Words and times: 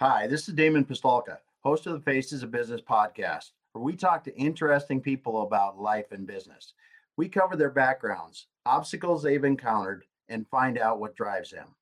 Hi, 0.00 0.28
this 0.28 0.46
is 0.46 0.54
Damon 0.54 0.84
Pistolka, 0.84 1.38
host 1.64 1.88
of 1.88 1.92
the 1.92 2.00
Faces 2.00 2.44
of 2.44 2.52
Business 2.52 2.80
podcast, 2.80 3.50
where 3.72 3.82
we 3.82 3.96
talk 3.96 4.22
to 4.22 4.36
interesting 4.36 5.00
people 5.00 5.42
about 5.42 5.80
life 5.80 6.12
and 6.12 6.24
business. 6.24 6.74
We 7.16 7.28
cover 7.28 7.56
their 7.56 7.72
backgrounds, 7.72 8.46
obstacles 8.64 9.24
they've 9.24 9.42
encountered, 9.42 10.04
and 10.28 10.46
find 10.46 10.78
out 10.78 11.00
what 11.00 11.16
drives 11.16 11.50
them. 11.50 11.74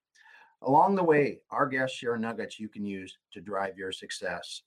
Along 0.62 0.94
the 0.94 1.04
way, 1.04 1.40
our 1.50 1.66
guests 1.66 1.94
share 1.94 2.16
nuggets 2.16 2.58
you 2.58 2.70
can 2.70 2.86
use 2.86 3.18
to 3.34 3.42
drive 3.42 3.76
your 3.76 3.92
success. 3.92 4.62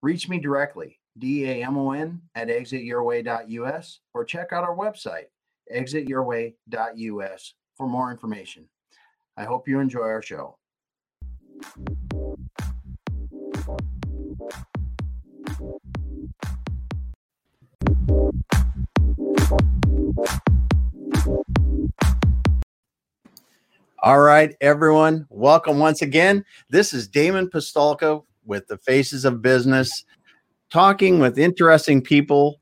Reach 0.00 0.28
me 0.28 0.38
directly, 0.38 1.00
D-A-M-O-N 1.18 2.22
at 2.36 2.46
exityourway.us, 2.46 4.00
or 4.14 4.24
check 4.24 4.52
out 4.52 4.62
our 4.62 4.76
website, 4.76 5.26
exityourway.us, 5.74 7.54
for 7.76 7.88
more 7.88 8.12
information. 8.12 8.68
I 9.36 9.42
hope 9.42 9.66
you 9.66 9.80
enjoy 9.80 10.02
our 10.02 10.22
show. 10.22 10.56
All 24.02 24.20
right, 24.20 24.54
everyone, 24.60 25.26
welcome 25.30 25.80
once 25.80 26.00
again. 26.00 26.44
This 26.70 26.92
is 26.94 27.08
Damon 27.08 27.48
Pistolka 27.48 28.22
with 28.44 28.68
the 28.68 28.78
Faces 28.78 29.24
of 29.24 29.42
Business, 29.42 30.04
talking 30.70 31.18
with 31.18 31.38
interesting 31.38 32.00
people 32.00 32.60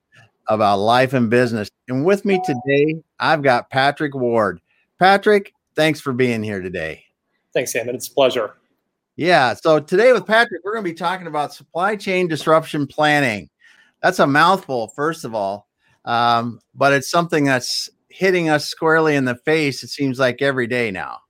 about 0.49 0.79
life 0.79 1.13
and 1.13 1.29
business. 1.29 1.69
And 1.89 2.07
with 2.07 2.25
me 2.25 2.41
today, 2.47 3.03
I've 3.21 3.43
got 3.43 3.69
Patrick 3.69 4.15
Ward. 4.15 4.61
Patrick, 4.99 5.53
thanks 5.77 6.01
for 6.01 6.15
being 6.15 6.43
here 6.43 6.63
today. 6.63 7.05
Thanks, 7.53 7.75
Damon. 7.75 7.95
It's 7.95 8.09
a 8.09 8.15
pleasure. 8.15 8.55
Yeah. 9.17 9.53
So 9.53 9.81
today 9.81 10.15
with 10.15 10.27
Patrick, 10.27 10.63
we're 10.65 10.73
going 10.73 10.85
to 10.85 10.91
be 10.91 10.97
talking 10.97 11.27
about 11.27 11.53
supply 11.53 11.95
chain 11.97 12.27
disruption 12.27 12.87
planning. 12.87 13.51
That's 14.03 14.19
a 14.19 14.27
mouthful, 14.27 14.89
first 14.97 15.27
of 15.27 15.35
all, 15.35 15.69
um, 16.05 16.61
but 16.75 16.93
it's 16.93 17.11
something 17.11 17.45
that's 17.45 17.89
hitting 18.09 18.49
us 18.49 18.67
squarely 18.67 19.17
in 19.17 19.25
the 19.25 19.35
face. 19.35 19.83
It 19.83 19.89
seems 19.89 20.19
like 20.19 20.43
every 20.43 20.67
day 20.67 20.91
now. 20.91 21.21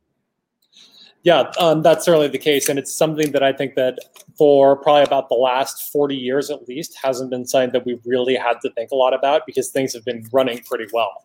Yeah, 1.22 1.50
um, 1.58 1.80
that's 1.80 2.04
certainly 2.04 2.28
the 2.28 2.38
case, 2.38 2.68
and 2.68 2.78
it's 2.78 2.94
something 2.94 3.32
that 3.32 3.42
I 3.42 3.52
think 3.52 3.76
that 3.76 3.98
for 4.36 4.76
probably 4.76 5.04
about 5.04 5.30
the 5.30 5.36
last 5.36 5.90
forty 5.90 6.16
years 6.16 6.50
at 6.50 6.68
least 6.68 6.98
hasn't 7.02 7.30
been 7.30 7.46
something 7.46 7.72
that 7.72 7.86
we've 7.86 8.02
really 8.04 8.34
had 8.34 8.60
to 8.60 8.70
think 8.72 8.90
a 8.90 8.94
lot 8.94 9.14
about 9.14 9.46
because 9.46 9.70
things 9.70 9.94
have 9.94 10.04
been 10.04 10.26
running 10.32 10.58
pretty 10.64 10.84
well. 10.92 11.24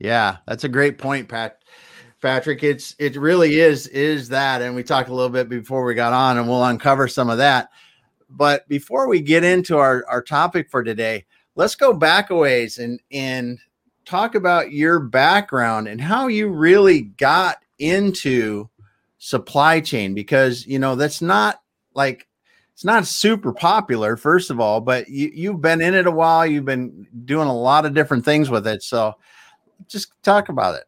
Yeah, 0.00 0.38
that's 0.48 0.64
a 0.64 0.68
great 0.68 0.98
point, 0.98 1.28
Pat. 1.28 1.62
Patrick, 2.20 2.64
it's 2.64 2.96
it 2.98 3.14
really 3.16 3.60
is 3.60 3.86
is 3.86 4.30
that, 4.30 4.62
and 4.62 4.74
we 4.74 4.82
talked 4.82 5.08
a 5.08 5.14
little 5.14 5.30
bit 5.30 5.48
before 5.48 5.84
we 5.84 5.94
got 5.94 6.12
on, 6.12 6.36
and 6.36 6.48
we'll 6.48 6.64
uncover 6.64 7.06
some 7.06 7.30
of 7.30 7.38
that. 7.38 7.70
But 8.28 8.66
before 8.68 9.08
we 9.08 9.20
get 9.20 9.44
into 9.44 9.78
our 9.78 10.04
our 10.08 10.22
topic 10.22 10.70
for 10.70 10.82
today, 10.82 11.24
let's 11.60 11.74
go 11.74 11.92
back 11.92 12.30
a 12.30 12.34
ways 12.34 12.78
and 12.78 12.98
and 13.12 13.58
talk 14.06 14.34
about 14.34 14.72
your 14.72 14.98
background 14.98 15.88
and 15.88 16.00
how 16.00 16.26
you 16.26 16.48
really 16.48 17.02
got 17.02 17.58
into 17.78 18.66
supply 19.18 19.78
chain 19.78 20.14
because 20.14 20.66
you 20.66 20.78
know 20.78 20.96
that's 20.96 21.20
not 21.20 21.60
like 21.92 22.26
it's 22.72 22.82
not 22.82 23.06
super 23.06 23.52
popular 23.52 24.16
first 24.16 24.48
of 24.48 24.58
all 24.58 24.80
but 24.80 25.06
you, 25.10 25.30
you've 25.34 25.60
been 25.60 25.82
in 25.82 25.92
it 25.92 26.06
a 26.06 26.10
while. 26.10 26.46
You've 26.46 26.64
been 26.64 27.06
doing 27.26 27.46
a 27.46 27.54
lot 27.54 27.84
of 27.84 27.92
different 27.92 28.24
things 28.24 28.48
with 28.48 28.66
it. 28.66 28.82
So 28.82 29.12
just 29.86 30.14
talk 30.22 30.48
about 30.48 30.76
it. 30.76 30.84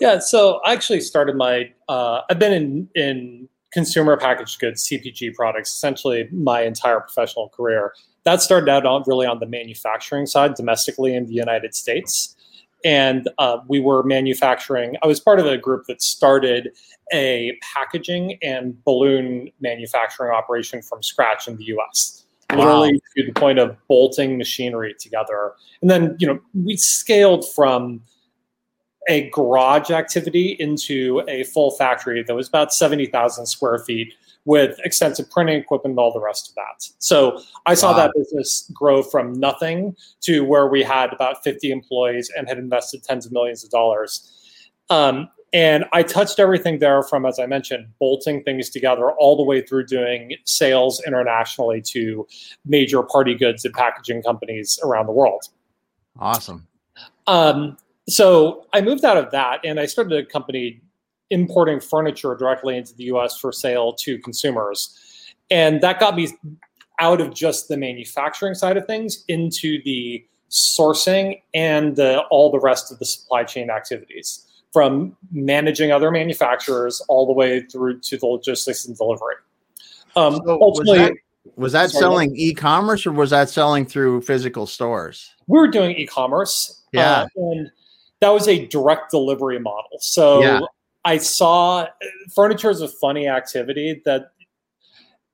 Yeah. 0.00 0.20
So 0.20 0.62
i 0.64 0.72
actually 0.72 1.00
started 1.00 1.36
my 1.36 1.70
uh, 1.86 2.22
i've 2.30 2.38
been 2.38 2.54
in 2.54 2.88
in 2.94 3.48
consumer 3.74 4.16
packaged 4.16 4.58
goods 4.58 4.88
cpg 4.88 5.34
products 5.34 5.74
essentially 5.74 6.28
my 6.32 6.62
entire 6.62 7.00
professional 7.00 7.50
career 7.50 7.92
that 8.24 8.42
started 8.42 8.68
out 8.68 8.86
on 8.86 9.02
really 9.06 9.26
on 9.26 9.38
the 9.38 9.46
manufacturing 9.46 10.26
side 10.26 10.54
domestically 10.54 11.14
in 11.14 11.26
the 11.26 11.34
united 11.34 11.74
states 11.74 12.36
and 12.84 13.30
uh, 13.38 13.58
we 13.66 13.80
were 13.80 14.02
manufacturing 14.02 14.96
i 15.02 15.06
was 15.06 15.20
part 15.20 15.38
of 15.40 15.46
a 15.46 15.56
group 15.56 15.86
that 15.86 16.02
started 16.02 16.70
a 17.12 17.58
packaging 17.74 18.38
and 18.42 18.82
balloon 18.84 19.50
manufacturing 19.60 20.32
operation 20.32 20.82
from 20.82 21.02
scratch 21.02 21.48
in 21.48 21.56
the 21.56 21.64
US. 21.64 22.24
Wow. 22.50 22.58
Literally 22.58 23.00
to 23.16 23.26
the 23.26 23.32
point 23.32 23.58
of 23.58 23.76
bolting 23.88 24.38
machinery 24.38 24.94
together. 24.98 25.52
And 25.80 25.90
then, 25.90 26.16
you 26.18 26.26
know, 26.26 26.38
we 26.54 26.76
scaled 26.76 27.44
from 27.54 28.02
a 29.08 29.28
garage 29.30 29.90
activity 29.90 30.56
into 30.58 31.22
a 31.28 31.44
full 31.44 31.72
factory 31.72 32.22
that 32.22 32.34
was 32.34 32.48
about 32.48 32.72
70,000 32.72 33.46
square 33.46 33.78
feet 33.80 34.14
with 34.44 34.78
extensive 34.84 35.30
printing 35.30 35.56
equipment 35.56 35.92
and 35.92 35.98
all 35.98 36.12
the 36.12 36.20
rest 36.20 36.48
of 36.50 36.54
that. 36.56 36.86
So 36.98 37.40
I 37.66 37.74
saw 37.74 37.92
wow. 37.92 37.98
that 37.98 38.12
business 38.14 38.70
grow 38.74 39.02
from 39.02 39.32
nothing 39.32 39.96
to 40.22 40.44
where 40.44 40.66
we 40.66 40.82
had 40.82 41.12
about 41.12 41.42
50 41.42 41.70
employees 41.70 42.30
and 42.36 42.48
had 42.48 42.58
invested 42.58 43.04
tens 43.04 43.24
of 43.24 43.32
millions 43.32 43.64
of 43.64 43.70
dollars. 43.70 44.30
Um, 44.90 45.28
and 45.54 45.84
I 45.92 46.02
touched 46.02 46.40
everything 46.40 46.80
there 46.80 47.04
from, 47.04 47.24
as 47.24 47.38
I 47.38 47.46
mentioned, 47.46 47.86
bolting 48.00 48.42
things 48.42 48.68
together 48.70 49.12
all 49.12 49.36
the 49.36 49.44
way 49.44 49.62
through 49.62 49.86
doing 49.86 50.36
sales 50.44 51.00
internationally 51.06 51.80
to 51.92 52.26
major 52.66 53.02
party 53.04 53.36
goods 53.36 53.64
and 53.64 53.72
packaging 53.72 54.22
companies 54.22 54.80
around 54.82 55.06
the 55.06 55.12
world. 55.12 55.44
Awesome. 56.18 56.66
Um, 57.28 57.76
so 58.08 58.66
I 58.72 58.80
moved 58.80 59.04
out 59.04 59.16
of 59.16 59.30
that 59.30 59.60
and 59.64 59.78
I 59.78 59.86
started 59.86 60.18
a 60.18 60.26
company 60.26 60.82
importing 61.34 61.80
furniture 61.80 62.34
directly 62.34 62.76
into 62.76 62.94
the 62.94 63.04
US 63.04 63.36
for 63.38 63.52
sale 63.52 63.92
to 63.94 64.18
consumers. 64.18 64.96
And 65.50 65.80
that 65.82 66.00
got 66.00 66.16
me 66.16 66.28
out 67.00 67.20
of 67.20 67.34
just 67.34 67.68
the 67.68 67.76
manufacturing 67.76 68.54
side 68.54 68.76
of 68.76 68.86
things 68.86 69.24
into 69.28 69.82
the 69.84 70.24
sourcing 70.48 71.42
and 71.52 71.96
the, 71.96 72.20
all 72.30 72.50
the 72.50 72.60
rest 72.60 72.92
of 72.92 72.98
the 73.00 73.04
supply 73.04 73.42
chain 73.42 73.68
activities 73.68 74.46
from 74.72 75.16
managing 75.32 75.90
other 75.92 76.10
manufacturers 76.10 77.02
all 77.08 77.26
the 77.26 77.32
way 77.32 77.60
through 77.60 78.00
to 78.00 78.16
the 78.16 78.26
logistics 78.26 78.84
and 78.86 78.96
delivery. 78.96 79.34
Um, 80.16 80.40
so 80.44 80.62
ultimately, 80.62 80.98
was 80.98 81.08
that, 81.08 81.56
was 81.56 81.72
that 81.72 81.90
selling 81.90 82.34
e-commerce 82.36 83.06
or 83.06 83.12
was 83.12 83.30
that 83.30 83.48
selling 83.48 83.84
through 83.84 84.22
physical 84.22 84.66
stores? 84.66 85.32
We 85.48 85.58
were 85.58 85.68
doing 85.68 85.96
e-commerce. 85.96 86.82
Yeah, 86.92 87.22
uh, 87.22 87.28
and 87.36 87.70
that 88.20 88.30
was 88.30 88.48
a 88.48 88.66
direct 88.66 89.10
delivery 89.10 89.58
model. 89.58 89.98
So 90.00 90.40
yeah. 90.40 90.60
I 91.04 91.18
saw 91.18 91.86
furniture 92.34 92.70
is 92.70 92.80
a 92.80 92.88
funny 92.88 93.28
activity 93.28 94.02
that 94.04 94.30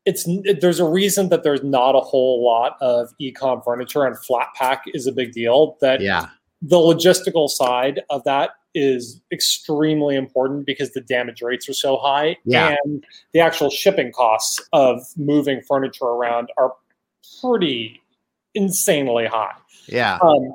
it's 0.07 0.27
there's 0.61 0.81
a 0.81 0.89
reason 0.89 1.29
that 1.29 1.43
there's 1.43 1.63
not 1.63 1.95
a 1.95 2.01
whole 2.01 2.45
lot 2.45 2.77
of 2.81 3.11
e-com 3.19 3.63
furniture 3.63 4.05
and 4.05 4.19
flat 4.19 4.49
pack 4.55 4.85
is 4.95 5.07
a 5.07 5.13
big 5.13 5.33
deal 5.33 5.77
that 5.81 6.01
yeah 6.01 6.29
the 6.63 6.77
logistical 6.77 7.49
side 7.49 8.01
of 8.11 8.23
that 8.25 8.51
is 8.75 9.21
extremely 9.33 10.15
important 10.15 10.67
because 10.67 10.93
the 10.93 11.01
damage 11.01 11.43
rates 11.43 11.69
are 11.69 11.75
so 11.75 11.97
high 11.97 12.37
yeah. 12.45 12.77
and 12.85 13.05
the 13.33 13.41
actual 13.41 13.71
shipping 13.71 14.13
costs 14.13 14.63
of 14.73 15.01
moving 15.17 15.61
furniture 15.63 16.05
around 16.05 16.51
are 16.57 16.75
pretty 17.41 18.01
insanely 18.55 19.27
high. 19.27 19.55
Yeah. 19.87 20.19
Um, 20.23 20.55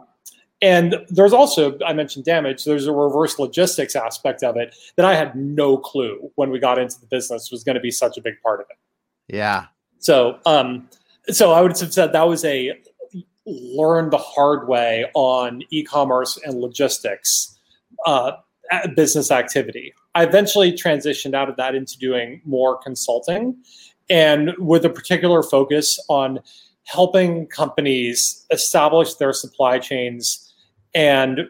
and 0.65 0.95
there's 1.09 1.31
also, 1.31 1.77
I 1.85 1.93
mentioned 1.93 2.25
damage, 2.25 2.65
there's 2.65 2.87
a 2.87 2.91
reverse 2.91 3.37
logistics 3.37 3.95
aspect 3.95 4.41
of 4.41 4.57
it 4.57 4.75
that 4.95 5.05
I 5.05 5.13
had 5.13 5.35
no 5.35 5.77
clue 5.77 6.31
when 6.37 6.49
we 6.49 6.57
got 6.57 6.79
into 6.79 6.99
the 6.99 7.05
business 7.05 7.51
was 7.51 7.63
going 7.63 7.75
to 7.75 7.81
be 7.81 7.91
such 7.91 8.17
a 8.17 8.21
big 8.21 8.41
part 8.41 8.61
of 8.61 8.65
it. 8.71 9.35
Yeah. 9.35 9.67
So, 9.99 10.39
um, 10.47 10.89
so 11.27 11.51
I 11.51 11.61
would 11.61 11.77
have 11.77 11.93
said 11.93 12.13
that 12.13 12.27
was 12.27 12.43
a 12.45 12.73
learn 13.45 14.09
the 14.09 14.17
hard 14.17 14.67
way 14.67 15.05
on 15.13 15.61
e-commerce 15.69 16.39
and 16.43 16.59
logistics 16.59 17.59
uh, 18.07 18.31
business 18.95 19.29
activity. 19.29 19.93
I 20.15 20.23
eventually 20.23 20.71
transitioned 20.71 21.35
out 21.35 21.47
of 21.47 21.57
that 21.57 21.75
into 21.75 21.95
doing 21.99 22.41
more 22.43 22.75
consulting 22.79 23.55
and 24.09 24.51
with 24.57 24.83
a 24.83 24.89
particular 24.89 25.43
focus 25.43 25.99
on 26.09 26.39
helping 26.85 27.45
companies 27.45 28.47
establish 28.49 29.13
their 29.15 29.33
supply 29.33 29.77
chains 29.77 30.44
and 30.95 31.41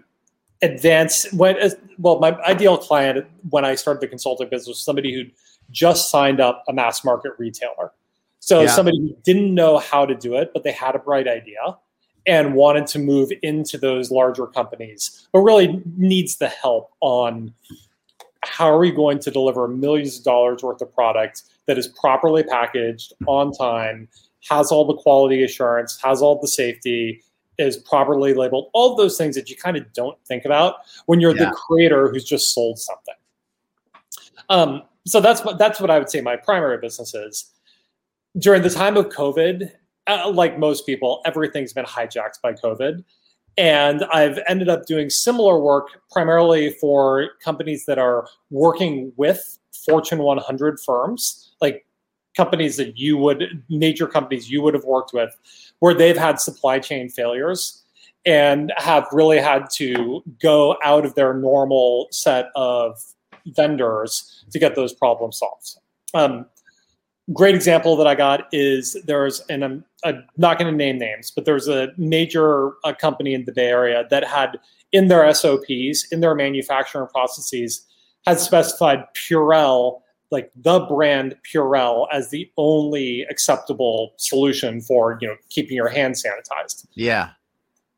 advance 0.62 1.32
when 1.32 1.56
uh, 1.62 1.70
well 2.00 2.20
my 2.20 2.32
ideal 2.44 2.78
client 2.78 3.26
when 3.50 3.64
i 3.64 3.76
started 3.76 4.02
the 4.02 4.08
consulting 4.08 4.50
business 4.50 4.68
was 4.68 4.84
somebody 4.84 5.14
who 5.14 5.24
just 5.72 6.10
signed 6.10 6.40
up 6.40 6.64
a 6.68 6.74
mass 6.74 7.04
market 7.04 7.32
retailer 7.38 7.92
so 8.40 8.62
yeah. 8.62 8.68
somebody 8.68 8.98
who 9.00 9.16
didn't 9.24 9.54
know 9.54 9.78
how 9.78 10.06
to 10.06 10.16
do 10.16 10.36
it 10.36 10.52
but 10.54 10.64
they 10.64 10.72
had 10.72 10.96
a 10.96 11.00
bright 11.00 11.28
idea 11.28 11.78
and 12.28 12.56
wanted 12.56 12.88
to 12.88 13.00
move 13.00 13.32
into 13.44 13.78
those 13.78 14.10
larger 14.12 14.48
companies, 14.48 15.28
but 15.32 15.40
really 15.40 15.82
needs 15.98 16.38
the 16.38 16.48
help 16.48 16.92
on 17.02 17.54
how 18.44 18.66
are 18.66 18.78
we 18.78 18.92
going 18.92 19.20
to 19.20 19.32
deliver 19.32 19.68
millions 19.68 20.18
of 20.18 20.24
dollars 20.24 20.64
worth 20.64 20.82
of 20.82 20.94
product 20.94 21.44
that 21.68 21.78
is 21.78 21.88
properly 21.88 22.44
packaged 22.44 23.14
on 23.28 23.52
time, 23.52 24.08
has 24.50 24.72
all 24.72 24.86
the 24.86 24.96
quality 24.96 25.44
assurance, 25.44 26.00
has 26.04 26.22
all 26.22 26.40
the 26.40 26.48
safety, 26.48 27.22
is 27.58 27.78
properly 27.78 28.34
labeled, 28.34 28.70
all 28.74 28.96
those 28.96 29.18
things 29.18 29.36
that 29.36 29.50
you 29.50 29.56
kind 29.56 29.78
of 29.78 29.92
don't 29.94 30.18
think 30.26 30.46
about 30.46 30.76
when 31.06 31.20
you're 31.20 31.36
yeah. 31.36 31.46
the 31.46 31.52
creator 31.52 32.10
who's 32.10 32.24
just 32.24 32.54
sold 32.54 32.80
something. 32.80 33.16
Um, 34.50 34.84
so 35.08 35.20
that's 35.20 35.44
what 35.44 35.58
that's 35.58 35.80
what 35.80 35.90
I 35.90 36.00
would 36.00 36.10
say 36.10 36.22
my 36.22 36.36
primary 36.36 36.78
business 36.78 37.14
is. 37.14 37.52
during 38.38 38.62
the 38.62 38.70
time 38.70 38.98
of 38.98 39.10
COVID, 39.10 39.72
uh, 40.08 40.30
like 40.30 40.60
most 40.60 40.86
people, 40.86 41.22
everything's 41.26 41.74
been 41.74 41.86
hijacked 41.86 42.42
by 42.42 42.54
COVID. 42.54 43.04
And 43.58 44.04
I've 44.12 44.38
ended 44.48 44.68
up 44.68 44.86
doing 44.86 45.10
similar 45.10 45.60
work 45.60 45.88
primarily 46.12 46.72
for 46.72 47.30
companies 47.42 47.86
that 47.86 47.98
are 47.98 48.28
working 48.50 49.14
with 49.16 49.58
Fortune 49.86 50.20
100 50.20 50.80
firms, 50.80 51.54
like 51.62 51.86
companies 52.36 52.78
that 52.78 52.98
you 52.98 53.18
would, 53.18 53.64
major 53.70 54.08
companies 54.08 54.50
you 54.50 54.62
would 54.62 54.74
have 54.74 54.84
worked 54.84 55.14
with, 55.14 55.36
where 55.80 55.94
they've 55.94 56.18
had 56.18 56.40
supply 56.40 56.80
chain 56.80 57.10
failures 57.10 57.84
and 58.26 58.74
have 58.78 59.08
really 59.12 59.40
had 59.40 59.70
to 59.70 60.24
go 60.42 60.78
out 60.84 61.06
of 61.06 61.16
their 61.16 61.34
normal 61.34 62.08
set 62.12 62.48
of 62.56 63.02
vendors 63.48 64.44
to 64.52 64.60
get 64.60 64.76
those 64.76 64.94
problems 64.94 65.38
solved. 65.38 65.78
Um, 66.14 66.46
great 67.34 67.56
example 67.56 67.96
that 67.98 68.08
I 68.08 68.16
got 68.16 68.48
is 68.52 68.98
there's, 69.06 69.42
and 69.42 69.64
I'm, 69.64 69.86
I'm 70.04 70.26
not 70.38 70.58
going 70.58 70.72
to 70.72 70.78
name 70.78 70.98
names, 70.98 71.32
but 71.32 71.46
there's 71.46 71.68
a 71.68 71.90
major 71.98 72.74
uh, 72.84 72.94
company 72.94 73.34
in 73.34 73.46
the 73.46 73.52
Bay 73.52 73.68
Area 73.68 74.06
that 74.10 74.24
had 74.24 74.60
in 74.92 75.08
their 75.08 75.32
SOPs, 75.34 76.08
in 76.12 76.22
their 76.22 76.36
manufacturing 76.36 77.08
processes, 77.08 77.86
had 78.26 78.40
specified 78.40 79.04
Purell, 79.14 80.02
like 80.36 80.52
the 80.54 80.82
brand 80.82 81.34
Purell, 81.50 82.08
as 82.12 82.30
the 82.30 82.52
only 82.58 83.22
acceptable 83.30 84.14
solution 84.18 84.82
for 84.82 85.18
you 85.22 85.30
know 85.30 85.36
keeping 85.50 85.78
your 85.78 85.88
hands 85.88 86.22
sanitized. 86.22 86.86
Yeah. 86.94 87.30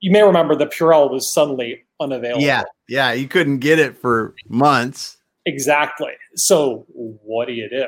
You 0.01 0.11
may 0.11 0.21
remember 0.21 0.55
that 0.55 0.71
Purell 0.71 1.11
was 1.11 1.27
suddenly 1.27 1.83
unavailable. 1.99 2.43
Yeah, 2.43 2.61
yeah, 2.87 3.11
you 3.11 3.27
couldn't 3.27 3.57
get 3.57 3.79
it 3.79 3.97
for 3.97 4.35
months. 4.47 5.17
Exactly. 5.47 6.13
So 6.35 6.85
what 6.93 7.47
do 7.47 7.53
you 7.53 7.67
do? 7.69 7.85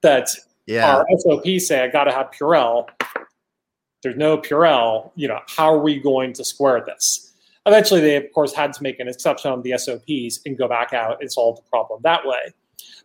That 0.00 0.30
Yeah, 0.66 0.96
our 0.96 1.06
SOPs 1.18 1.68
say 1.68 1.84
I 1.84 1.88
got 1.88 2.04
to 2.04 2.12
have 2.12 2.30
Purell. 2.30 2.88
There's 4.02 4.16
no 4.16 4.38
Purell. 4.38 5.10
You 5.14 5.28
know, 5.28 5.40
how 5.46 5.74
are 5.74 5.80
we 5.80 6.00
going 6.00 6.32
to 6.32 6.44
square 6.44 6.82
this? 6.86 7.34
Eventually, 7.66 8.00
they 8.00 8.16
of 8.16 8.32
course 8.32 8.54
had 8.54 8.72
to 8.72 8.82
make 8.82 8.98
an 8.98 9.08
exception 9.08 9.52
on 9.52 9.60
the 9.60 9.76
SOPs 9.76 10.40
and 10.46 10.56
go 10.56 10.66
back 10.66 10.94
out 10.94 11.18
and 11.20 11.30
solve 11.30 11.56
the 11.56 11.62
problem 11.68 12.00
that 12.04 12.24
way. 12.24 12.54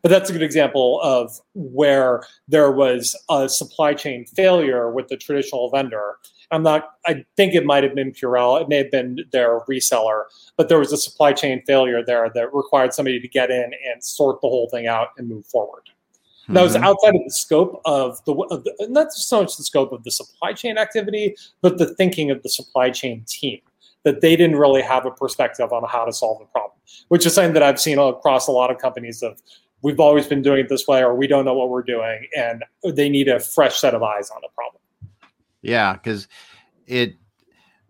But 0.06 0.12
that's 0.12 0.30
a 0.30 0.34
good 0.34 0.44
example 0.44 1.02
of 1.02 1.42
where 1.56 2.22
there 2.48 2.72
was 2.72 3.16
a 3.28 3.50
supply 3.50 3.96
chain 3.96 4.24
failure 4.24 4.92
with 4.92 5.08
the 5.08 5.18
traditional 5.18 5.72
vendor. 5.72 6.18
I'm 6.52 6.62
not. 6.62 6.92
I 7.08 7.26
think 7.38 7.56
it 7.56 7.66
might 7.66 7.84
have 7.84 7.96
been 7.96 8.12
Purell. 8.12 8.62
It 8.62 8.70
may 8.70 8.78
have 8.78 8.92
been 8.92 9.22
their 9.32 9.62
reseller, 9.62 10.26
but 10.58 10.70
there 10.70 10.78
was 10.78 10.94
a 10.94 10.98
supply 10.98 11.34
chain 11.34 11.64
failure 11.66 12.04
there 12.06 12.30
that 12.36 12.54
required 12.54 12.94
somebody 12.94 13.20
to 13.20 13.28
get 13.28 13.50
in 13.50 13.64
and 13.92 14.04
sort 14.04 14.42
the 14.42 14.48
whole 14.48 14.70
thing 14.70 14.86
out 14.86 15.08
and 15.18 15.28
move 15.28 15.48
forward. 15.48 15.90
That 16.50 16.62
was 16.62 16.76
Mhm. 16.76 16.84
outside 16.84 17.16
of 17.16 17.24
the 17.24 17.32
scope 17.32 17.82
of 17.86 18.24
the, 18.26 18.36
of 18.52 18.64
the 18.64 18.76
not 18.88 19.12
so 19.12 19.42
much 19.42 19.58
the 19.58 19.64
scope 19.64 19.92
of 19.92 20.04
the 20.04 20.12
supply 20.12 20.54
chain 20.54 20.78
activity, 20.78 21.36
but 21.64 21.80
the 21.80 21.96
thinking 21.96 22.30
of 22.30 22.44
the 22.44 22.50
supply 22.50 22.92
chain 22.92 23.26
team. 23.28 23.60
That 24.04 24.22
they 24.22 24.36
didn't 24.36 24.58
really 24.58 24.84
have 24.84 25.08
a 25.08 25.10
perspective 25.10 25.74
on 25.74 25.84
how 25.90 26.06
to 26.06 26.14
solve 26.14 26.38
the 26.38 26.46
problem, 26.46 26.78
which 27.08 27.26
is 27.26 27.34
something 27.34 27.54
that 27.54 27.64
I've 27.64 27.82
seen 27.82 27.98
across 27.98 28.46
a 28.46 28.52
lot 28.52 28.70
of 28.70 28.78
companies. 28.78 29.24
Of 29.24 29.42
we've 29.86 30.00
always 30.00 30.26
been 30.26 30.42
doing 30.42 30.62
it 30.62 30.68
this 30.68 30.88
way, 30.88 31.04
or 31.04 31.14
we 31.14 31.28
don't 31.28 31.46
know 31.46 31.54
what 31.54 31.70
we're 31.70 31.84
doing, 31.84 32.26
and 32.36 32.64
they 32.96 33.08
need 33.08 33.28
a 33.28 33.40
fresh 33.40 33.78
set 33.78 33.94
of 33.94 34.02
eyes 34.02 34.32
on 34.32 34.42
the 34.42 34.50
problem. 34.56 34.82
yeah, 35.62 35.94
because 35.94 36.28
it 36.88 37.14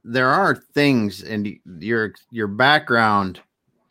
there 0.03 0.27
are 0.27 0.55
things 0.73 1.23
and 1.23 1.47
your 1.79 2.13
your 2.31 2.47
background. 2.47 3.39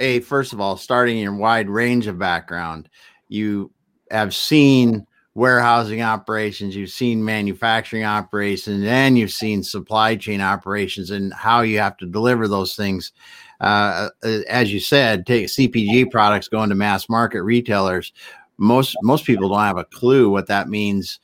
A 0.01 0.21
first 0.21 0.53
of 0.53 0.61
all, 0.61 0.77
starting 0.77 1.17
your 1.17 1.35
wide 1.35 1.71
range 1.71 2.07
of 2.07 2.19
background, 2.19 2.91
you 3.29 3.73
have 4.11 4.35
seen 4.35 5.07
warehousing 5.33 6.03
operations, 6.03 6.77
you've 6.77 6.91
seen 6.91 7.25
manufacturing 7.25 8.05
operations, 8.05 8.85
and 8.85 9.17
you've 9.17 9.33
seen 9.33 9.63
supply 9.63 10.15
chain 10.15 10.43
operations 10.43 11.11
and 11.11 11.33
how 11.33 11.63
you 11.63 11.79
have 11.79 11.97
to 11.97 12.07
deliver 12.07 12.49
those 12.49 12.77
things. 12.77 13.13
Uh, 13.61 14.11
as 14.49 14.73
you 14.73 14.81
said, 14.81 15.27
take 15.27 15.47
CPG 15.47 16.11
products 16.11 16.49
going 16.49 16.69
to 16.69 16.75
mass 16.75 17.09
market 17.09 17.43
retailers. 17.43 18.13
Most 18.59 18.97
most 19.03 19.25
people 19.25 19.49
don't 19.49 19.59
have 19.59 19.79
a 19.79 19.85
clue 19.85 20.31
what 20.31 20.47
that 20.47 20.69
means, 20.69 21.19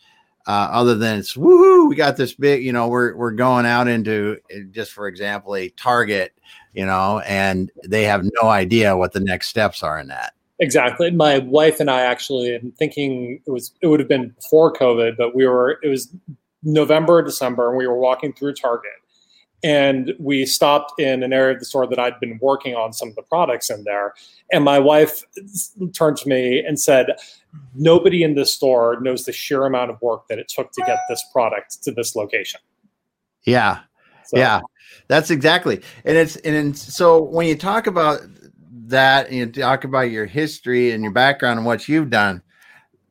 uh, 0.47 0.69
other 0.73 0.95
than 0.95 1.19
it's 1.19 1.37
woohoo, 1.37 1.89
we 1.89 1.95
got 1.95 2.17
this 2.17 2.35
big. 2.35 2.65
You 2.65 2.73
know, 2.73 2.89
we're 2.89 3.15
we're 3.17 3.33
going 3.33 3.67
out 3.67 3.89
into 3.89 4.39
just 4.71 4.93
for 4.93 5.07
example 5.07 5.55
a 5.55 5.69
Target, 5.71 6.33
you 6.73 6.87
know, 6.87 7.21
and 7.21 7.71
they 7.87 8.05
have 8.05 8.25
no 8.43 8.49
idea 8.49 8.97
what 8.97 9.13
the 9.13 9.21
next 9.21 9.49
steps 9.49 9.83
are 9.83 9.99
in 9.99 10.09
that. 10.09 10.35
Exactly. 10.61 11.11
My 11.11 11.39
wife 11.39 11.81
and 11.81 11.91
I 11.91 12.03
actually, 12.03 12.55
I'm 12.55 12.73
thinking 12.73 13.41
it 13.47 13.51
was 13.51 13.73
it 13.81 13.87
would 13.87 14.01
have 14.01 14.09
been 14.09 14.31
before 14.31 14.73
COVID, 14.73 15.17
but 15.17 15.35
we 15.35 15.47
were 15.47 15.79
it 15.83 15.89
was 15.89 16.15
November, 16.63 17.23
December, 17.23 17.69
and 17.69 17.79
we 17.79 17.87
were 17.87 17.99
walking 17.99 18.33
through 18.33 18.55
Target, 18.55 18.93
and 19.63 20.15
we 20.19 20.47
stopped 20.47 20.99
in 21.01 21.23
an 21.23 21.33
area 21.33 21.55
of 21.55 21.61
the 21.61 21.67
store 21.67 21.87
that 21.87 21.99
I'd 21.99 22.19
been 22.21 22.39
working 22.41 22.75
on 22.75 22.93
some 22.93 23.09
of 23.09 23.15
the 23.15 23.23
products 23.23 23.71
in 23.71 23.85
there, 23.85 24.15
and 24.53 24.65
my 24.65 24.79
wife 24.79 25.23
turned 25.93 26.17
to 26.19 26.29
me 26.29 26.61
and 26.61 26.81
said, 26.81 27.07
"Nobody 27.75 28.23
in 28.23 28.35
this 28.35 28.55
store 28.55 29.01
knows 29.01 29.25
the 29.25 29.33
sheer 29.33 29.65
amount 29.65 29.91
of 29.91 30.01
work 30.01 30.29
that 30.29 30.39
it 30.39 30.49
took 30.49 30.73
to 30.73 30.83
get 30.87 30.99
this 31.09 31.23
product 31.33 31.83
to 31.85 31.93
this 31.93 32.17
location." 32.17 32.61
Yeah, 33.45 33.81
So, 34.31 34.39
yeah, 34.39 34.61
that's 35.09 35.31
exactly. 35.31 35.83
And 36.05 36.17
it's 36.17 36.37
and 36.37 36.77
so 36.77 37.21
when 37.23 37.47
you 37.49 37.57
talk 37.57 37.87
about 37.87 38.21
that 38.87 39.27
and 39.29 39.37
you 39.37 39.47
talk 39.47 39.85
about 39.85 40.11
your 40.11 40.27
history 40.27 40.93
and 40.93 41.03
your 41.03 41.13
background 41.13 41.59
and 41.59 41.67
what 41.67 41.89
you've 41.89 42.11
done, 42.11 42.43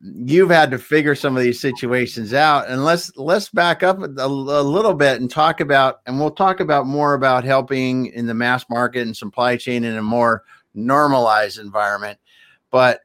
you've 0.02 0.50
had 0.50 0.72
to 0.72 0.78
figure 0.78 1.16
some 1.16 1.36
of 1.36 1.44
these 1.44 1.60
situations 1.60 2.34
out. 2.34 2.68
And 2.70 2.86
let's 2.86 3.16
let's 3.18 3.50
back 3.50 3.84
up 3.84 4.00
a, 4.00 4.26
a 4.26 4.28
little 4.28 4.94
bit 4.94 5.20
and 5.20 5.30
talk 5.30 5.60
about 5.60 6.00
and 6.06 6.20
we'll 6.20 6.32
talk 6.32 6.60
about 6.60 6.88
more 6.88 7.14
about 7.14 7.44
helping 7.44 8.08
in 8.08 8.26
the 8.26 8.34
mass 8.34 8.66
market 8.70 9.02
and 9.02 9.16
supply 9.16 9.58
chain 9.58 9.84
in 9.84 9.98
a 9.98 10.02
more 10.02 10.44
normalized 10.74 11.60
environment. 11.60 12.18
But 12.72 13.02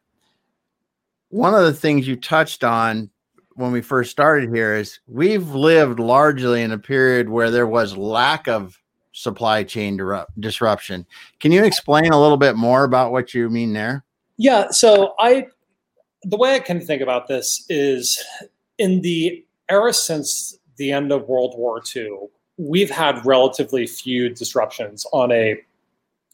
one 1.31 1.55
of 1.55 1.65
the 1.65 1.73
things 1.73 2.07
you 2.07 2.17
touched 2.17 2.63
on 2.63 3.11
when 3.55 3.73
we 3.73 3.81
first 3.81 4.11
started 4.11 4.55
here 4.55 4.75
is 4.75 5.01
we've 5.07 5.49
lived 5.51 5.99
largely 5.99 6.63
in 6.63 6.73
a 6.73 6.79
period 6.79 7.29
where 7.29 7.51
there 7.51 7.67
was 7.67 7.97
lack 7.97 8.47
of 8.49 8.81
supply 9.13 9.63
chain 9.63 9.99
disruption. 10.39 11.07
Can 11.41 11.53
you 11.53 11.65
explain 11.65 12.13
a 12.13 12.21
little 12.21 12.37
bit 12.37 12.57
more 12.57 12.85
about 12.85 13.13
what 13.13 13.33
you 13.33 13.49
mean 13.49 13.73
there? 13.73 14.05
Yeah. 14.37 14.71
So 14.71 15.15
I, 15.21 15.47
the 16.25 16.37
way 16.37 16.55
I 16.55 16.61
can 16.61 16.81
think 16.81 17.03
about 17.03 17.29
this 17.29 17.65
is 17.69 18.23
in 18.79 19.03
the 19.03 19.45
era 19.69 19.93
since 19.93 20.59
the 20.77 20.93
end 20.93 21.13
of 21.13 21.29
World 21.29 21.55
War 21.57 21.83
II, 21.95 22.11
we've 22.57 22.91
had 22.91 23.25
relatively 23.25 23.87
few 23.87 24.29
disruptions 24.29 25.07
on 25.13 25.33
a 25.33 25.61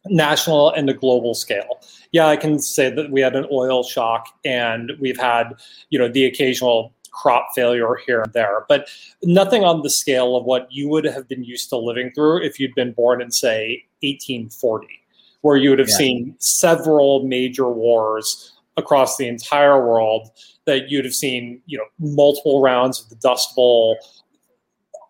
national 0.06 0.70
and 0.70 0.88
a 0.88 0.94
global 0.94 1.34
scale. 1.34 1.80
Yeah, 2.12 2.26
I 2.26 2.36
can 2.36 2.58
say 2.58 2.90
that 2.90 3.10
we 3.10 3.20
had 3.20 3.36
an 3.36 3.46
oil 3.52 3.82
shock 3.82 4.28
and 4.44 4.92
we've 5.00 5.18
had, 5.20 5.54
you 5.90 5.98
know, 5.98 6.08
the 6.08 6.24
occasional 6.24 6.94
crop 7.10 7.48
failure 7.54 7.96
here 8.06 8.22
and 8.22 8.32
there, 8.32 8.64
but 8.68 8.88
nothing 9.22 9.64
on 9.64 9.82
the 9.82 9.90
scale 9.90 10.36
of 10.36 10.44
what 10.44 10.68
you 10.70 10.88
would 10.88 11.04
have 11.04 11.28
been 11.28 11.44
used 11.44 11.68
to 11.68 11.76
living 11.76 12.12
through 12.14 12.42
if 12.42 12.58
you'd 12.58 12.74
been 12.74 12.92
born 12.92 13.20
in, 13.20 13.30
say, 13.30 13.84
1840, 14.02 14.86
where 15.42 15.56
you 15.56 15.70
would 15.70 15.78
have 15.78 15.88
Yeah. 15.88 15.96
seen 15.96 16.36
several 16.38 17.24
major 17.24 17.68
wars 17.68 18.52
across 18.80 19.16
the 19.16 19.28
entire 19.28 19.86
world, 19.86 20.28
that 20.64 20.90
you'd 20.90 21.04
have 21.04 21.14
seen, 21.14 21.62
you 21.66 21.78
know, 21.78 21.84
multiple 22.00 22.60
rounds 22.60 23.00
of 23.00 23.08
the 23.10 23.16
Dust 23.16 23.54
Bowl. 23.54 23.96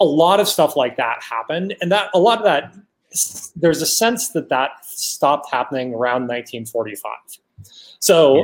A 0.00 0.05
lot 0.05 0.41
of 0.41 0.49
stuff 0.49 0.77
like 0.77 0.97
that 0.99 1.23
happened, 1.23 1.75
and 1.81 1.91
that 1.91 2.11
a 2.12 2.19
lot 2.19 2.39
of 2.39 2.45
that 2.45 2.75
there's 3.57 3.83
a 3.83 3.87
sense 3.87 4.29
that 4.31 4.49
that 4.49 4.71
stopped 4.85 5.50
happening 5.50 5.95
around 5.95 6.29
1945. 6.29 7.12
So 7.99 8.37
Yeah. 8.37 8.43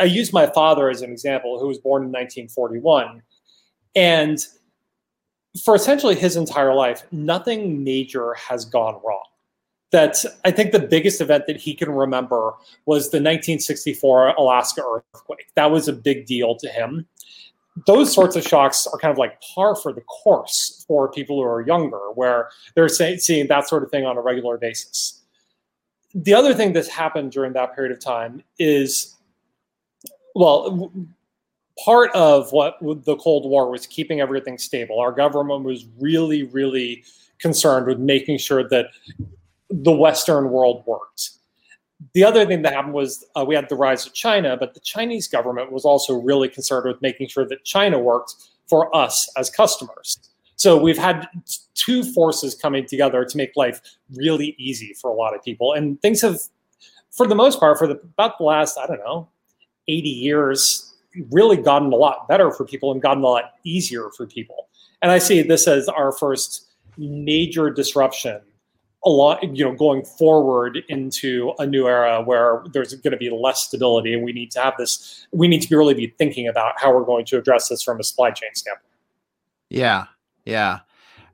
I 0.00 0.04
use 0.04 0.32
my 0.32 0.46
father 0.48 0.90
as 0.90 1.02
an 1.02 1.12
example, 1.12 1.60
who 1.60 1.68
was 1.68 1.78
born 1.78 2.02
in 2.02 2.08
1941. 2.08 3.22
And 3.94 4.44
for 5.62 5.76
essentially 5.76 6.16
his 6.16 6.36
entire 6.36 6.74
life, 6.74 7.04
nothing 7.12 7.84
major 7.84 8.34
has 8.34 8.64
gone 8.64 9.00
wrong. 9.04 9.24
That 9.92 10.24
I 10.44 10.50
think 10.50 10.72
the 10.72 10.80
biggest 10.80 11.20
event 11.20 11.46
that 11.46 11.58
he 11.58 11.74
can 11.74 11.90
remember 11.90 12.54
was 12.86 13.10
the 13.10 13.18
1964 13.18 14.28
Alaska 14.30 14.82
earthquake. 14.82 15.52
That 15.54 15.70
was 15.70 15.86
a 15.86 15.92
big 15.92 16.26
deal 16.26 16.56
to 16.56 16.68
him. 16.68 17.06
Those 17.86 18.12
sorts 18.12 18.36
of 18.36 18.42
shocks 18.42 18.86
are 18.86 18.98
kind 18.98 19.12
of 19.12 19.18
like 19.18 19.40
par 19.54 19.76
for 19.76 19.92
the 19.92 20.00
course 20.02 20.84
for 20.88 21.10
people 21.10 21.36
who 21.36 21.42
are 21.42 21.66
younger, 21.66 22.10
where 22.14 22.48
they're 22.74 22.88
say, 22.88 23.16
seeing 23.16 23.48
that 23.48 23.68
sort 23.68 23.82
of 23.82 23.90
thing 23.90 24.04
on 24.04 24.16
a 24.16 24.22
regular 24.22 24.58
basis. 24.58 25.20
The 26.14 26.34
other 26.34 26.54
thing 26.54 26.72
that's 26.72 26.88
happened 26.88 27.32
during 27.32 27.52
that 27.54 27.74
period 27.74 27.92
of 27.92 28.00
time 28.00 28.42
is 28.58 29.16
well, 30.34 30.92
part 31.84 32.10
of 32.14 32.52
what 32.52 32.76
the 32.80 33.16
Cold 33.16 33.48
War 33.48 33.70
was 33.70 33.86
keeping 33.86 34.20
everything 34.20 34.58
stable. 34.58 35.00
Our 35.00 35.12
government 35.12 35.64
was 35.64 35.86
really, 35.98 36.44
really 36.44 37.04
concerned 37.38 37.86
with 37.86 37.98
making 37.98 38.38
sure 38.38 38.68
that 38.68 38.86
the 39.72 39.92
Western 39.92 40.50
world 40.50 40.84
worked. 40.86 41.30
The 42.14 42.24
other 42.24 42.44
thing 42.44 42.62
that 42.62 42.72
happened 42.74 42.94
was 42.94 43.24
uh, 43.36 43.44
we 43.46 43.54
had 43.54 43.68
the 43.68 43.76
rise 43.76 44.06
of 44.06 44.12
China, 44.12 44.56
but 44.56 44.74
the 44.74 44.80
Chinese 44.80 45.28
government 45.28 45.72
was 45.72 45.84
also 45.84 46.14
really 46.14 46.48
concerned 46.48 46.86
with 46.86 47.00
making 47.00 47.28
sure 47.28 47.46
that 47.48 47.64
China 47.64 47.98
worked 47.98 48.34
for 48.68 48.94
us 48.94 49.32
as 49.36 49.48
customers. 49.48 50.18
So 50.56 50.80
we've 50.80 50.98
had 50.98 51.26
two 51.74 52.02
forces 52.12 52.54
coming 52.54 52.86
together 52.86 53.24
to 53.24 53.36
make 53.36 53.52
life 53.56 53.80
really 54.14 54.54
easy 54.58 54.94
for 55.00 55.10
a 55.10 55.14
lot 55.14 55.34
of 55.34 55.42
people, 55.42 55.72
and 55.72 56.00
things 56.02 56.20
have, 56.22 56.38
for 57.10 57.26
the 57.26 57.34
most 57.34 57.58
part, 57.58 57.78
for 57.78 57.86
the, 57.86 57.94
about 57.94 58.38
the 58.38 58.44
last 58.44 58.78
I 58.78 58.86
don't 58.86 59.00
know, 59.00 59.28
eighty 59.88 60.08
years, 60.08 60.94
really 61.30 61.56
gotten 61.56 61.92
a 61.92 61.96
lot 61.96 62.28
better 62.28 62.50
for 62.50 62.64
people 62.64 62.92
and 62.92 63.00
gotten 63.00 63.22
a 63.22 63.26
lot 63.26 63.52
easier 63.64 64.10
for 64.16 64.26
people. 64.26 64.68
And 65.00 65.10
I 65.10 65.18
see 65.18 65.42
this 65.42 65.66
as 65.66 65.88
our 65.88 66.12
first 66.12 66.68
major 66.96 67.70
disruption 67.70 68.40
a 69.04 69.10
lot 69.10 69.42
you 69.56 69.64
know 69.64 69.74
going 69.74 70.04
forward 70.04 70.78
into 70.88 71.52
a 71.58 71.66
new 71.66 71.88
era 71.88 72.22
where 72.22 72.62
there's 72.72 72.94
going 72.94 73.12
to 73.12 73.16
be 73.16 73.30
less 73.30 73.64
stability 73.64 74.14
and 74.14 74.22
we 74.22 74.32
need 74.32 74.50
to 74.50 74.60
have 74.60 74.74
this 74.78 75.26
we 75.32 75.48
need 75.48 75.62
to 75.62 75.76
really 75.76 75.94
be 75.94 76.08
thinking 76.18 76.46
about 76.46 76.74
how 76.80 76.94
we're 76.94 77.04
going 77.04 77.24
to 77.24 77.36
address 77.38 77.68
this 77.68 77.82
from 77.82 77.98
a 77.98 78.04
supply 78.04 78.30
chain 78.30 78.50
standpoint. 78.54 78.86
Yeah 79.70 80.06
yeah. 80.44 80.80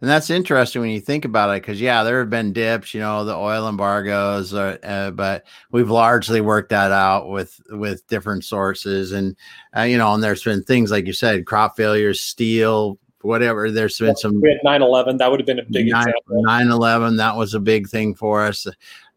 And 0.00 0.08
that's 0.08 0.30
interesting 0.30 0.80
when 0.80 0.92
you 0.92 1.00
think 1.00 1.24
about 1.24 1.50
it 1.50 1.62
because 1.62 1.80
yeah 1.80 2.04
there 2.04 2.20
have 2.20 2.30
been 2.30 2.52
dips 2.52 2.94
you 2.94 3.00
know 3.00 3.24
the 3.24 3.34
oil 3.34 3.68
embargoes 3.68 4.54
uh, 4.54 4.78
uh, 4.84 5.10
but 5.10 5.44
we've 5.72 5.90
largely 5.90 6.40
worked 6.40 6.68
that 6.70 6.92
out 6.92 7.28
with 7.28 7.60
with 7.70 8.06
different 8.06 8.44
sources. 8.44 9.12
And 9.12 9.36
uh, 9.76 9.82
you 9.82 9.98
know 9.98 10.14
and 10.14 10.22
there's 10.22 10.44
been 10.44 10.62
things 10.62 10.90
like 10.90 11.06
you 11.06 11.12
said 11.12 11.46
crop 11.46 11.76
failures 11.76 12.20
steel 12.20 12.98
whatever. 13.22 13.70
There's 13.70 13.98
been 13.98 14.16
some. 14.16 14.40
We 14.40 14.50
had 14.50 14.58
9 14.64 14.82
11. 14.82 15.18
That 15.18 15.30
would 15.30 15.40
have 15.40 15.46
been 15.46 15.58
a 15.58 15.64
big 15.64 15.90
9, 15.90 16.00
example. 16.00 16.42
9 16.42 16.68
11, 16.68 17.16
that 17.16 17.36
was 17.36 17.54
a 17.54 17.60
big 17.60 17.88
thing 17.88 18.14
for 18.14 18.44
us. 18.44 18.66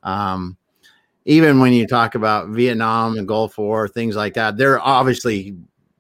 Um, 0.04 0.58
even 1.26 1.60
when 1.60 1.74
you 1.74 1.86
talk 1.86 2.16
about 2.16 2.50
Vietnam 2.50 3.18
and 3.18 3.28
Gulf 3.28 3.58
War, 3.58 3.88
things 3.88 4.16
like 4.16 4.34
that, 4.34 4.58
they're 4.58 4.80
obviously 4.80 5.56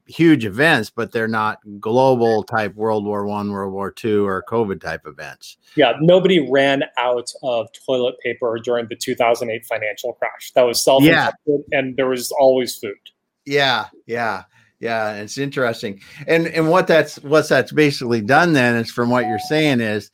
huge 0.07 0.45
events, 0.45 0.89
but 0.89 1.11
they're 1.11 1.27
not 1.27 1.59
global 1.79 2.43
type 2.43 2.75
World 2.75 3.05
War 3.05 3.25
One, 3.25 3.51
World 3.51 3.73
War 3.73 3.91
Two, 3.91 4.25
or 4.25 4.43
COVID 4.47 4.81
type 4.81 5.01
events. 5.05 5.57
Yeah, 5.75 5.93
nobody 6.01 6.47
ran 6.51 6.83
out 6.97 7.31
of 7.43 7.69
toilet 7.85 8.15
paper 8.23 8.57
during 8.63 8.87
the 8.89 8.95
2008 8.95 9.65
financial 9.65 10.13
crash. 10.13 10.51
That 10.53 10.63
was 10.63 10.83
self 10.83 11.03
yeah. 11.03 11.31
and 11.71 11.95
there 11.97 12.07
was 12.07 12.31
always 12.31 12.77
food. 12.77 12.97
Yeah, 13.45 13.87
yeah. 14.05 14.43
Yeah, 14.81 15.13
it's 15.13 15.37
interesting. 15.37 16.01
And 16.27 16.47
and 16.47 16.69
what 16.69 16.87
that's 16.87 17.17
what 17.17 17.47
that's 17.47 17.71
basically 17.71 18.21
done 18.21 18.53
then 18.53 18.75
is 18.75 18.89
from 18.89 19.11
what 19.11 19.27
you're 19.27 19.39
saying 19.39 19.79
is 19.79 20.09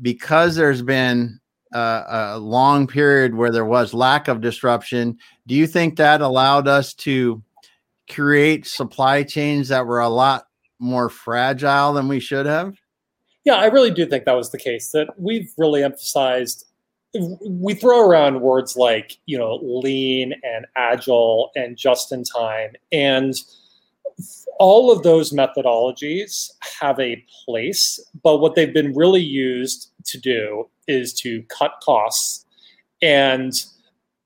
because 0.00 0.54
there's 0.54 0.80
been 0.80 1.40
a, 1.72 2.04
a 2.08 2.38
long 2.38 2.86
period 2.86 3.34
where 3.34 3.50
there 3.50 3.64
was 3.64 3.92
lack 3.92 4.28
of 4.28 4.40
disruption, 4.40 5.18
do 5.48 5.56
you 5.56 5.66
think 5.66 5.96
that 5.96 6.20
allowed 6.20 6.68
us 6.68 6.94
to 6.94 7.42
create 8.08 8.64
supply 8.64 9.24
chains 9.24 9.68
that 9.68 9.86
were 9.86 9.98
a 9.98 10.08
lot 10.08 10.46
more 10.78 11.08
fragile 11.08 11.92
than 11.92 12.06
we 12.06 12.20
should 12.20 12.46
have? 12.46 12.76
Yeah, 13.44 13.56
I 13.56 13.66
really 13.66 13.90
do 13.90 14.06
think 14.06 14.24
that 14.24 14.36
was 14.36 14.52
the 14.52 14.58
case. 14.58 14.92
That 14.92 15.08
we've 15.18 15.52
really 15.58 15.82
emphasized 15.82 16.64
we 17.48 17.74
throw 17.74 18.06
around 18.06 18.40
words 18.40 18.76
like, 18.76 19.16
you 19.26 19.38
know, 19.38 19.58
lean 19.62 20.34
and 20.42 20.66
agile 20.76 21.50
and 21.56 21.76
just 21.76 22.12
in 22.12 22.24
time 22.24 22.72
and 22.92 23.34
all 24.58 24.90
of 24.90 25.02
those 25.02 25.32
methodologies 25.32 26.50
have 26.80 26.98
a 26.98 27.22
place, 27.44 28.00
but 28.22 28.38
what 28.38 28.54
they've 28.54 28.72
been 28.72 28.94
really 28.94 29.22
used 29.22 29.90
to 30.06 30.18
do 30.18 30.68
is 30.86 31.12
to 31.14 31.42
cut 31.44 31.72
costs. 31.82 32.44
And 33.02 33.52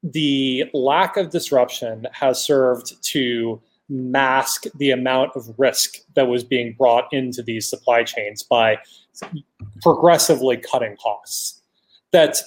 the 0.03 0.65
lack 0.73 1.17
of 1.17 1.31
disruption 1.31 2.07
has 2.13 2.45
served 2.45 3.03
to 3.11 3.61
mask 3.89 4.65
the 4.77 4.91
amount 4.91 5.33
of 5.35 5.53
risk 5.59 5.97
that 6.15 6.29
was 6.29 6.45
being 6.45 6.75
brought 6.79 7.13
into 7.13 7.43
these 7.43 7.69
supply 7.69 8.05
chains 8.05 8.43
by 8.43 8.79
progressively 9.83 10.57
cutting 10.57 10.97
costs. 10.97 11.63
That 12.13 12.41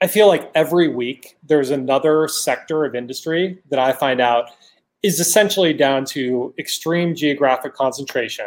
I 0.00 0.06
feel 0.06 0.28
like 0.28 0.50
every 0.54 0.88
week 0.88 1.36
there's 1.42 1.70
another 1.70 2.28
sector 2.28 2.84
of 2.84 2.94
industry 2.94 3.58
that 3.70 3.78
I 3.78 3.92
find 3.92 4.20
out 4.20 4.50
is 5.04 5.20
essentially 5.20 5.74
down 5.74 6.06
to 6.06 6.54
extreme 6.58 7.14
geographic 7.14 7.74
concentration 7.74 8.46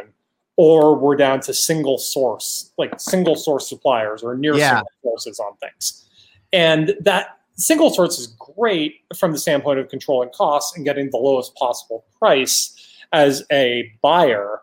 or 0.55 0.95
we're 0.97 1.15
down 1.15 1.39
to 1.39 1.53
single 1.53 1.99
source, 1.99 2.71
like 2.79 2.99
single 2.99 3.35
source 3.35 3.69
suppliers 3.69 4.23
or 4.23 4.35
near 4.35 4.55
yeah. 4.55 4.69
single 4.69 4.91
sources 5.03 5.39
on 5.39 5.55
things. 5.57 6.09
And 6.51 6.95
that 6.99 7.37
single 7.57 7.91
source 7.91 8.17
is 8.17 8.25
great 8.39 9.01
from 9.15 9.33
the 9.33 9.37
standpoint 9.37 9.77
of 9.77 9.87
controlling 9.89 10.29
costs 10.33 10.75
and 10.75 10.83
getting 10.83 11.11
the 11.11 11.17
lowest 11.17 11.53
possible 11.55 12.05
price 12.17 12.75
as 13.13 13.43
a 13.51 13.91
buyer. 14.01 14.61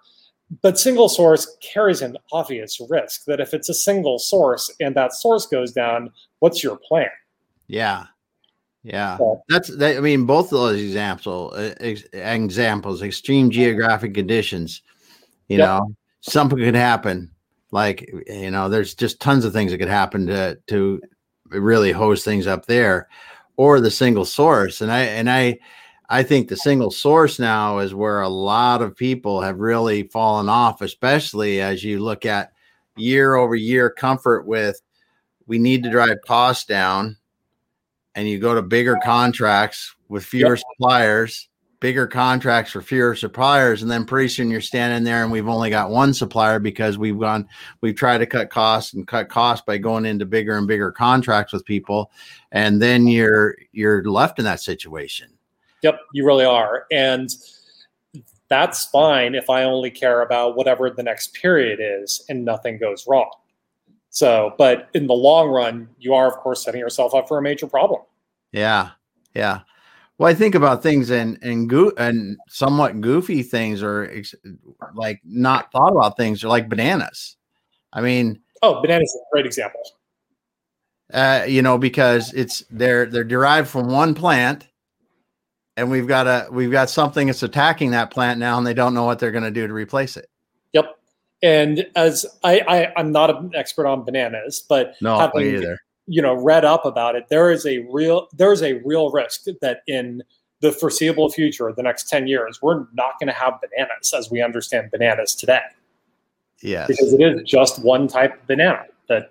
But 0.62 0.80
single 0.80 1.08
source 1.08 1.56
carries 1.60 2.02
an 2.02 2.16
obvious 2.32 2.80
risk 2.90 3.24
that 3.26 3.38
if 3.38 3.54
it's 3.54 3.68
a 3.68 3.74
single 3.74 4.18
source 4.18 4.68
and 4.80 4.96
that 4.96 5.12
source 5.12 5.46
goes 5.46 5.70
down, 5.70 6.10
what's 6.40 6.60
your 6.60 6.76
plan? 6.76 7.06
Yeah. 7.68 8.06
Yeah, 8.84 9.16
that's 9.48 9.74
that. 9.78 9.96
I 9.96 10.00
mean, 10.00 10.26
both 10.26 10.52
of 10.52 10.60
those 10.60 10.80
examples, 10.80 11.54
uh, 11.54 11.74
examples, 11.80 13.00
extreme 13.00 13.50
geographic 13.50 14.12
conditions. 14.12 14.82
You 15.48 15.56
yep. 15.56 15.66
know, 15.66 15.94
something 16.20 16.58
could 16.58 16.74
happen. 16.74 17.30
Like 17.70 18.06
you 18.26 18.50
know, 18.50 18.68
there's 18.68 18.94
just 18.94 19.20
tons 19.20 19.46
of 19.46 19.54
things 19.54 19.72
that 19.72 19.78
could 19.78 19.88
happen 19.88 20.26
to 20.26 20.58
to 20.66 21.00
really 21.48 21.92
hose 21.92 22.24
things 22.24 22.46
up 22.46 22.66
there, 22.66 23.08
or 23.56 23.80
the 23.80 23.90
single 23.90 24.26
source. 24.26 24.82
And 24.82 24.92
I 24.92 25.00
and 25.00 25.30
I, 25.30 25.60
I 26.10 26.22
think 26.22 26.48
the 26.48 26.56
single 26.56 26.90
source 26.90 27.38
now 27.38 27.78
is 27.78 27.94
where 27.94 28.20
a 28.20 28.28
lot 28.28 28.82
of 28.82 28.94
people 28.94 29.40
have 29.40 29.60
really 29.60 30.02
fallen 30.08 30.50
off, 30.50 30.82
especially 30.82 31.62
as 31.62 31.82
you 31.82 32.00
look 32.00 32.26
at 32.26 32.52
year 32.98 33.34
over 33.34 33.54
year 33.54 33.88
comfort 33.88 34.46
with. 34.46 34.78
We 35.46 35.58
need 35.58 35.84
to 35.84 35.90
drive 35.90 36.18
costs 36.26 36.66
down 36.66 37.16
and 38.14 38.28
you 38.28 38.38
go 38.38 38.54
to 38.54 38.62
bigger 38.62 38.96
contracts 39.02 39.94
with 40.08 40.24
fewer 40.24 40.56
yep. 40.56 40.64
suppliers, 40.72 41.48
bigger 41.80 42.06
contracts 42.06 42.72
for 42.72 42.80
fewer 42.80 43.14
suppliers, 43.14 43.82
and 43.82 43.90
then 43.90 44.04
pretty 44.04 44.28
soon 44.28 44.50
you're 44.50 44.60
standing 44.60 45.04
there 45.04 45.22
and 45.22 45.32
we've 45.32 45.48
only 45.48 45.70
got 45.70 45.90
one 45.90 46.14
supplier 46.14 46.58
because 46.58 46.96
we've 46.96 47.18
gone, 47.18 47.46
we've 47.80 47.96
tried 47.96 48.18
to 48.18 48.26
cut 48.26 48.50
costs 48.50 48.94
and 48.94 49.06
cut 49.06 49.28
costs 49.28 49.64
by 49.66 49.76
going 49.76 50.06
into 50.06 50.24
bigger 50.24 50.56
and 50.56 50.66
bigger 50.66 50.92
contracts 50.92 51.52
with 51.52 51.64
people, 51.64 52.10
and 52.52 52.80
then 52.80 53.06
you're 53.06 53.56
you're 53.72 54.02
left 54.04 54.38
in 54.38 54.44
that 54.44 54.60
situation. 54.60 55.30
Yep, 55.82 55.98
you 56.12 56.24
really 56.24 56.46
are, 56.46 56.86
and 56.90 57.28
that's 58.48 58.86
fine 58.86 59.34
if 59.34 59.50
I 59.50 59.64
only 59.64 59.90
care 59.90 60.22
about 60.22 60.56
whatever 60.56 60.90
the 60.90 61.02
next 61.02 61.34
period 61.34 61.80
is 61.82 62.24
and 62.28 62.44
nothing 62.44 62.78
goes 62.78 63.04
wrong. 63.06 63.30
So, 64.14 64.54
but 64.58 64.90
in 64.94 65.08
the 65.08 65.12
long 65.12 65.48
run, 65.48 65.88
you 65.98 66.14
are, 66.14 66.28
of 66.28 66.34
course, 66.34 66.62
setting 66.62 66.78
yourself 66.78 67.16
up 67.16 67.26
for 67.26 67.36
a 67.36 67.42
major 67.42 67.66
problem. 67.66 68.02
Yeah. 68.52 68.90
Yeah. 69.34 69.62
Well, 70.18 70.30
I 70.30 70.34
think 70.34 70.54
about 70.54 70.84
things 70.84 71.10
and 71.10 71.36
and 71.42 71.68
go- 71.68 71.92
and 71.98 72.38
somewhat 72.48 73.00
goofy 73.00 73.42
things 73.42 73.82
or 73.82 74.08
ex- 74.12 74.36
like 74.94 75.20
not 75.24 75.72
thought 75.72 75.90
about 75.90 76.16
things 76.16 76.44
are 76.44 76.48
like 76.48 76.68
bananas. 76.68 77.36
I 77.92 78.02
mean, 78.02 78.40
oh, 78.62 78.80
bananas 78.80 79.08
is 79.08 79.20
a 79.20 79.32
great 79.32 79.46
example. 79.46 79.80
Uh, 81.12 81.44
you 81.48 81.62
know, 81.62 81.76
because 81.76 82.32
it's 82.34 82.62
they're 82.70 83.06
they're 83.06 83.24
derived 83.24 83.68
from 83.68 83.88
one 83.88 84.14
plant, 84.14 84.68
and 85.76 85.90
we've 85.90 86.06
got 86.06 86.28
a 86.28 86.46
we've 86.52 86.70
got 86.70 86.88
something 86.88 87.26
that's 87.26 87.42
attacking 87.42 87.90
that 87.90 88.12
plant 88.12 88.38
now, 88.38 88.56
and 88.58 88.64
they 88.64 88.74
don't 88.74 88.94
know 88.94 89.04
what 89.06 89.18
they're 89.18 89.32
going 89.32 89.42
to 89.42 89.50
do 89.50 89.66
to 89.66 89.74
replace 89.74 90.16
it. 90.16 90.28
And 91.44 91.86
as 91.94 92.24
I, 92.42 92.60
I 92.60 92.92
I'm 92.96 93.12
not 93.12 93.28
an 93.28 93.52
expert 93.54 93.86
on 93.86 94.02
bananas, 94.02 94.64
but 94.66 94.94
no, 95.02 95.18
having, 95.18 95.54
either. 95.54 95.78
You 96.06 96.22
know, 96.22 96.34
read 96.34 96.64
up 96.64 96.86
about 96.86 97.16
it. 97.16 97.28
There 97.28 97.50
is 97.50 97.66
a 97.66 97.80
real 97.90 98.28
there 98.32 98.50
is 98.50 98.62
a 98.62 98.74
real 98.84 99.10
risk 99.10 99.44
that 99.60 99.82
in 99.86 100.22
the 100.60 100.72
foreseeable 100.72 101.28
future, 101.28 101.70
the 101.76 101.82
next 101.82 102.08
ten 102.08 102.26
years, 102.26 102.62
we're 102.62 102.86
not 102.94 103.18
going 103.20 103.28
to 103.28 103.34
have 103.34 103.60
bananas 103.60 104.14
as 104.16 104.30
we 104.30 104.40
understand 104.40 104.90
bananas 104.90 105.34
today. 105.34 105.60
Yes, 106.62 106.88
because 106.88 107.12
it 107.12 107.20
is 107.20 107.42
just 107.42 107.84
one 107.84 108.08
type 108.08 108.40
of 108.40 108.46
banana 108.46 108.86
that 109.08 109.30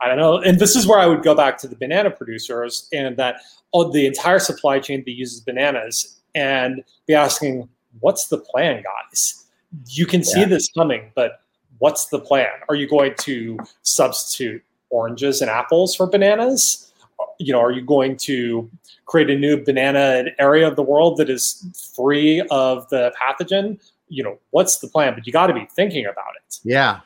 I 0.00 0.08
don't 0.08 0.18
know. 0.18 0.36
And 0.36 0.58
this 0.58 0.76
is 0.76 0.86
where 0.86 0.98
I 0.98 1.06
would 1.06 1.22
go 1.22 1.34
back 1.34 1.56
to 1.58 1.68
the 1.68 1.76
banana 1.76 2.10
producers 2.10 2.88
and 2.92 3.16
that 3.16 3.36
oh, 3.72 3.90
the 3.90 4.06
entire 4.06 4.38
supply 4.38 4.80
chain 4.80 5.02
that 5.06 5.12
uses 5.12 5.40
bananas 5.40 6.20
and 6.34 6.82
be 7.06 7.14
asking, 7.14 7.68
what's 8.00 8.28
the 8.28 8.38
plan, 8.38 8.82
guys? 8.82 9.39
You 9.86 10.06
can 10.06 10.24
see 10.24 10.40
yeah. 10.40 10.46
this 10.46 10.70
coming, 10.72 11.12
but 11.14 11.40
what's 11.78 12.06
the 12.06 12.18
plan? 12.18 12.48
Are 12.68 12.74
you 12.74 12.88
going 12.88 13.14
to 13.20 13.58
substitute 13.82 14.62
oranges 14.90 15.40
and 15.40 15.50
apples 15.50 15.94
for 15.94 16.06
bananas? 16.06 16.92
You 17.38 17.52
know, 17.52 17.60
are 17.60 17.72
you 17.72 17.82
going 17.82 18.16
to 18.18 18.70
create 19.06 19.30
a 19.30 19.36
new 19.36 19.62
banana 19.62 20.24
area 20.38 20.66
of 20.66 20.76
the 20.76 20.82
world 20.82 21.16
that 21.18 21.28
is 21.28 21.92
free 21.96 22.42
of 22.50 22.88
the 22.90 23.12
pathogen? 23.20 23.80
You 24.08 24.24
know, 24.24 24.38
what's 24.50 24.78
the 24.78 24.88
plan? 24.88 25.14
But 25.14 25.26
you 25.26 25.32
got 25.32 25.48
to 25.48 25.54
be 25.54 25.66
thinking 25.74 26.06
about 26.06 26.32
it. 26.36 26.58
Yeah, 26.64 27.00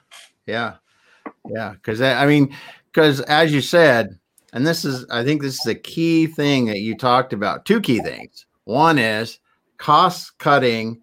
yeah, 0.47 0.75
yeah. 1.49 1.73
Because 1.73 2.01
I 2.01 2.27
mean, 2.27 2.55
because 2.93 3.21
as 3.23 3.53
you 3.53 3.61
said, 3.61 4.19
and 4.53 4.67
this 4.67 4.85
is, 4.85 5.05
I 5.11 5.25
think 5.25 5.43
this 5.43 5.59
is 5.59 5.67
a 5.67 5.75
key 5.75 6.27
thing 6.27 6.67
that 6.67 6.79
you 6.79 6.97
talked 6.97 7.33
about. 7.33 7.65
Two 7.65 7.81
key 7.81 8.01
things. 8.01 8.47
One 8.65 8.99
is 8.99 9.41
cost 9.79 10.39
cutting 10.39 11.03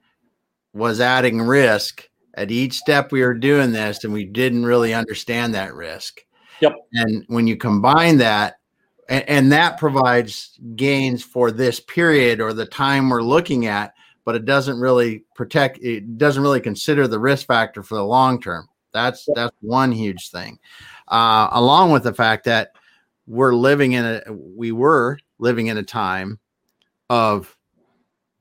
was 0.73 1.01
adding 1.01 1.41
risk 1.41 2.07
at 2.35 2.51
each 2.51 2.73
step 2.73 3.11
we 3.11 3.21
were 3.21 3.33
doing 3.33 3.71
this 3.71 4.03
and 4.03 4.13
we 4.13 4.25
didn't 4.25 4.65
really 4.65 4.93
understand 4.93 5.53
that 5.53 5.73
risk. 5.73 6.21
Yep. 6.61 6.75
And 6.93 7.25
when 7.27 7.47
you 7.47 7.57
combine 7.57 8.17
that 8.17 8.59
and, 9.09 9.27
and 9.27 9.51
that 9.51 9.77
provides 9.77 10.57
gains 10.75 11.23
for 11.23 11.51
this 11.51 11.79
period 11.79 12.39
or 12.39 12.53
the 12.53 12.65
time 12.65 13.09
we're 13.09 13.21
looking 13.21 13.65
at, 13.65 13.93
but 14.23 14.35
it 14.35 14.45
doesn't 14.45 14.79
really 14.79 15.25
protect 15.35 15.79
it 15.79 16.17
doesn't 16.17 16.43
really 16.43 16.61
consider 16.61 17.07
the 17.07 17.19
risk 17.19 17.47
factor 17.47 17.83
for 17.83 17.95
the 17.95 18.05
long 18.05 18.41
term. 18.41 18.67
That's 18.93 19.27
that's 19.35 19.55
one 19.61 19.91
huge 19.91 20.29
thing. 20.29 20.59
Uh, 21.07 21.49
along 21.51 21.91
with 21.91 22.03
the 22.03 22.13
fact 22.13 22.45
that 22.45 22.71
we're 23.27 23.53
living 23.53 23.93
in 23.93 24.05
a 24.05 24.21
we 24.31 24.71
were 24.71 25.17
living 25.39 25.67
in 25.67 25.77
a 25.77 25.83
time 25.83 26.39
of 27.09 27.55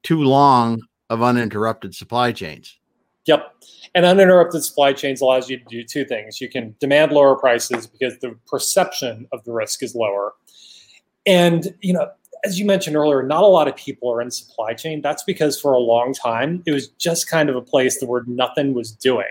too 0.03 0.23
long 0.23 0.81
of 1.11 1.23
uninterrupted 1.23 1.95
supply 1.95 2.33
chains. 2.33 2.79
Yep. 3.26 3.55
And 3.95 4.07
uninterrupted 4.07 4.64
supply 4.64 4.93
chains 4.93 5.21
allows 5.21 5.50
you 5.50 5.59
to 5.59 5.64
do 5.64 5.85
two 5.85 6.05
things. 6.05 6.40
You 6.40 6.49
can 6.49 6.75
demand 6.81 7.12
lower 7.12 7.37
prices 7.37 7.87
because 7.87 8.19
the 8.21 8.37
perception 8.47 9.29
of 9.33 9.45
the 9.45 9.52
risk 9.52 9.83
is 9.83 9.95
lower. 9.95 10.33
And, 11.26 11.75
you 11.83 11.93
know, 11.93 12.09
as 12.45 12.59
you 12.59 12.64
mentioned 12.64 12.97
earlier, 12.97 13.23
not 13.23 13.43
a 13.43 13.47
lot 13.47 13.69
of 13.69 13.76
people 13.76 14.11
are 14.11 14.23
in 14.23 14.31
supply 14.31 14.73
chain. 14.73 15.02
That's 15.02 15.23
because 15.25 15.61
for 15.61 15.73
a 15.73 15.79
long 15.79 16.14
time, 16.14 16.62
it 16.64 16.73
was 16.73 16.88
just 16.88 17.29
kind 17.29 17.50
of 17.50 17.57
a 17.57 17.61
place 17.61 18.00
where 18.00 18.23
nothing 18.26 18.73
was 18.73 18.93
doing. 18.93 19.26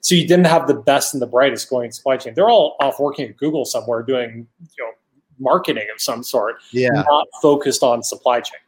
So 0.00 0.14
you 0.14 0.26
didn't 0.26 0.46
have 0.46 0.68
the 0.68 0.74
best 0.74 1.12
and 1.12 1.20
the 1.20 1.26
brightest 1.26 1.68
going 1.68 1.86
in 1.86 1.92
supply 1.92 2.16
chain. 2.16 2.34
They're 2.34 2.48
all 2.48 2.76
off 2.80 3.00
working 3.00 3.28
at 3.28 3.36
Google 3.36 3.64
somewhere 3.64 4.02
doing, 4.02 4.46
you 4.60 4.84
know, 4.84 4.92
marketing 5.38 5.88
of 5.92 6.00
some 6.00 6.22
sort, 6.22 6.56
yeah. 6.70 6.88
not 6.90 7.26
focused 7.42 7.82
on 7.82 8.02
supply 8.02 8.40
chain. 8.40 8.60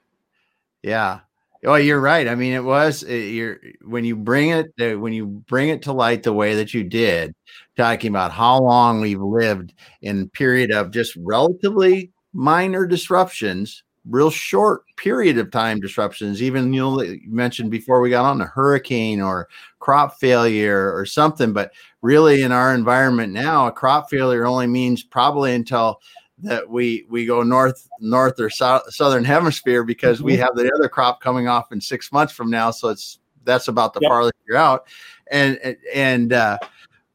Yeah. 0.82 1.20
Oh, 1.64 1.74
you're 1.74 2.00
right. 2.00 2.28
I 2.28 2.34
mean, 2.36 2.52
it 2.52 2.62
was 2.62 3.02
it, 3.02 3.32
you're 3.32 3.58
when 3.84 4.04
you 4.04 4.14
bring 4.14 4.50
it 4.50 4.66
uh, 4.80 4.98
when 4.98 5.12
you 5.12 5.26
bring 5.26 5.70
it 5.70 5.82
to 5.82 5.92
light 5.92 6.22
the 6.22 6.32
way 6.32 6.54
that 6.54 6.72
you 6.72 6.84
did, 6.84 7.34
talking 7.76 8.10
about 8.10 8.30
how 8.30 8.60
long 8.60 9.00
we've 9.00 9.20
lived 9.20 9.74
in 10.00 10.28
period 10.30 10.70
of 10.70 10.92
just 10.92 11.16
relatively 11.16 12.12
minor 12.32 12.86
disruptions, 12.86 13.82
real 14.08 14.30
short 14.30 14.82
period 14.96 15.36
of 15.36 15.50
time 15.50 15.80
disruptions. 15.80 16.40
Even 16.42 16.72
you 16.72 16.80
know 16.80 17.02
you 17.02 17.20
mentioned 17.26 17.72
before 17.72 18.00
we 18.00 18.10
got 18.10 18.24
on 18.24 18.40
a 18.40 18.46
hurricane 18.46 19.20
or 19.20 19.48
crop 19.80 20.16
failure 20.20 20.92
or 20.94 21.04
something, 21.04 21.52
but 21.52 21.72
really 22.02 22.42
in 22.42 22.52
our 22.52 22.72
environment 22.72 23.32
now, 23.32 23.66
a 23.66 23.72
crop 23.72 24.08
failure 24.10 24.46
only 24.46 24.68
means 24.68 25.02
probably 25.02 25.52
until 25.54 25.98
that 26.42 26.68
we 26.68 27.07
we 27.09 27.26
go 27.26 27.42
north 27.42 27.88
north 28.00 28.38
or 28.38 28.50
south, 28.50 28.83
southern 28.92 29.25
hemisphere 29.25 29.85
because 29.85 30.23
we 30.23 30.35
mm-hmm. 30.35 30.42
have 30.42 30.54
the 30.54 30.71
other 30.75 30.88
crop 30.88 31.21
coming 31.21 31.49
off 31.49 31.73
in 31.73 31.80
six 31.80 32.12
months 32.12 32.33
from 32.33 32.50
now 32.50 32.71
so 32.71 32.88
it's 32.88 33.18
that's 33.45 33.68
about 33.68 33.95
the 33.95 34.00
yep. 34.02 34.11
farthest 34.11 34.35
you're 34.47 34.57
out 34.57 34.87
and 35.30 35.76
and 35.92 36.33
uh 36.33 36.59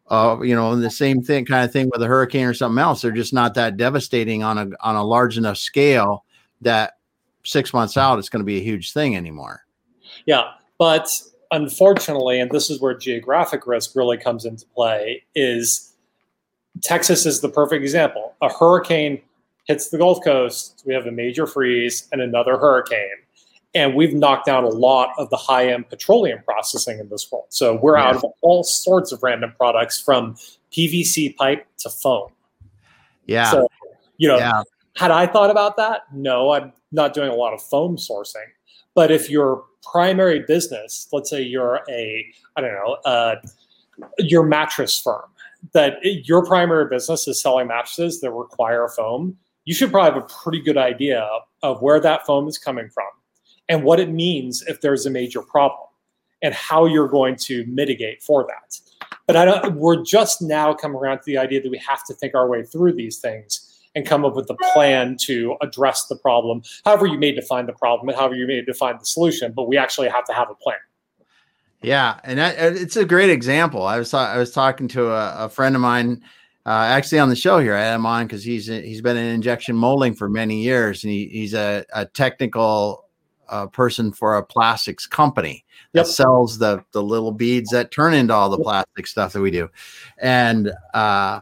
uh, 0.08 0.40
you 0.44 0.56
know, 0.56 0.76
the 0.76 0.92
same 0.92 1.24
thing 1.24 1.46
kind 1.46 1.66
of 1.66 1.72
thing 1.72 1.90
with 1.92 2.02
a 2.02 2.06
hurricane 2.06 2.46
or 2.46 2.54
something 2.54 2.78
else. 2.78 3.02
They're 3.02 3.12
just 3.12 3.34
not 3.34 3.56
that 3.56 3.78
devastating 3.78 4.44
on 4.44 4.58
a 4.58 4.70
on 4.82 4.96
a 4.96 5.04
large 5.04 5.38
enough 5.38 5.58
scale 5.58 6.26
that 6.62 6.98
six 7.44 7.74
months 7.74 7.98
out 7.98 8.20
it's 8.20 8.30
going 8.30 8.42
to 8.42 8.46
be 8.46 8.58
a 8.58 8.64
huge 8.64 8.94
thing 8.94 9.16
anymore. 9.16 9.66
Yeah, 10.26 10.52
but 10.78 11.08
unfortunately, 11.52 12.40
and 12.40 12.52
this 12.52 12.70
is 12.70 12.80
where 12.80 12.96
geographic 12.96 13.66
risk 13.66 13.96
really 13.96 14.18
comes 14.18 14.46
into 14.46 14.66
play, 14.76 15.24
is 15.36 15.93
Texas 16.82 17.26
is 17.26 17.42
the 17.42 17.50
perfect 17.50 17.84
example. 17.84 18.34
A 18.42 18.50
hurricane 18.50 19.22
hits 19.66 19.90
the 19.90 19.98
Gulf 19.98 20.24
Coast, 20.24 20.84
we 20.86 20.94
have 20.94 21.06
a 21.06 21.12
major 21.12 21.48
freeze 21.48 22.08
and 22.12 22.22
another 22.22 22.58
hurricane. 22.58 23.10
And 23.76 23.96
we've 23.96 24.14
knocked 24.14 24.46
down 24.46 24.64
a 24.64 24.70
lot 24.70 25.14
of 25.18 25.30
the 25.30 25.38
high 25.38 25.70
end 25.72 25.90
petroleum 25.90 26.40
processing 26.46 27.00
in 27.00 27.10
this 27.10 27.32
world. 27.32 27.46
So 27.50 27.80
we're 27.82 27.98
yeah. 27.98 28.10
out 28.10 28.16
of 28.18 28.26
all 28.42 28.64
sorts 28.64 29.12
of 29.12 29.24
random 29.24 29.54
products 29.58 30.00
from 30.00 30.36
PVC 30.72 31.36
pipe 31.36 31.66
to 31.80 31.90
foam. 31.90 32.30
Yeah. 33.26 33.50
So, 33.50 33.68
you 34.18 34.28
know, 34.28 34.38
yeah. 34.38 34.62
had 34.96 35.10
I 35.10 35.26
thought 35.26 35.50
about 35.50 35.78
that? 35.78 36.02
No, 36.14 36.52
I'm 36.52 36.72
not 36.92 37.14
doing 37.14 37.30
a 37.30 37.36
lot 37.36 37.54
of 37.54 37.64
foam 37.64 37.98
sourcing. 37.98 38.46
But 38.94 39.10
if 39.10 39.30
your 39.30 39.64
primary 39.92 40.42
business, 40.42 41.08
let's 41.12 41.30
say 41.30 41.42
you're 41.42 41.82
a, 41.90 42.26
I 42.56 42.62
don't 42.62 42.74
know, 42.74 42.98
uh, 43.06 43.36
your 44.20 44.44
mattress 44.44 45.00
firm, 45.00 45.24
that 45.74 45.98
your 46.04 46.46
primary 46.46 46.90
business 46.90 47.28
is 47.28 47.42
selling 47.42 47.68
mattresses 47.68 48.20
that 48.22 48.32
require 48.32 48.88
foam, 48.90 49.38
you 49.66 49.74
should 49.74 49.92
probably 49.92 50.20
have 50.20 50.30
a 50.30 50.34
pretty 50.44 50.62
good 50.62 50.78
idea 50.78 51.28
of 51.62 51.82
where 51.82 52.00
that 52.00 52.26
foam 52.26 52.48
is 52.48 52.58
coming 52.58 52.90
from 52.90 53.08
and 53.70 53.84
what 53.84 54.00
it 54.00 54.10
means 54.10 54.62
if 54.64 54.82
there's 54.82 55.06
a 55.06 55.10
major 55.10 55.42
problem 55.42 55.88
and 56.42 56.54
how 56.54 56.86
you're 56.86 57.08
going 57.08 57.36
to 57.38 57.66
mitigate 57.68 58.22
for 58.22 58.46
that. 58.46 58.78
But 59.26 59.38
I 59.38 59.46
don't, 59.46 59.76
we're 59.76 60.04
just 60.04 60.42
now 60.42 60.74
coming 60.74 60.98
around 60.98 61.20
to 61.20 61.24
the 61.26 61.38
idea 61.38 61.62
that 61.62 61.72
we 61.72 61.78
have 61.78 62.04
to 62.06 62.14
think 62.14 62.36
our 62.36 62.48
way 62.50 62.64
through 62.64 62.94
these 62.94 63.20
things 63.20 63.70
and 63.96 64.06
come 64.06 64.26
up 64.26 64.36
with 64.36 64.50
a 64.50 64.58
plan 64.74 65.16
to 65.22 65.56
address 65.62 66.08
the 66.08 66.16
problem, 66.16 66.64
however 66.84 67.06
you 67.06 67.18
may 67.18 67.32
define 67.32 67.66
the 67.68 67.74
problem 67.74 68.10
and 68.10 68.18
however 68.18 68.36
you 68.36 68.48
may 68.48 68.62
define 68.62 68.98
the 68.98 69.06
solution. 69.06 69.54
But 69.54 69.68
we 69.68 69.78
actually 69.78 70.10
have 70.10 70.26
to 70.26 70.34
have 70.34 70.50
a 70.50 70.56
plan. 70.56 70.78
Yeah, 71.84 72.20
and 72.24 72.40
that, 72.40 72.56
it's 72.58 72.96
a 72.96 73.06
great 73.06 73.30
example. 73.30 73.84
I 73.84 74.00
was 74.00 74.14
I 74.14 74.38
was 74.38 74.52
talking 74.52 74.88
to 74.90 75.12
a, 75.12 75.46
a 75.46 75.50
friend 75.50 75.76
of 75.76 75.82
mine, 75.82 76.24
uh, 76.66 76.70
actually 76.70 77.20
on 77.20 77.30
the 77.30 77.36
show 77.36 77.60
here. 77.60 77.76
I 77.76 77.82
had 77.82 77.96
him 77.96 78.06
on 78.06 78.26
because 78.26 78.44
he's 78.44 78.68
he's 78.68 79.02
been 79.02 79.18
in 79.18 79.26
injection 79.28 79.76
molding 79.76 80.16
for 80.16 80.30
many 80.30 80.62
years, 80.62 81.04
and 81.04 81.12
he, 81.12 81.28
he's 81.28 81.54
a, 81.54 81.86
a 81.94 82.06
technical 82.06 83.06
uh, 83.50 83.68
person 83.68 84.14
for 84.14 84.38
a 84.38 84.44
plastics 84.44 85.06
company 85.06 85.66
that 85.92 86.06
yep. 86.06 86.08
sells 86.08 86.58
the 86.58 86.84
the 86.92 87.04
little 87.04 87.32
beads 87.32 87.70
that 87.72 87.92
turn 87.92 88.14
into 88.14 88.34
all 88.34 88.50
the 88.50 88.58
plastic 88.58 89.06
stuff 89.06 89.34
that 89.34 89.42
we 89.42 89.52
do. 89.52 89.70
And 90.18 90.72
uh, 90.94 91.42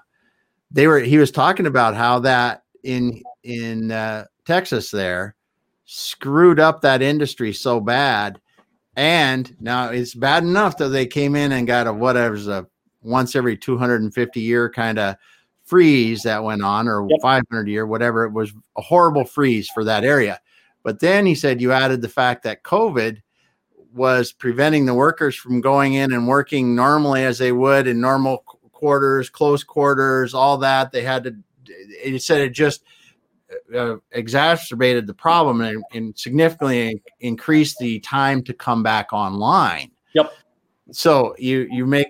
they 0.72 0.88
were 0.88 1.00
he 1.00 1.18
was 1.18 1.32
talking 1.32 1.68
about 1.68 1.96
how 1.96 2.20
that 2.20 2.64
in 2.84 3.22
in 3.44 3.92
uh, 3.92 4.26
Texas 4.46 4.90
there 4.92 5.36
screwed 5.86 6.60
up 6.60 6.82
that 6.82 7.02
industry 7.02 7.54
so 7.54 7.80
bad 7.80 8.40
and 8.96 9.56
now 9.60 9.90
it's 9.90 10.14
bad 10.14 10.44
enough 10.44 10.78
that 10.78 10.90
they 10.90 11.06
came 11.06 11.36
in 11.36 11.52
and 11.52 11.68
got 11.68 11.88
a 11.88 11.94
whatever's 11.94 12.48
a 12.48 12.68
once 13.02 13.36
every 13.36 13.58
250 13.58 14.40
year 14.40 14.70
kind 14.70 15.00
of 15.00 15.16
freeze 15.64 16.24
that 16.24 16.44
went 16.44 16.62
on, 16.62 16.88
or 16.88 17.08
yep. 17.10 17.20
500 17.22 17.68
year, 17.68 17.86
whatever. 17.86 18.26
It 18.26 18.34
was 18.34 18.52
a 18.78 18.82
horrible 18.82 19.24
freeze 19.24 19.70
for 19.70 19.84
that 19.86 20.04
area. 20.04 20.40
But 20.84 21.00
then 21.00 21.26
he 21.26 21.36
said 21.36 21.62
you 21.62 21.72
added 21.72 22.02
the 22.02 22.10
fact 22.10 22.44
that 22.44 22.64
COVID 22.64 23.22
was 23.94 24.32
preventing 24.32 24.86
the 24.86 24.94
workers 24.94 25.36
from 25.36 25.62
going 25.62 25.94
in 25.94 26.12
and 26.12 26.28
working 26.28 26.76
normally 26.76 27.24
as 27.24 27.38
they 27.38 27.52
would 27.52 27.88
in 27.88 28.02
normal 28.02 28.40
quarters, 28.72 29.30
close 29.30 29.64
quarters, 29.64 30.34
all 30.34 30.58
that. 30.58 30.92
They 30.92 31.04
had 31.04 31.24
to, 31.26 31.36
he 32.04 32.18
said 32.20 32.42
it 32.42 32.50
just, 32.50 32.84
uh, 33.76 33.96
exacerbated 34.12 35.08
the 35.08 35.14
problem 35.14 35.62
and, 35.62 35.84
and, 35.94 36.18
significantly 36.18 37.02
increased 37.20 37.78
the 37.80 38.00
time 38.00 38.44
to 38.44 38.54
come 38.54 38.84
back 38.84 39.12
online. 39.14 39.92
Yep. 40.14 40.34
So 40.92 41.36
you 41.38 41.68
you 41.72 41.86
make 41.86 42.08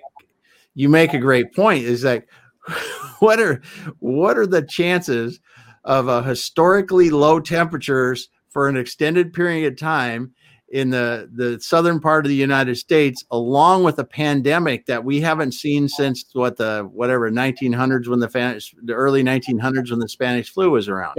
you 0.74 0.90
make 0.90 1.14
a 1.14 1.20
great 1.20 1.54
point. 1.54 1.84
Is 1.84 2.02
that 2.02 2.26
what 3.20 3.40
are 3.40 3.62
what 4.00 4.38
are 4.38 4.48
the 4.48 4.62
chances 4.62 5.40
of 5.84 6.08
a 6.08 6.24
historically 6.24 7.10
low 7.10 7.40
temperatures 7.40 8.30
for 8.50 8.68
an 8.68 8.78
extended 8.78 9.34
period 9.34 9.74
of 9.74 9.80
time 9.80 10.34
in 10.72 10.90
the 10.90 11.30
the 11.34 11.60
southern 11.60 12.00
part 12.00 12.26
of 12.26 12.30
the 12.30 12.36
United 12.36 12.76
States, 12.76 13.24
along 13.32 13.84
with 13.84 14.00
a 14.00 14.04
pandemic 14.04 14.86
that 14.86 15.04
we 15.04 15.22
haven't 15.22 15.52
seen 15.54 15.88
since 15.88 16.26
what 16.34 16.58
the 16.58 16.90
whatever 16.92 17.30
1900s 17.30 18.08
when 18.08 18.20
the, 18.20 18.72
the 18.84 18.94
early 18.94 19.24
1900s 19.24 19.92
when 19.92 20.00
the 20.00 20.10
Spanish 20.10 20.50
flu 20.50 20.72
was 20.72 20.88
around. 20.88 21.16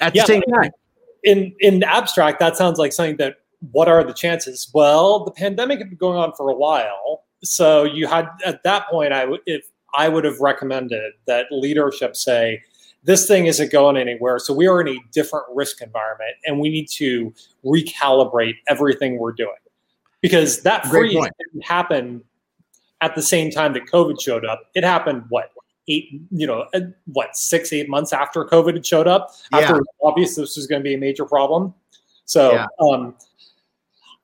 At 0.00 0.12
the 0.12 0.18
yeah, 0.18 0.24
same 0.24 0.42
time, 0.42 0.70
in 1.24 1.54
in 1.60 1.82
abstract, 1.82 2.38
that 2.40 2.56
sounds 2.56 2.78
like 2.78 2.92
something 2.92 3.16
that. 3.18 3.36
What 3.72 3.88
are 3.88 4.04
the 4.04 4.12
chances? 4.12 4.70
Well, 4.72 5.24
the 5.24 5.32
pandemic 5.32 5.80
had 5.80 5.88
been 5.88 5.98
going 5.98 6.16
on 6.16 6.32
for 6.36 6.48
a 6.48 6.54
while, 6.54 7.24
so 7.42 7.82
you 7.82 8.06
had 8.06 8.28
at 8.46 8.62
that 8.62 8.86
point, 8.86 9.12
I 9.12 9.24
would 9.24 9.40
if 9.46 9.64
I 9.96 10.08
would 10.08 10.24
have 10.24 10.38
recommended 10.38 11.14
that 11.26 11.46
leadership 11.50 12.14
say 12.14 12.62
this 13.08 13.26
thing 13.26 13.46
isn't 13.46 13.72
going 13.72 13.96
anywhere. 13.96 14.38
So 14.38 14.52
we 14.52 14.66
are 14.66 14.82
in 14.82 14.88
a 14.88 14.98
different 15.12 15.46
risk 15.54 15.80
environment 15.80 16.32
and 16.44 16.60
we 16.60 16.68
need 16.68 16.90
to 16.90 17.32
recalibrate 17.64 18.56
everything 18.68 19.18
we're 19.18 19.32
doing. 19.32 19.56
Because 20.20 20.60
that 20.64 20.84
freeze 20.86 21.14
didn't 21.14 21.64
happen 21.64 22.22
at 23.00 23.14
the 23.14 23.22
same 23.22 23.50
time 23.50 23.72
that 23.72 23.84
COVID 23.86 24.20
showed 24.20 24.44
up. 24.44 24.60
It 24.74 24.84
happened 24.84 25.24
what 25.30 25.52
eight, 25.88 26.20
you 26.30 26.46
know, 26.46 26.66
uh, 26.74 26.80
what 27.06 27.34
six, 27.34 27.72
eight 27.72 27.88
months 27.88 28.12
after 28.12 28.44
COVID 28.44 28.74
had 28.74 28.84
showed 28.84 29.08
up. 29.08 29.30
After 29.52 29.76
yeah. 29.76 29.80
it 29.80 29.86
obvious 30.02 30.36
this 30.36 30.56
was 30.58 30.66
going 30.66 30.80
to 30.82 30.84
be 30.84 30.92
a 30.92 30.98
major 30.98 31.24
problem. 31.24 31.72
So 32.26 32.52
yeah. 32.52 32.66
um, 32.78 33.14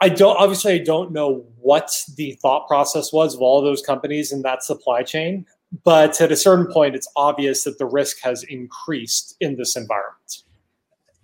I 0.02 0.10
don't 0.10 0.36
obviously 0.36 0.72
I 0.72 0.78
don't 0.84 1.10
know 1.10 1.46
what 1.58 1.90
the 2.18 2.32
thought 2.42 2.68
process 2.68 3.14
was 3.14 3.34
of 3.34 3.40
all 3.40 3.62
those 3.62 3.80
companies 3.80 4.30
in 4.30 4.42
that 4.42 4.62
supply 4.62 5.04
chain. 5.04 5.46
But 5.82 6.20
at 6.20 6.30
a 6.30 6.36
certain 6.36 6.66
point, 6.72 6.94
it's 6.94 7.08
obvious 7.16 7.64
that 7.64 7.78
the 7.78 7.86
risk 7.86 8.20
has 8.20 8.44
increased 8.44 9.36
in 9.40 9.56
this 9.56 9.76
environment. 9.76 10.42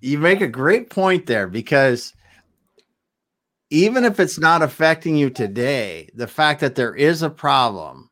You 0.01 0.19
make 0.19 0.41
a 0.41 0.49
great 0.49 0.91
point 0.91 1.27
there 1.27 1.47
because 1.47 2.15
even 3.69 4.05
if 4.05 4.19
it's 4.19 4.39
not 4.39 4.63
affecting 4.63 5.17
you 5.17 5.31
today, 5.31 6.09
the 6.15 6.27
fact 6.27 6.61
that 6.61 6.75
there 6.75 6.95
is 6.95 7.23
a 7.23 7.31
problem 7.31 8.11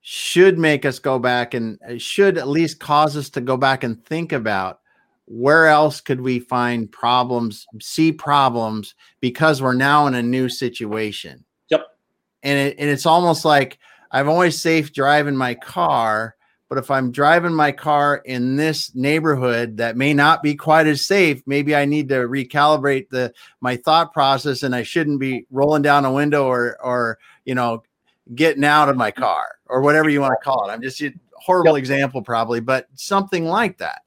should 0.00 0.58
make 0.58 0.84
us 0.84 0.98
go 0.98 1.18
back 1.18 1.54
and 1.54 1.78
uh, 1.88 1.98
should 1.98 2.38
at 2.38 2.48
least 2.48 2.78
cause 2.78 3.16
us 3.16 3.30
to 3.30 3.40
go 3.40 3.56
back 3.56 3.84
and 3.84 4.04
think 4.04 4.32
about 4.32 4.80
where 5.26 5.66
else 5.66 6.00
could 6.00 6.20
we 6.20 6.38
find 6.38 6.92
problems, 6.92 7.66
see 7.80 8.12
problems 8.12 8.94
because 9.20 9.62
we're 9.62 9.72
now 9.72 10.06
in 10.06 10.14
a 10.14 10.22
new 10.22 10.48
situation. 10.48 11.44
Yep. 11.70 11.86
And 12.42 12.58
it, 12.58 12.76
and 12.78 12.90
it's 12.90 13.06
almost 13.06 13.46
like 13.46 13.78
I'm 14.14 14.28
always 14.28 14.60
safe 14.60 14.92
driving 14.92 15.36
my 15.36 15.56
car, 15.56 16.36
but 16.68 16.78
if 16.78 16.88
I'm 16.88 17.10
driving 17.10 17.52
my 17.52 17.72
car 17.72 18.22
in 18.24 18.54
this 18.54 18.94
neighborhood 18.94 19.78
that 19.78 19.96
may 19.96 20.14
not 20.14 20.40
be 20.40 20.54
quite 20.54 20.86
as 20.86 21.04
safe, 21.04 21.42
maybe 21.46 21.74
I 21.74 21.84
need 21.84 22.08
to 22.10 22.28
recalibrate 22.28 23.08
the 23.08 23.34
my 23.60 23.76
thought 23.76 24.12
process 24.12 24.62
and 24.62 24.72
I 24.72 24.84
shouldn't 24.84 25.18
be 25.18 25.46
rolling 25.50 25.82
down 25.82 26.04
a 26.04 26.12
window 26.12 26.46
or 26.46 26.76
or 26.80 27.18
you 27.44 27.56
know 27.56 27.82
getting 28.36 28.64
out 28.64 28.88
of 28.88 28.96
my 28.96 29.10
car 29.10 29.56
or 29.66 29.80
whatever 29.80 30.08
you 30.08 30.20
want 30.20 30.34
to 30.40 30.44
call 30.44 30.68
it. 30.68 30.72
I'm 30.72 30.80
just 30.80 31.02
a 31.02 31.12
horrible 31.34 31.76
yep. 31.76 31.82
example 31.82 32.22
probably, 32.22 32.60
but 32.60 32.86
something 32.94 33.46
like 33.46 33.78
that. 33.78 34.02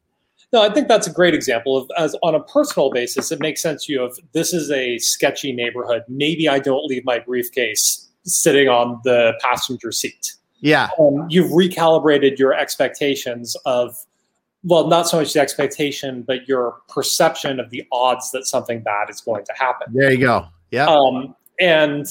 No, 0.54 0.62
I 0.62 0.74
think 0.74 0.88
that's 0.88 1.08
a 1.08 1.12
great 1.12 1.34
example 1.34 1.76
of 1.76 1.92
as 1.98 2.16
on 2.24 2.34
a 2.34 2.44
personal 2.44 2.92
basis, 2.92 3.34
it 3.34 3.42
makes 3.42 3.62
sense. 3.62 3.90
You 3.90 4.00
have 4.04 4.14
this 4.32 4.54
is 4.54 4.72
a 4.72 5.00
sketchy 5.00 5.52
neighborhood. 5.52 6.04
Maybe 6.08 6.48
I 6.48 6.60
don't 6.60 6.86
leave 6.86 7.04
my 7.04 7.20
briefcase 7.20 8.07
sitting 8.28 8.68
on 8.68 9.00
the 9.04 9.34
passenger 9.42 9.92
seat. 9.92 10.34
Yeah. 10.60 10.90
Um, 11.00 11.28
you've 11.30 11.52
recalibrated 11.52 12.38
your 12.38 12.54
expectations 12.54 13.56
of, 13.66 13.96
well, 14.64 14.88
not 14.88 15.08
so 15.08 15.18
much 15.18 15.34
the 15.34 15.40
expectation, 15.40 16.24
but 16.24 16.48
your 16.48 16.82
perception 16.90 17.60
of 17.60 17.70
the 17.70 17.84
odds 17.92 18.32
that 18.32 18.48
something 18.48 18.82
bad 18.82 19.10
is 19.10 19.22
going 19.22 19.46
to 19.46 19.54
happen. 19.54 19.88
There 19.94 20.12
you 20.12 20.20
go. 20.20 20.48
Yeah. 20.72 20.88
Um, 20.88 21.36
and 21.60 22.06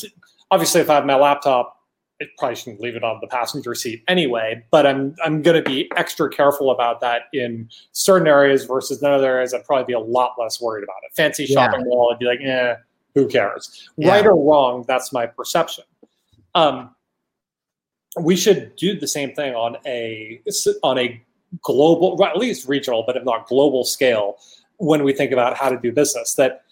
obviously, 0.50 0.80
if 0.80 0.90
I 0.90 0.94
have 0.94 1.06
my 1.06 1.16
laptop 1.16 1.76
it 2.18 2.30
probably 2.38 2.56
shouldn't 2.56 2.80
leave 2.80 2.96
it 2.96 3.04
on 3.04 3.18
the 3.20 3.26
passenger 3.26 3.74
seat 3.74 4.02
anyway. 4.08 4.64
But 4.70 4.86
I'm 4.86 5.14
I'm 5.24 5.42
going 5.42 5.62
to 5.62 5.68
be 5.68 5.90
extra 5.96 6.30
careful 6.30 6.70
about 6.70 7.00
that 7.00 7.22
in 7.32 7.68
certain 7.92 8.26
areas 8.26 8.64
versus 8.64 9.02
in 9.02 9.08
other 9.08 9.26
areas. 9.26 9.52
I'd 9.52 9.64
probably 9.64 9.84
be 9.84 9.92
a 9.92 10.00
lot 10.00 10.32
less 10.38 10.60
worried 10.60 10.84
about 10.84 10.96
it. 11.04 11.14
Fancy 11.14 11.46
shopping 11.46 11.80
yeah. 11.80 11.86
mall, 11.88 12.10
I'd 12.12 12.18
be 12.18 12.26
like, 12.26 12.40
eh, 12.42 12.74
who 13.14 13.26
cares? 13.28 13.90
Yeah. 13.96 14.10
Right 14.10 14.26
or 14.26 14.36
wrong, 14.36 14.84
that's 14.86 15.12
my 15.12 15.26
perception. 15.26 15.84
Um, 16.56 16.90
we 18.20 18.34
should 18.34 18.74
do 18.74 18.98
the 18.98 19.06
same 19.06 19.32
thing 19.34 19.54
on 19.54 19.76
a 19.86 20.40
on 20.82 20.98
a 20.98 21.22
global, 21.62 22.22
at 22.24 22.36
least 22.36 22.66
regional, 22.66 23.04
but 23.06 23.16
if 23.16 23.24
not 23.24 23.46
global 23.46 23.84
scale, 23.84 24.38
when 24.78 25.04
we 25.04 25.12
think 25.12 25.30
about 25.30 25.56
how 25.56 25.68
to 25.68 25.78
do 25.78 25.92
business. 25.92 26.34
That 26.34 26.62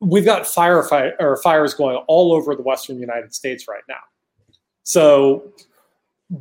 we've 0.00 0.24
got 0.24 0.44
firefight 0.44 1.12
or 1.20 1.36
fires 1.42 1.74
going 1.74 1.96
all 2.08 2.32
over 2.32 2.54
the 2.54 2.62
western 2.62 2.98
United 2.98 3.34
States 3.34 3.68
right 3.68 3.82
now 3.88 3.96
so, 4.84 5.52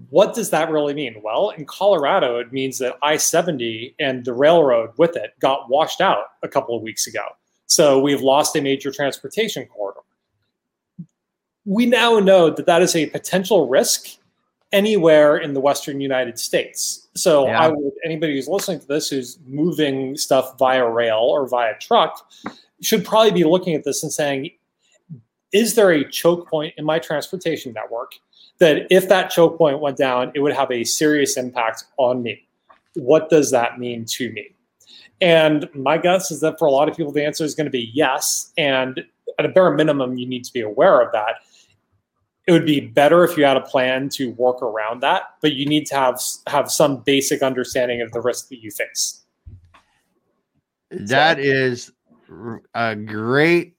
what 0.09 0.33
does 0.35 0.49
that 0.51 0.69
really 0.69 0.93
mean? 0.93 1.21
Well, 1.23 1.49
in 1.51 1.65
Colorado, 1.65 2.39
it 2.39 2.51
means 2.51 2.77
that 2.79 2.97
I 3.01 3.17
70 3.17 3.95
and 3.99 4.23
the 4.23 4.33
railroad 4.33 4.91
with 4.97 5.15
it 5.15 5.31
got 5.39 5.69
washed 5.69 6.01
out 6.01 6.25
a 6.43 6.47
couple 6.47 6.75
of 6.75 6.83
weeks 6.83 7.07
ago. 7.07 7.23
So, 7.65 7.99
we've 7.99 8.21
lost 8.21 8.55
a 8.55 8.61
major 8.61 8.91
transportation 8.91 9.65
corridor. 9.65 10.01
We 11.65 11.85
now 11.85 12.19
know 12.19 12.49
that 12.49 12.65
that 12.65 12.81
is 12.81 12.95
a 12.95 13.05
potential 13.07 13.67
risk 13.67 14.07
anywhere 14.71 15.37
in 15.37 15.53
the 15.53 15.59
Western 15.59 16.01
United 16.01 16.39
States. 16.39 17.07
So, 17.15 17.45
yeah. 17.45 17.59
I 17.59 17.67
would, 17.69 17.93
anybody 18.03 18.33
who's 18.33 18.47
listening 18.47 18.79
to 18.79 18.87
this 18.87 19.09
who's 19.09 19.37
moving 19.45 20.17
stuff 20.17 20.57
via 20.57 20.87
rail 20.89 21.19
or 21.19 21.47
via 21.47 21.77
truck 21.79 22.29
should 22.81 23.05
probably 23.05 23.31
be 23.31 23.43
looking 23.43 23.75
at 23.75 23.83
this 23.83 24.03
and 24.03 24.11
saying, 24.11 24.49
is 25.53 25.75
there 25.75 25.91
a 25.91 26.03
choke 26.09 26.49
point 26.49 26.73
in 26.77 26.83
my 26.83 26.99
transportation 26.99 27.71
network 27.73 28.13
that 28.57 28.87
if 28.89 29.07
that 29.09 29.29
choke 29.29 29.57
point 29.57 29.79
went 29.79 29.97
down, 29.97 30.31
it 30.33 30.39
would 30.39 30.53
have 30.53 30.71
a 30.71 30.83
serious 30.83 31.37
impact 31.37 31.85
on 31.97 32.23
me. 32.23 32.45
What 32.95 33.29
does 33.29 33.51
that 33.51 33.79
mean 33.79 34.05
to 34.05 34.31
me? 34.31 34.55
And 35.21 35.69
my 35.73 35.97
guess 35.97 36.31
is 36.31 36.41
that 36.41 36.59
for 36.59 36.65
a 36.65 36.71
lot 36.71 36.89
of 36.89 36.97
people, 36.97 37.11
the 37.11 37.23
answer 37.23 37.43
is 37.43 37.55
going 37.55 37.65
to 37.65 37.71
be 37.71 37.91
yes. 37.93 38.51
And 38.57 39.05
at 39.39 39.45
a 39.45 39.49
bare 39.49 39.71
minimum, 39.71 40.17
you 40.17 40.27
need 40.27 40.43
to 40.43 40.53
be 40.53 40.61
aware 40.61 40.99
of 40.99 41.11
that. 41.13 41.35
It 42.45 42.51
would 42.51 42.65
be 42.65 42.81
better 42.81 43.23
if 43.23 43.37
you 43.37 43.45
had 43.45 43.55
a 43.55 43.61
plan 43.61 44.09
to 44.09 44.31
work 44.31 44.61
around 44.61 45.01
that, 45.01 45.35
but 45.41 45.53
you 45.53 45.65
need 45.65 45.85
to 45.87 45.95
have 45.95 46.21
have 46.47 46.69
some 46.69 46.97
basic 46.97 47.41
understanding 47.41 48.01
of 48.01 48.11
the 48.11 48.21
risk 48.21 48.49
that 48.49 48.61
you 48.61 48.69
face. 48.69 49.23
That 50.91 51.37
so. 51.37 51.43
is 51.43 51.91
a 52.73 52.95
great 52.95 53.75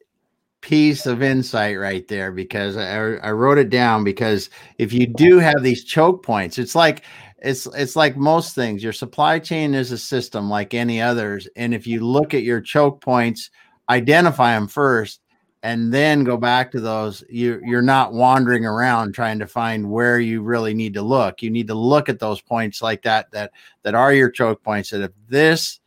piece 0.64 1.04
of 1.04 1.22
insight 1.22 1.78
right 1.78 2.08
there 2.08 2.32
because 2.32 2.78
I, 2.78 3.16
I 3.16 3.32
wrote 3.32 3.58
it 3.58 3.68
down 3.68 4.02
because 4.02 4.48
if 4.78 4.94
you 4.94 5.06
do 5.06 5.38
have 5.38 5.62
these 5.62 5.84
choke 5.84 6.24
points, 6.24 6.58
it's 6.58 6.74
like 6.74 7.04
it's 7.38 7.66
it's 7.66 7.96
like 7.96 8.16
most 8.16 8.54
things. 8.54 8.82
Your 8.82 8.94
supply 8.94 9.38
chain 9.38 9.74
is 9.74 9.92
a 9.92 9.98
system 9.98 10.48
like 10.48 10.72
any 10.72 11.02
others, 11.02 11.46
and 11.56 11.74
if 11.74 11.86
you 11.86 12.00
look 12.00 12.32
at 12.32 12.42
your 12.42 12.62
choke 12.62 13.02
points, 13.02 13.50
identify 13.90 14.54
them 14.54 14.66
first, 14.66 15.20
and 15.64 15.90
then 15.90 16.24
go 16.24 16.36
back 16.36 16.70
to 16.70 16.80
those. 16.80 17.24
You 17.30 17.58
you're 17.64 17.80
not 17.80 18.12
wandering 18.12 18.66
around 18.66 19.14
trying 19.14 19.38
to 19.38 19.46
find 19.46 19.90
where 19.90 20.20
you 20.20 20.42
really 20.42 20.74
need 20.74 20.92
to 20.94 21.02
look. 21.02 21.40
You 21.40 21.50
need 21.50 21.68
to 21.68 21.74
look 21.74 22.10
at 22.10 22.18
those 22.20 22.42
points 22.42 22.82
like 22.82 23.02
that 23.02 23.30
that 23.32 23.52
that 23.82 23.94
are 23.94 24.12
your 24.12 24.30
choke 24.30 24.62
points. 24.62 24.90
That 24.90 25.00
if 25.00 25.12
this 25.26 25.80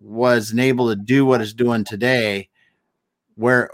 was 0.00 0.58
able 0.58 0.88
to 0.88 0.96
do 0.96 1.24
what 1.24 1.40
it's 1.40 1.54
doing 1.54 1.84
today, 1.84 2.48
where 3.36 3.70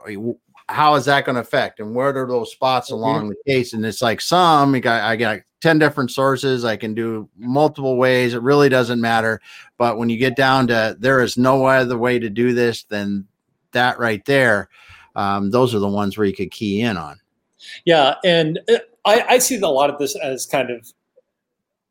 how 0.69 0.97
is 0.97 1.07
that 1.07 1.25
going 1.25 1.37
to 1.37 1.41
affect 1.41 1.81
and 1.81 1.95
where 1.95 2.11
are 2.11 2.29
those 2.29 2.53
spots 2.53 2.89
mm-hmm. 2.89 2.97
along 2.97 3.29
the 3.31 3.51
case 3.51 3.73
and 3.73 3.85
it's 3.85 4.03
like 4.03 4.21
some 4.21 4.79
got, 4.81 5.03
i 5.03 5.17
got 5.17 5.41
10 5.61 5.79
different 5.79 6.11
sources 6.11 6.65
i 6.65 6.77
can 6.77 6.95
do 6.95 7.29
multiple 7.37 7.97
ways 7.97 8.33
it 8.33 8.41
really 8.43 8.69
doesn't 8.69 9.01
matter 9.01 9.41
but 9.77 9.99
when 9.99 10.09
you 10.09 10.17
get 10.17 10.37
down 10.37 10.69
to 10.69 10.97
there 10.99 11.21
is 11.21 11.37
no 11.37 11.67
other 11.67 11.99
way 11.99 12.19
to 12.19 12.31
do 12.31 12.55
this 12.55 12.85
than 12.85 13.27
that 13.73 13.99
right 13.99 14.25
there 14.25 14.69
um, 15.17 15.51
those 15.51 15.75
are 15.75 15.79
the 15.79 15.89
ones 15.89 16.17
where 16.17 16.27
you 16.27 16.35
could 16.35 16.51
key 16.51 16.81
in 16.81 16.97
on. 16.97 17.19
Yeah 17.85 18.17
and 18.25 18.61
uh, 18.69 18.79
I, 19.05 19.25
I 19.29 19.39
see 19.39 19.57
a 19.57 19.69
lot 19.69 19.91
of 19.91 19.99
this 19.99 20.17
as 20.17 20.47
kind 20.47 20.71
of 20.71 20.93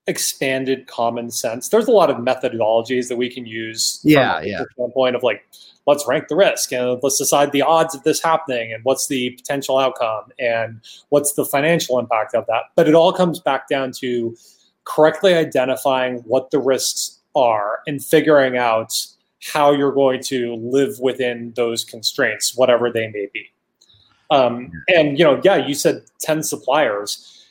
expanded 0.07 0.87
common 0.87 1.31
sense. 1.31 1.69
There's 1.69 1.87
a 1.87 1.91
lot 1.91 2.09
of 2.09 2.17
methodologies 2.17 3.07
that 3.07 3.17
we 3.17 3.29
can 3.29 3.45
use 3.45 3.99
yeah 4.03 4.41
yeah. 4.41 4.63
point 4.93 5.15
of 5.15 5.23
like 5.23 5.45
let's 5.87 6.07
rank 6.07 6.27
the 6.27 6.35
risk 6.35 6.71
and 6.71 6.99
let's 7.01 7.17
decide 7.17 7.51
the 7.51 7.61
odds 7.61 7.95
of 7.95 8.03
this 8.03 8.21
happening 8.21 8.71
and 8.73 8.83
what's 8.83 9.07
the 9.07 9.31
potential 9.31 9.77
outcome 9.77 10.25
and 10.39 10.79
what's 11.09 11.33
the 11.33 11.45
financial 11.45 11.97
impact 11.99 12.35
of 12.35 12.45
that. 12.47 12.63
But 12.75 12.87
it 12.87 12.95
all 12.95 13.11
comes 13.13 13.39
back 13.39 13.67
down 13.67 13.91
to 13.93 14.35
correctly 14.83 15.33
identifying 15.33 16.17
what 16.19 16.51
the 16.51 16.59
risks 16.59 17.19
are 17.35 17.79
and 17.87 18.03
figuring 18.03 18.57
out 18.57 18.93
how 19.41 19.71
you're 19.71 19.91
going 19.91 20.21
to 20.23 20.55
live 20.55 20.99
within 20.99 21.53
those 21.55 21.83
constraints, 21.83 22.55
whatever 22.55 22.91
they 22.91 23.07
may 23.07 23.27
be. 23.33 23.45
Um, 24.29 24.71
and 24.87 25.17
you 25.17 25.25
know, 25.25 25.41
yeah, 25.43 25.57
you 25.57 25.73
said 25.73 26.03
ten 26.19 26.43
suppliers 26.43 27.41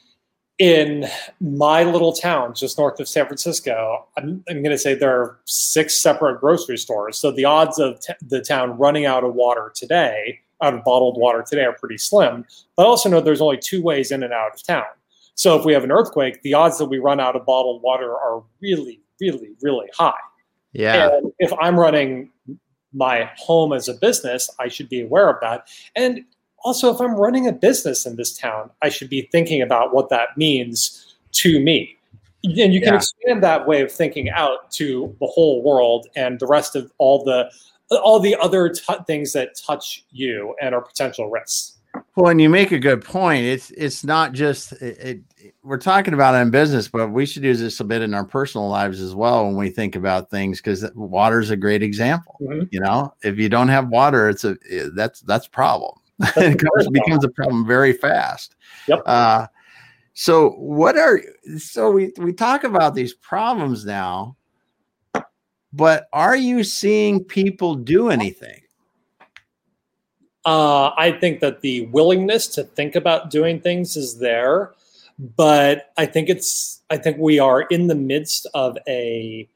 in 0.60 1.08
my 1.40 1.82
little 1.84 2.12
town 2.12 2.54
just 2.54 2.76
north 2.76 3.00
of 3.00 3.08
San 3.08 3.26
Francisco, 3.26 4.06
I'm, 4.18 4.44
I'm 4.48 4.62
going 4.62 4.70
to 4.70 4.78
say 4.78 4.94
there 4.94 5.18
are 5.18 5.40
six 5.46 5.96
separate 5.96 6.38
grocery 6.38 6.76
stores. 6.76 7.16
So 7.16 7.30
the 7.30 7.46
odds 7.46 7.78
of 7.78 7.98
t- 8.00 8.12
the 8.20 8.42
town 8.42 8.76
running 8.76 9.06
out 9.06 9.24
of 9.24 9.34
water 9.34 9.72
today, 9.74 10.38
out 10.60 10.74
of 10.74 10.84
bottled 10.84 11.18
water 11.18 11.42
today, 11.48 11.64
are 11.64 11.72
pretty 11.72 11.96
slim. 11.96 12.44
But 12.76 12.82
I 12.82 12.86
also 12.86 13.08
know 13.08 13.22
there's 13.22 13.40
only 13.40 13.56
two 13.56 13.82
ways 13.82 14.12
in 14.12 14.22
and 14.22 14.34
out 14.34 14.52
of 14.54 14.62
town. 14.62 14.84
So 15.34 15.58
if 15.58 15.64
we 15.64 15.72
have 15.72 15.82
an 15.82 15.90
earthquake, 15.90 16.42
the 16.42 16.52
odds 16.52 16.76
that 16.76 16.84
we 16.84 16.98
run 16.98 17.20
out 17.20 17.36
of 17.36 17.46
bottled 17.46 17.80
water 17.80 18.12
are 18.12 18.42
really, 18.60 19.00
really, 19.18 19.52
really 19.62 19.88
high. 19.96 20.12
Yeah. 20.72 21.16
And 21.16 21.32
if 21.38 21.52
I'm 21.60 21.78
running 21.78 22.30
my 22.92 23.30
home 23.36 23.72
as 23.72 23.88
a 23.88 23.94
business, 23.94 24.50
I 24.58 24.68
should 24.68 24.88
be 24.88 25.02
aware 25.02 25.28
of 25.28 25.36
that. 25.40 25.68
And 25.96 26.24
also, 26.62 26.92
if 26.94 27.00
I'm 27.00 27.14
running 27.14 27.46
a 27.46 27.52
business 27.52 28.06
in 28.06 28.16
this 28.16 28.36
town, 28.36 28.70
I 28.82 28.88
should 28.88 29.08
be 29.08 29.28
thinking 29.32 29.62
about 29.62 29.94
what 29.94 30.10
that 30.10 30.36
means 30.36 31.16
to 31.32 31.60
me. 31.60 31.96
And 32.44 32.72
you 32.72 32.80
can 32.80 32.94
yeah. 32.94 32.96
expand 32.96 33.42
that 33.42 33.66
way 33.66 33.82
of 33.82 33.92
thinking 33.92 34.30
out 34.30 34.70
to 34.72 35.14
the 35.20 35.26
whole 35.26 35.62
world 35.62 36.06
and 36.16 36.38
the 36.38 36.46
rest 36.46 36.74
of 36.74 36.90
all 36.98 37.22
the 37.24 37.50
all 38.02 38.20
the 38.20 38.36
other 38.36 38.68
t- 38.68 38.94
things 39.06 39.32
that 39.32 39.56
touch 39.56 40.04
you 40.10 40.54
and 40.62 40.74
are 40.74 40.80
potential 40.80 41.28
risks. 41.28 41.79
Well, 42.16 42.30
and 42.30 42.40
you 42.40 42.48
make 42.48 42.72
a 42.72 42.78
good 42.78 43.04
point. 43.04 43.44
It's 43.44 43.70
it's 43.70 44.04
not 44.04 44.32
just 44.32 44.72
it, 44.72 45.22
it, 45.38 45.54
we're 45.62 45.78
talking 45.78 46.12
about 46.12 46.34
it 46.34 46.38
in 46.38 46.50
business, 46.50 46.88
but 46.88 47.08
we 47.08 47.24
should 47.24 47.44
use 47.44 47.60
this 47.60 47.78
a 47.78 47.84
bit 47.84 48.02
in 48.02 48.14
our 48.14 48.24
personal 48.24 48.68
lives 48.68 49.00
as 49.00 49.14
well 49.14 49.46
when 49.46 49.56
we 49.56 49.70
think 49.70 49.94
about 49.94 50.28
things 50.28 50.58
because 50.58 50.84
water 50.94 51.38
is 51.38 51.50
a 51.50 51.56
great 51.56 51.82
example. 51.82 52.36
Mm-hmm. 52.42 52.66
You 52.72 52.80
know, 52.80 53.14
if 53.22 53.38
you 53.38 53.48
don't 53.48 53.68
have 53.68 53.88
water, 53.88 54.28
it's 54.28 54.44
a 54.44 54.56
that's 54.92 55.20
that's 55.20 55.46
problem. 55.46 55.98
it 56.36 56.92
becomes 56.92 57.24
a 57.24 57.28
problem 57.28 57.66
very 57.66 57.92
fast. 57.92 58.56
Yep. 58.88 59.02
Uh, 59.06 59.46
so 60.12 60.50
what 60.50 60.98
are 60.98 61.22
so 61.58 61.92
we 61.92 62.12
we 62.18 62.32
talk 62.32 62.64
about 62.64 62.94
these 62.94 63.14
problems 63.14 63.86
now, 63.86 64.36
but 65.72 66.08
are 66.12 66.36
you 66.36 66.64
seeing 66.64 67.22
people 67.22 67.76
do 67.76 68.10
anything? 68.10 68.60
Uh, 70.44 70.90
I 70.96 71.12
think 71.12 71.40
that 71.40 71.60
the 71.60 71.86
willingness 71.86 72.46
to 72.48 72.64
think 72.64 72.94
about 72.94 73.30
doing 73.30 73.60
things 73.60 73.96
is 73.96 74.18
there, 74.18 74.72
but 75.36 75.92
I 75.98 76.06
think 76.06 76.28
it's 76.28 76.80
I 76.88 76.96
think 76.96 77.18
we 77.18 77.38
are 77.38 77.62
in 77.62 77.88
the 77.88 77.94
midst 77.94 78.46
of 78.54 78.78
a 78.88 79.48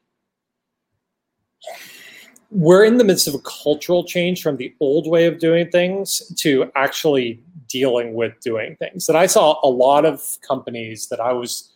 we're 2.51 2.85
in 2.85 2.99
the 2.99 3.05
midst 3.05 3.27
of 3.27 3.35
a 3.35 3.41
cultural 3.41 4.05
change 4.05 4.43
from 4.43 4.59
the 4.59 4.75
old 4.79 5.09
way 5.09 5.27
of 5.27 5.39
doing 5.39 5.71
things 5.71 6.23
to 6.37 6.71
actually 6.77 7.43
dealing 7.67 8.15
with 8.15 8.39
doing 8.41 8.77
things. 8.77 9.09
And 9.09 9.19
I 9.19 9.27
saw 9.27 9.59
a 9.65 9.69
lot 9.69 10.05
of 10.05 10.23
companies 10.47 11.09
that 11.09 11.19
I 11.19 11.33
was 11.33 11.73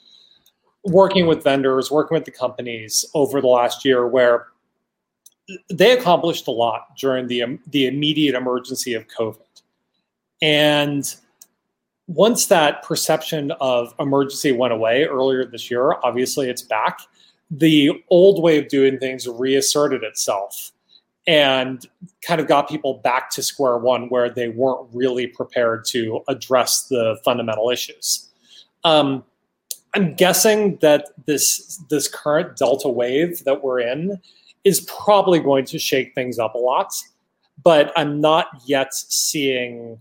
working 0.85 1.27
with 1.27 1.43
vendors, 1.43 1.91
working 1.91 2.15
with 2.15 2.25
the 2.25 2.31
companies 2.31 3.05
over 3.15 3.41
the 3.41 3.49
last 3.49 3.85
year 3.85 4.07
where 4.07 4.47
they 5.71 5.97
accomplished 5.97 6.47
a 6.47 6.51
lot 6.51 6.97
during 6.97 7.27
the 7.27 7.43
um, 7.43 7.59
the 7.69 7.87
immediate 7.87 8.35
emergency 8.35 8.95
of 8.95 9.07
COVID. 9.09 9.41
And 10.41 11.15
once 12.07 12.47
that 12.47 12.83
perception 12.83 13.53
of 13.61 13.95
emergency 13.99 14.53
went 14.53 14.73
away 14.73 15.05
earlier 15.05 15.45
this 15.45 15.71
year, 15.71 15.95
obviously 16.03 16.49
it's 16.49 16.63
back. 16.63 17.01
The 17.51 18.05
old 18.09 18.43
way 18.43 18.59
of 18.59 18.69
doing 18.69 18.99
things 18.99 19.27
reasserted 19.27 20.03
itself 20.03 20.73
and 21.27 21.87
kind 22.23 22.41
of 22.41 22.47
got 22.47 22.69
people 22.69 22.95
back 22.95 23.31
to 23.31 23.43
square 23.43 23.77
one 23.77 24.09
where 24.09 24.31
they 24.31 24.49
weren't 24.49 24.89
really 24.93 25.27
prepared 25.27 25.85
to 25.87 26.23
address 26.29 26.87
the 26.89 27.19
fundamental 27.25 27.69
issues. 27.71 28.31
Um, 28.85 29.25
I'm 29.95 30.15
guessing 30.15 30.77
that 30.77 31.09
this 31.27 31.83
this 31.91 32.09
current 32.09 32.57
delta 32.57 32.89
wave 32.89 33.45
that 33.45 33.63
we're 33.63 33.81
in 33.81 34.21
is 34.65 34.81
probably 34.83 35.41
going 35.41 35.65
to 35.67 35.79
shake 35.79 36.15
things 36.15 36.39
up 36.39 36.55
a 36.55 36.59
lot, 36.59 36.93
but 37.63 37.93
I'm 37.97 38.21
not 38.21 38.49
yet 38.67 38.93
seeing 38.93 40.01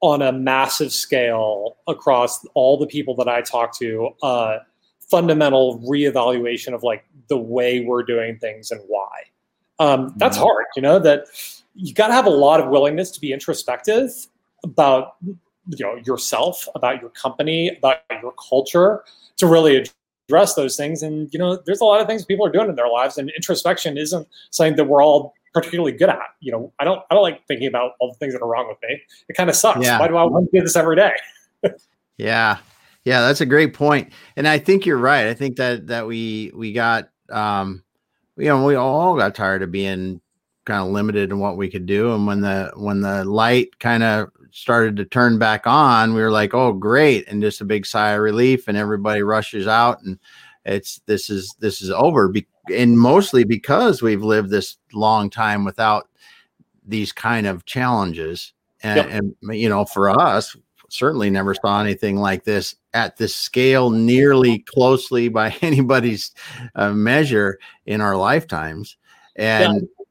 on 0.00 0.20
a 0.20 0.32
massive 0.32 0.92
scale 0.92 1.76
across 1.86 2.44
all 2.54 2.76
the 2.76 2.86
people 2.86 3.14
that 3.16 3.28
I 3.28 3.40
talk 3.40 3.76
to 3.78 4.10
uh, 4.22 4.58
fundamental 5.00 5.78
reevaluation 5.80 6.74
of 6.74 6.82
like 6.82 7.04
the 7.28 7.38
way 7.38 7.80
we're 7.80 8.02
doing 8.02 8.38
things 8.38 8.70
and 8.70 8.80
why 8.86 9.08
um, 9.78 10.12
that's 10.16 10.36
mm-hmm. 10.36 10.44
hard 10.44 10.66
you 10.76 10.82
know 10.82 10.98
that 10.98 11.26
you 11.74 11.94
got 11.94 12.08
to 12.08 12.12
have 12.12 12.26
a 12.26 12.30
lot 12.30 12.60
of 12.60 12.68
willingness 12.68 13.10
to 13.12 13.20
be 13.20 13.32
introspective 13.32 14.10
about 14.62 15.16
you 15.22 15.36
know 15.80 15.96
yourself 16.04 16.68
about 16.74 17.00
your 17.00 17.10
company 17.10 17.74
about 17.76 17.98
your 18.22 18.32
culture 18.32 19.04
to 19.36 19.46
really 19.46 19.86
address 20.28 20.54
those 20.54 20.76
things. 20.76 21.02
And 21.02 21.28
you 21.32 21.38
know 21.38 21.56
there's 21.66 21.80
a 21.80 21.84
lot 21.84 22.00
of 22.00 22.06
things 22.06 22.24
people 22.24 22.46
are 22.46 22.52
doing 22.52 22.68
in 22.68 22.74
their 22.76 22.88
lives 22.88 23.18
and 23.18 23.30
introspection 23.30 23.96
isn't 23.96 24.26
something 24.50 24.76
that 24.76 24.84
we're 24.84 25.02
all 25.02 25.34
particularly 25.52 25.92
good 25.92 26.08
at. 26.08 26.18
You 26.40 26.52
know 26.52 26.72
i 26.78 26.84
don't 26.84 27.02
i 27.10 27.14
don't 27.14 27.22
like 27.22 27.46
thinking 27.46 27.68
about 27.68 27.92
all 28.00 28.12
the 28.12 28.18
things 28.18 28.32
that 28.34 28.42
are 28.42 28.48
wrong 28.48 28.68
with 28.68 28.78
me. 28.88 29.00
It 29.28 29.36
kind 29.36 29.50
of 29.50 29.56
sucks. 29.56 29.84
Yeah. 29.84 29.98
why 29.98 30.08
do 30.08 30.16
i 30.16 30.24
want 30.24 30.50
to 30.50 30.58
do 30.58 30.62
this 30.62 30.76
every 30.76 30.96
day? 30.96 31.12
Yeah. 32.16 32.58
Yeah 33.04 33.22
that's 33.22 33.40
a 33.40 33.46
great 33.46 33.74
point. 33.74 34.12
And 34.36 34.46
i 34.46 34.58
think 34.58 34.86
you're 34.86 34.98
right. 34.98 35.26
I 35.26 35.34
think 35.34 35.56
that 35.56 35.88
that 35.88 36.06
we 36.06 36.52
we 36.54 36.72
got 36.72 37.08
um 37.30 37.82
you 38.36 38.46
know, 38.46 38.64
we 38.64 38.74
all 38.74 39.16
got 39.16 39.34
tired 39.34 39.62
of 39.62 39.70
being 39.70 40.20
kind 40.64 40.82
of 40.82 40.92
limited 40.92 41.30
in 41.30 41.38
what 41.38 41.56
we 41.56 41.70
could 41.70 41.86
do. 41.86 42.14
And 42.14 42.26
when 42.26 42.40
the 42.40 42.72
when 42.76 43.00
the 43.00 43.24
light 43.24 43.78
kind 43.78 44.02
of 44.02 44.30
started 44.50 44.96
to 44.96 45.04
turn 45.04 45.38
back 45.38 45.66
on, 45.66 46.14
we 46.14 46.22
were 46.22 46.30
like, 46.30 46.54
oh 46.54 46.72
great, 46.72 47.26
and 47.28 47.42
just 47.42 47.60
a 47.60 47.64
big 47.64 47.86
sigh 47.86 48.12
of 48.12 48.20
relief, 48.20 48.68
and 48.68 48.76
everybody 48.76 49.22
rushes 49.22 49.66
out 49.66 50.02
and 50.02 50.18
it's 50.64 51.00
this 51.06 51.30
is 51.30 51.54
this 51.60 51.82
is 51.82 51.90
over. 51.90 52.28
Be- 52.28 52.46
and 52.74 52.98
mostly 52.98 53.44
because 53.44 54.02
we've 54.02 54.22
lived 54.22 54.50
this 54.50 54.78
long 54.92 55.28
time 55.28 55.64
without 55.64 56.08
these 56.86 57.12
kind 57.12 57.46
of 57.46 57.64
challenges. 57.64 58.52
And, 58.82 58.96
yep. 58.96 59.22
and 59.42 59.58
you 59.58 59.68
know, 59.68 59.84
for 59.84 60.10
us, 60.10 60.56
certainly 60.88 61.30
never 61.30 61.54
saw 61.54 61.80
anything 61.80 62.16
like 62.16 62.44
this 62.44 62.74
at 62.92 63.16
this 63.16 63.34
scale 63.34 63.90
nearly 63.90 64.60
closely 64.60 65.28
by 65.28 65.54
anybody's 65.62 66.32
uh, 66.74 66.92
measure 66.92 67.58
in 67.86 68.00
our 68.00 68.16
lifetimes 68.16 68.96
and 69.36 69.82
yeah. 69.82 70.03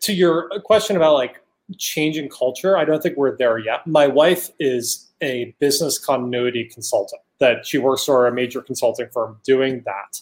To 0.00 0.12
your 0.12 0.48
question 0.64 0.96
about 0.96 1.14
like 1.14 1.36
changing 1.76 2.28
culture 2.30 2.78
i 2.78 2.84
don't 2.84 3.02
think 3.02 3.16
we're 3.16 3.36
there 3.36 3.58
yet. 3.58 3.86
My 3.86 4.06
wife 4.06 4.50
is 4.58 5.08
a 5.22 5.54
business 5.58 5.98
continuity 5.98 6.64
consultant 6.64 7.20
that 7.40 7.66
she 7.66 7.78
works 7.78 8.04
for 8.04 8.26
a 8.26 8.32
major 8.32 8.60
consulting 8.60 9.08
firm 9.12 9.38
doing 9.44 9.82
that. 9.84 10.20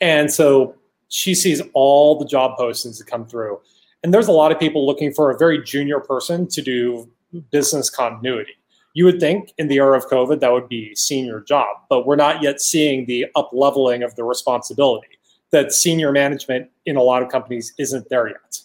And 0.00 0.32
so 0.32 0.74
she 1.08 1.34
sees 1.34 1.62
all 1.74 2.18
the 2.18 2.24
job 2.24 2.58
postings 2.58 2.98
that 2.98 3.06
come 3.06 3.26
through. 3.26 3.60
And 4.02 4.14
there's 4.14 4.28
a 4.28 4.32
lot 4.32 4.52
of 4.52 4.58
people 4.58 4.86
looking 4.86 5.12
for 5.12 5.30
a 5.30 5.38
very 5.38 5.62
junior 5.62 6.00
person 6.00 6.46
to 6.48 6.62
do 6.62 7.10
business 7.50 7.90
continuity. 7.90 8.52
You 8.94 9.04
would 9.04 9.20
think 9.20 9.52
in 9.58 9.68
the 9.68 9.76
era 9.76 9.96
of 9.96 10.06
COVID 10.08 10.40
that 10.40 10.52
would 10.52 10.68
be 10.68 10.94
senior 10.94 11.40
job, 11.40 11.68
but 11.88 12.06
we're 12.06 12.16
not 12.16 12.42
yet 12.42 12.60
seeing 12.60 13.06
the 13.06 13.26
up 13.34 13.50
leveling 13.52 14.02
of 14.02 14.14
the 14.14 14.24
responsibility 14.24 15.08
that 15.50 15.72
senior 15.72 16.12
management 16.12 16.70
in 16.84 16.96
a 16.96 17.02
lot 17.02 17.22
of 17.22 17.28
companies 17.28 17.72
isn't 17.78 18.08
there 18.08 18.28
yet. 18.28 18.60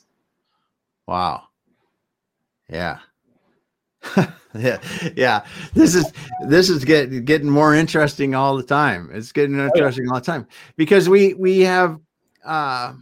Wow. 1.07 1.43
Yeah. 2.69 2.99
yeah, 4.55 4.79
yeah. 5.15 5.45
This 5.73 5.95
is 5.95 6.11
this 6.47 6.69
is 6.69 6.83
getting 6.85 7.23
getting 7.25 7.49
more 7.49 7.73
interesting 7.73 8.35
all 8.35 8.57
the 8.57 8.63
time. 8.63 9.09
It's 9.13 9.31
getting 9.31 9.59
interesting 9.59 10.09
all 10.09 10.15
the 10.15 10.25
time 10.25 10.47
because 10.75 11.07
we 11.07 11.33
we 11.33 11.61
have 11.61 11.99
uh 12.45 12.93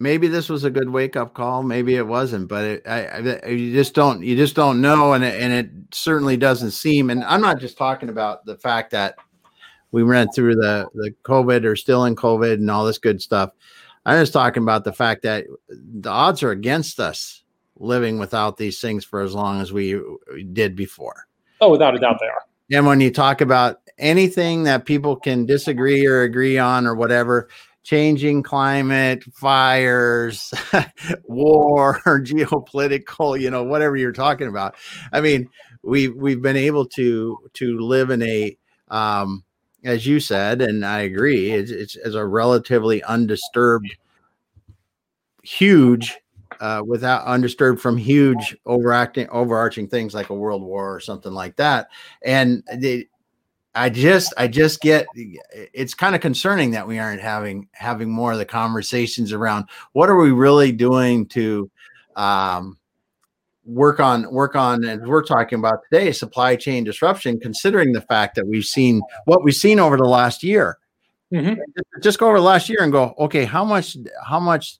maybe 0.00 0.28
this 0.28 0.48
was 0.48 0.64
a 0.64 0.70
good 0.70 0.90
wake 0.90 1.16
up 1.16 1.34
call. 1.34 1.62
Maybe 1.62 1.96
it 1.96 2.06
wasn't, 2.06 2.48
but 2.48 2.64
it, 2.64 2.82
I, 2.86 3.06
I, 3.06 3.48
you 3.48 3.72
just 3.72 3.94
don't, 3.94 4.22
you 4.22 4.36
just 4.36 4.54
don't 4.54 4.80
know. 4.80 5.14
And 5.14 5.24
it, 5.24 5.40
and 5.40 5.52
it 5.52 5.70
certainly 5.92 6.36
doesn't 6.36 6.72
seem, 6.72 7.10
and 7.10 7.24
I'm 7.24 7.40
not 7.40 7.58
just 7.58 7.78
talking 7.78 8.08
about 8.08 8.44
the 8.44 8.56
fact 8.56 8.90
that 8.90 9.16
we 9.92 10.04
went 10.04 10.34
through 10.34 10.56
the, 10.56 10.86
the 10.94 11.14
COVID 11.22 11.64
or 11.64 11.76
still 11.76 12.04
in 12.04 12.16
COVID 12.16 12.54
and 12.54 12.70
all 12.70 12.84
this 12.84 12.98
good 12.98 13.22
stuff. 13.22 13.50
I'm 14.06 14.20
just 14.20 14.32
talking 14.32 14.62
about 14.62 14.84
the 14.84 14.92
fact 14.92 15.22
that 15.22 15.46
the 15.68 16.10
odds 16.10 16.42
are 16.42 16.50
against 16.50 17.00
us 17.00 17.42
living 17.76 18.18
without 18.18 18.56
these 18.56 18.80
things 18.80 19.04
for 19.04 19.20
as 19.20 19.34
long 19.34 19.60
as 19.60 19.72
we 19.72 20.00
did 20.52 20.76
before. 20.76 21.26
Oh, 21.60 21.70
without 21.70 21.94
a 21.94 21.98
doubt 21.98 22.18
they 22.20 22.26
are. 22.26 22.42
And 22.72 22.86
when 22.86 23.00
you 23.00 23.10
talk 23.10 23.40
about 23.40 23.80
anything 23.98 24.64
that 24.64 24.86
people 24.86 25.16
can 25.16 25.46
disagree 25.46 26.06
or 26.06 26.22
agree 26.22 26.58
on 26.58 26.86
or 26.86 26.94
whatever, 26.94 27.48
changing 27.82 28.42
climate, 28.42 29.22
fires, 29.34 30.52
war, 31.24 32.00
geopolitical, 32.06 33.38
you 33.38 33.50
know, 33.50 33.62
whatever 33.62 33.96
you're 33.96 34.12
talking 34.12 34.48
about. 34.48 34.74
I 35.12 35.20
mean, 35.20 35.48
we 35.82 36.08
we've 36.08 36.42
been 36.42 36.56
able 36.56 36.86
to 36.86 37.38
to 37.54 37.78
live 37.78 38.10
in 38.10 38.22
a 38.22 38.56
um 38.88 39.44
as 39.84 40.06
you 40.06 40.20
said, 40.20 40.62
and 40.62 40.84
I 40.84 41.00
agree, 41.00 41.50
it's, 41.50 41.70
it's 41.70 41.96
as 41.96 42.14
a 42.14 42.24
relatively 42.24 43.02
undisturbed, 43.02 43.96
huge, 45.42 46.16
uh, 46.60 46.82
without 46.86 47.24
undisturbed 47.24 47.80
from 47.80 47.96
huge 47.96 48.56
overacting, 48.66 49.28
overarching 49.28 49.88
things 49.88 50.14
like 50.14 50.30
a 50.30 50.34
world 50.34 50.62
war 50.62 50.94
or 50.94 51.00
something 51.00 51.32
like 51.32 51.56
that. 51.56 51.88
And 52.24 52.62
the, 52.74 53.08
I 53.74 53.90
just 53.90 54.32
I 54.38 54.46
just 54.46 54.80
get 54.80 55.06
it's 55.14 55.94
kind 55.94 56.14
of 56.14 56.20
concerning 56.20 56.70
that 56.72 56.86
we 56.86 57.00
aren't 57.00 57.20
having 57.20 57.68
having 57.72 58.08
more 58.08 58.30
of 58.30 58.38
the 58.38 58.44
conversations 58.44 59.32
around 59.32 59.64
what 59.92 60.08
are 60.08 60.16
we 60.16 60.30
really 60.30 60.70
doing 60.70 61.26
to 61.30 61.68
um, 62.14 62.78
work 63.66 63.98
on 64.00 64.30
work 64.30 64.54
on 64.54 64.84
and 64.84 65.06
we're 65.06 65.24
talking 65.24 65.58
about 65.58 65.80
today 65.90 66.12
supply 66.12 66.54
chain 66.54 66.84
disruption 66.84 67.40
considering 67.40 67.92
the 67.92 68.00
fact 68.02 68.34
that 68.34 68.46
we've 68.46 68.64
seen 68.64 69.00
what 69.24 69.42
we've 69.42 69.54
seen 69.54 69.80
over 69.80 69.96
the 69.96 70.04
last 70.04 70.42
year 70.42 70.78
mm-hmm. 71.32 71.54
just 72.02 72.18
go 72.18 72.28
over 72.28 72.36
the 72.36 72.44
last 72.44 72.68
year 72.68 72.82
and 72.82 72.92
go 72.92 73.14
okay 73.18 73.44
how 73.44 73.64
much 73.64 73.96
how 74.26 74.38
much 74.38 74.78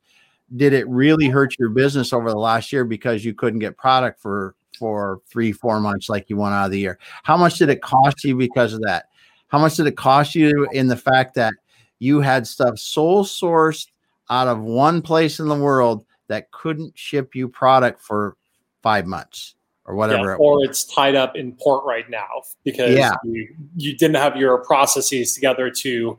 did 0.57 0.73
it 0.73 0.88
really 0.88 1.29
hurt 1.29 1.59
your 1.59 1.70
business 1.70 2.12
over 2.12 2.31
the 2.31 2.38
last 2.38 2.73
year 2.73 2.85
because 2.85 3.25
you 3.25 3.35
couldn't 3.35 3.61
get 3.61 3.77
product 3.77 4.20
for 4.20 4.55
for 4.79 5.20
three, 5.29 5.53
four 5.53 5.81
months 5.81 6.09
like 6.09 6.29
you 6.29 6.37
want 6.37 6.55
out 6.55 6.66
of 6.66 6.70
the 6.70 6.79
year? 6.79 6.99
How 7.23 7.37
much 7.37 7.59
did 7.59 7.68
it 7.68 7.83
cost 7.83 8.25
you 8.25 8.37
because 8.37 8.75
of 8.75 8.83
that? 8.83 9.07
How 9.49 9.59
much 9.59 9.77
did 9.77 9.87
it 9.87 9.97
cost 9.97 10.35
you 10.35 10.68
in 10.73 10.88
the 10.88 10.97
fact 10.97 11.35
that 11.35 11.55
you 11.99 12.20
had 12.20 12.47
stuff 12.47 12.79
sole 12.79 13.25
sourced 13.25 13.87
out 14.31 14.49
of 14.49 14.61
one 14.61 15.01
place 15.01 15.38
in 15.38 15.49
the 15.49 15.55
world 15.55 16.05
that 16.29 16.51
couldn't 16.51 16.99
ship 16.99 17.35
you 17.35 17.49
product 17.49 18.01
for 18.01 18.37
five 18.85 19.07
months 19.07 19.57
or 19.87 19.97
whatever? 19.97 20.33
Yeah, 20.33 20.37
or 20.37 20.62
it's 20.62 20.85
tied 20.85 21.16
up 21.16 21.35
in 21.35 21.53
port 21.53 21.85
right 21.85 22.09
now 22.09 22.29
because 22.62 22.94
yeah. 22.94 23.14
you, 23.25 23.49
you 23.75 23.97
didn't 23.97 24.16
have 24.16 24.37
your 24.37 24.59
processes 24.59 25.35
together 25.35 25.70
to 25.70 26.16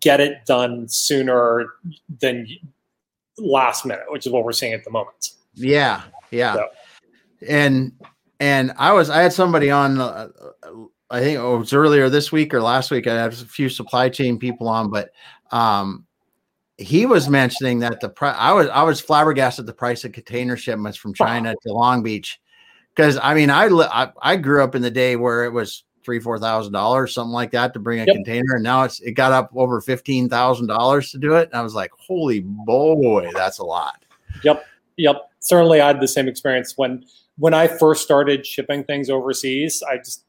get 0.00 0.20
it 0.20 0.44
done 0.44 0.86
sooner 0.88 1.72
than 2.20 2.46
last 3.38 3.86
minute, 3.86 4.04
which 4.08 4.26
is 4.26 4.32
what 4.32 4.44
we're 4.44 4.52
seeing 4.52 4.74
at 4.74 4.84
the 4.84 4.90
moment. 4.90 5.30
Yeah. 5.54 6.02
Yeah. 6.30 6.54
So 6.54 6.68
and 7.48 7.92
and 8.40 8.72
I 8.76 8.92
was 8.92 9.10
I 9.10 9.22
had 9.22 9.32
somebody 9.32 9.70
on. 9.70 10.00
Uh, 10.00 10.28
I 11.10 11.20
think 11.20 11.38
it 11.38 11.42
was 11.42 11.74
earlier 11.74 12.08
this 12.08 12.32
week 12.32 12.54
or 12.54 12.62
last 12.62 12.90
week. 12.90 13.06
I 13.06 13.14
had 13.14 13.32
a 13.32 13.36
few 13.36 13.68
supply 13.68 14.08
chain 14.08 14.38
people 14.38 14.66
on, 14.66 14.90
but 14.90 15.10
um, 15.50 16.06
he 16.82 17.06
was 17.06 17.28
mentioning 17.28 17.78
that 17.80 18.00
the 18.00 18.08
price 18.08 18.36
I 18.38 18.52
was 18.52 18.68
I 18.68 18.82
was 18.82 19.00
flabbergasted 19.00 19.66
the 19.66 19.72
price 19.72 20.04
of 20.04 20.12
container 20.12 20.56
shipments 20.56 20.98
from 20.98 21.14
China 21.14 21.54
to 21.62 21.72
Long 21.72 22.02
Beach 22.02 22.40
because 22.94 23.18
I 23.22 23.34
mean 23.34 23.50
I, 23.50 23.66
I, 23.66 24.12
I 24.20 24.36
grew 24.36 24.62
up 24.62 24.74
in 24.74 24.82
the 24.82 24.90
day 24.90 25.16
where 25.16 25.44
it 25.44 25.52
was 25.52 25.84
three 26.04 26.20
four 26.20 26.38
thousand 26.38 26.72
dollars 26.72 27.14
something 27.14 27.32
like 27.32 27.52
that 27.52 27.72
to 27.74 27.78
bring 27.78 28.00
a 28.00 28.04
yep. 28.04 28.14
container 28.16 28.54
and 28.54 28.64
now 28.64 28.82
it's 28.82 29.00
it 29.00 29.12
got 29.12 29.32
up 29.32 29.50
over 29.54 29.80
fifteen 29.80 30.28
thousand 30.28 30.66
dollars 30.66 31.10
to 31.12 31.18
do 31.18 31.34
it 31.34 31.48
and 31.50 31.54
I 31.54 31.62
was 31.62 31.74
like 31.74 31.90
holy 31.98 32.40
boy 32.40 33.30
that's 33.34 33.58
a 33.58 33.64
lot. 33.64 34.04
Yep, 34.42 34.64
yep. 34.96 35.30
Certainly, 35.40 35.80
I 35.80 35.88
had 35.88 36.00
the 36.00 36.08
same 36.08 36.28
experience 36.28 36.74
when 36.76 37.04
when 37.38 37.54
I 37.54 37.66
first 37.66 38.02
started 38.02 38.46
shipping 38.46 38.84
things 38.84 39.10
overseas. 39.10 39.82
I 39.88 39.98
just 39.98 40.24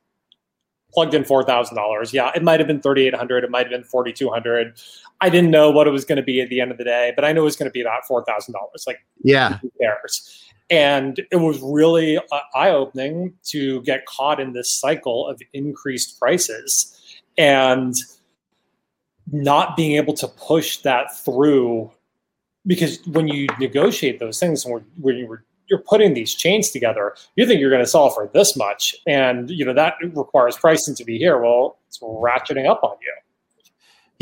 plugged 0.91 1.13
in 1.13 1.23
four 1.23 1.43
thousand 1.43 1.75
dollars. 1.75 2.13
Yeah, 2.13 2.31
it 2.35 2.43
might 2.43 2.59
have 2.59 2.67
been 2.67 2.81
thirty 2.81 3.07
eight 3.07 3.15
hundred. 3.15 3.43
It 3.43 3.51
might 3.51 3.67
have 3.67 3.71
been 3.71 3.83
forty 3.83 4.13
two 4.13 4.29
hundred. 4.29 4.79
I 5.21 5.29
didn't 5.29 5.51
know 5.51 5.71
what 5.71 5.87
it 5.87 5.91
was 5.91 6.05
going 6.05 6.17
to 6.17 6.23
be 6.23 6.41
at 6.41 6.49
the 6.49 6.59
end 6.59 6.71
of 6.71 6.77
the 6.77 6.83
day, 6.83 7.13
but 7.15 7.23
I 7.23 7.31
knew 7.31 7.41
it 7.41 7.45
was 7.45 7.55
going 7.55 7.69
to 7.69 7.73
be 7.73 7.81
about 7.81 8.05
four 8.07 8.23
thousand 8.25 8.53
dollars. 8.53 8.83
Like, 8.85 9.05
yeah, 9.23 9.57
who 9.59 9.71
cares? 9.79 10.43
And 10.69 11.19
it 11.31 11.37
was 11.37 11.59
really 11.61 12.17
uh, 12.17 12.39
eye 12.55 12.69
opening 12.69 13.33
to 13.45 13.81
get 13.83 14.05
caught 14.05 14.39
in 14.39 14.53
this 14.53 14.73
cycle 14.73 15.27
of 15.27 15.41
increased 15.53 16.19
prices 16.19 16.99
and 17.37 17.93
not 19.31 19.75
being 19.75 19.97
able 19.97 20.13
to 20.15 20.27
push 20.27 20.77
that 20.79 21.15
through. 21.17 21.91
Because 22.65 23.05
when 23.07 23.27
you 23.27 23.47
negotiate 23.59 24.19
those 24.19 24.39
things, 24.39 24.65
when, 24.65 24.85
when 24.99 25.17
you 25.17 25.27
were 25.27 25.43
you're 25.67 25.79
putting 25.79 26.13
these 26.13 26.35
chains 26.35 26.69
together, 26.71 27.15
you 27.35 27.45
think 27.45 27.59
you're 27.59 27.69
going 27.69 27.83
to 27.83 27.89
sell 27.89 28.09
for 28.09 28.29
this 28.33 28.55
much, 28.55 28.95
and 29.07 29.49
you 29.49 29.65
know 29.65 29.73
that 29.73 29.95
requires 30.01 30.57
pricing 30.57 30.95
to 30.95 31.05
be 31.05 31.17
here. 31.17 31.39
Well, 31.39 31.77
it's 31.87 31.99
ratcheting 31.99 32.69
up 32.69 32.83
on 32.83 32.95
you. 33.01 33.13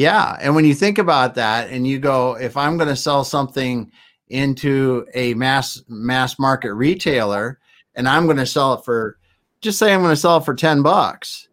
Yeah, 0.01 0.35
and 0.41 0.55
when 0.55 0.65
you 0.65 0.73
think 0.73 0.97
about 0.97 1.35
that, 1.35 1.69
and 1.69 1.85
you 1.85 1.99
go, 1.99 2.35
if 2.35 2.57
I'm 2.57 2.75
going 2.77 2.89
to 2.89 2.95
sell 2.95 3.23
something 3.23 3.91
into 4.29 5.05
a 5.13 5.35
mass 5.35 5.83
mass 5.87 6.39
market 6.39 6.73
retailer, 6.73 7.59
and 7.93 8.09
I'm 8.09 8.25
going 8.25 8.37
to 8.37 8.47
sell 8.47 8.73
it 8.73 8.83
for, 8.83 9.19
just 9.61 9.77
say 9.77 9.93
I'm 9.93 10.01
going 10.01 10.11
to 10.11 10.15
sell 10.19 10.37
it 10.37 10.45
for 10.45 10.55
ten 10.55 10.81
bucks, 10.81 11.49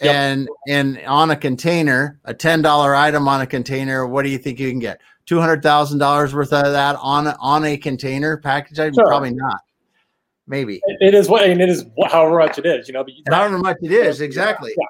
yep. 0.00 0.14
and 0.14 0.48
and 0.66 1.02
on 1.06 1.30
a 1.32 1.36
container, 1.36 2.18
a 2.24 2.32
ten 2.32 2.62
dollar 2.62 2.94
item 2.94 3.28
on 3.28 3.42
a 3.42 3.46
container, 3.46 4.06
what 4.06 4.22
do 4.22 4.30
you 4.30 4.38
think 4.38 4.58
you 4.58 4.70
can 4.70 4.78
get? 4.78 4.98
two 5.26 5.38
hundred 5.38 5.62
thousand 5.62 5.98
dollars 5.98 6.34
worth 6.34 6.52
of 6.54 6.72
that 6.72 6.96
on 6.96 7.28
on 7.40 7.62
a 7.66 7.76
container 7.76 8.38
package? 8.38 8.78
I 8.78 8.90
sure. 8.90 9.04
probably 9.04 9.34
not. 9.34 9.60
Maybe 10.46 10.80
it 10.86 11.14
is 11.14 11.28
what 11.28 11.44
and 11.44 11.60
it 11.60 11.68
is 11.68 11.84
however 12.08 12.38
much 12.38 12.58
it 12.58 12.64
is, 12.64 12.88
you 12.88 12.94
know. 12.94 13.04
But 13.26 13.34
however 13.34 13.58
much 13.58 13.76
it 13.82 13.92
is, 13.92 14.22
exactly. 14.22 14.72
Yeah. 14.78 14.86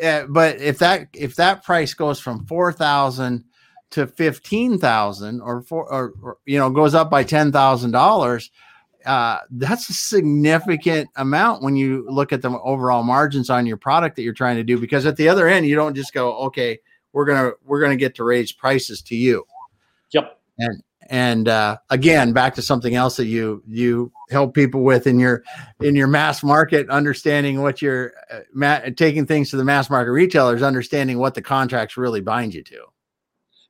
Uh, 0.00 0.24
but 0.28 0.60
if 0.60 0.78
that 0.78 1.08
if 1.12 1.36
that 1.36 1.64
price 1.64 1.94
goes 1.94 2.18
from 2.18 2.46
four 2.46 2.72
thousand 2.72 3.44
to 3.90 4.06
fifteen 4.06 4.78
thousand, 4.78 5.40
or 5.40 5.62
four, 5.62 5.92
or, 5.92 6.14
or 6.22 6.38
you 6.46 6.58
know, 6.58 6.70
goes 6.70 6.94
up 6.94 7.10
by 7.10 7.24
ten 7.24 7.52
thousand 7.52 7.94
uh, 7.94 7.98
dollars, 7.98 8.50
that's 9.50 9.88
a 9.90 9.92
significant 9.92 11.10
amount 11.16 11.62
when 11.62 11.76
you 11.76 12.06
look 12.08 12.32
at 12.32 12.40
the 12.40 12.50
overall 12.60 13.02
margins 13.02 13.50
on 13.50 13.66
your 13.66 13.76
product 13.76 14.16
that 14.16 14.22
you're 14.22 14.32
trying 14.32 14.56
to 14.56 14.64
do. 14.64 14.78
Because 14.78 15.04
at 15.04 15.16
the 15.16 15.28
other 15.28 15.46
end, 15.46 15.66
you 15.66 15.76
don't 15.76 15.94
just 15.94 16.14
go, 16.14 16.36
okay, 16.38 16.78
we're 17.12 17.26
gonna 17.26 17.52
we're 17.64 17.80
gonna 17.80 17.96
get 17.96 18.14
to 18.14 18.24
raise 18.24 18.52
prices 18.52 19.02
to 19.02 19.16
you. 19.16 19.44
Yep. 20.10 20.40
And 20.58 20.82
and 21.10 21.48
uh, 21.48 21.76
again, 21.90 22.32
back 22.32 22.54
to 22.54 22.62
something 22.62 22.94
else 22.94 23.16
that 23.16 23.26
you 23.26 23.62
you 23.66 24.10
help 24.32 24.54
people 24.54 24.82
with 24.82 25.06
in 25.06 25.18
your 25.18 25.44
in 25.80 25.94
your 25.94 26.08
mass 26.08 26.42
market, 26.42 26.88
understanding 26.90 27.62
what 27.62 27.80
you're 27.80 28.12
uh, 28.30 28.40
ma- 28.52 28.80
taking 28.96 29.26
things 29.26 29.50
to 29.50 29.56
the 29.56 29.64
mass 29.64 29.88
market 29.90 30.10
retailers, 30.10 30.62
understanding 30.62 31.18
what 31.18 31.34
the 31.34 31.42
contracts 31.42 31.96
really 31.96 32.20
bind 32.20 32.54
you 32.54 32.62
to. 32.64 32.84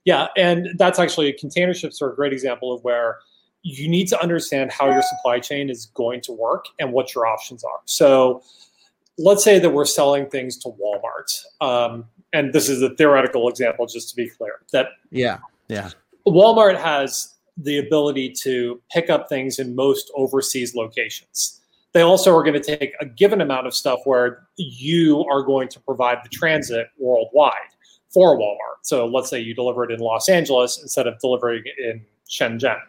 Yeah, 0.05 0.29
and 0.37 0.69
that's 0.79 0.99
actually 0.99 1.33
container 1.35 1.75
ships 1.75 2.01
are 2.03 2.13
a 2.13 2.17
great 2.17 2.33
example 2.33 2.73
of 2.73 2.83
where 2.83 3.19
you 3.63 3.89
need 3.89 4.09
to 4.09 4.21
understand 4.21 4.73
how 4.73 4.91
your 4.91 5.03
supply 5.03 5.39
chain 5.39 5.71
is 5.71 5.87
going 5.95 6.21
to 6.23 6.33
work 6.33 6.65
and 6.81 6.93
what 6.93 7.15
your 7.15 7.27
options 7.27 7.63
are. 7.63 7.81
So, 7.85 8.43
let's 9.19 9.45
say 9.45 9.59
that 9.59 9.71
we're 9.71 9.85
selling 9.85 10.29
things 10.29 10.57
to 10.59 10.71
Walmart, 10.71 11.45
um, 11.61 12.07
and 12.33 12.53
this 12.53 12.69
is 12.69 12.83
a 12.83 12.95
theoretical 12.97 13.49
example, 13.49 13.87
just 13.87 14.09
to 14.11 14.17
be 14.17 14.29
clear. 14.29 14.61
That 14.73 14.87
yeah, 15.11 15.39
yeah 15.69 15.91
Walmart 16.27 16.81
has 16.81 17.32
the 17.57 17.79
ability 17.79 18.31
to 18.31 18.81
pick 18.91 19.11
up 19.11 19.29
things 19.29 19.59
in 19.59 19.75
most 19.75 20.11
overseas 20.15 20.75
locations. 20.75 21.61
They 21.93 22.01
also 22.01 22.35
are 22.35 22.43
going 22.43 22.61
to 22.61 22.77
take 22.77 22.95
a 23.01 23.07
given 23.07 23.41
amount 23.41 23.67
of 23.67 23.75
stuff 23.75 24.01
where 24.05 24.47
you 24.57 25.25
are 25.31 25.43
going 25.43 25.69
to 25.69 25.81
provide 25.81 26.19
the 26.25 26.31
transit 26.31 26.89
worldwide 26.99 27.53
for 28.09 28.39
Walmart. 28.39 28.79
So 28.83 29.07
let's 29.07 29.29
say 29.29 29.41
you 29.41 29.55
deliver 29.55 29.85
it 29.85 29.91
in 29.91 30.01
Los 30.01 30.29
Angeles 30.29 30.81
instead 30.81 31.07
of 31.07 31.19
delivering 31.19 31.63
it 31.65 31.79
in 31.79 32.05
Shenzhen. 32.29 32.81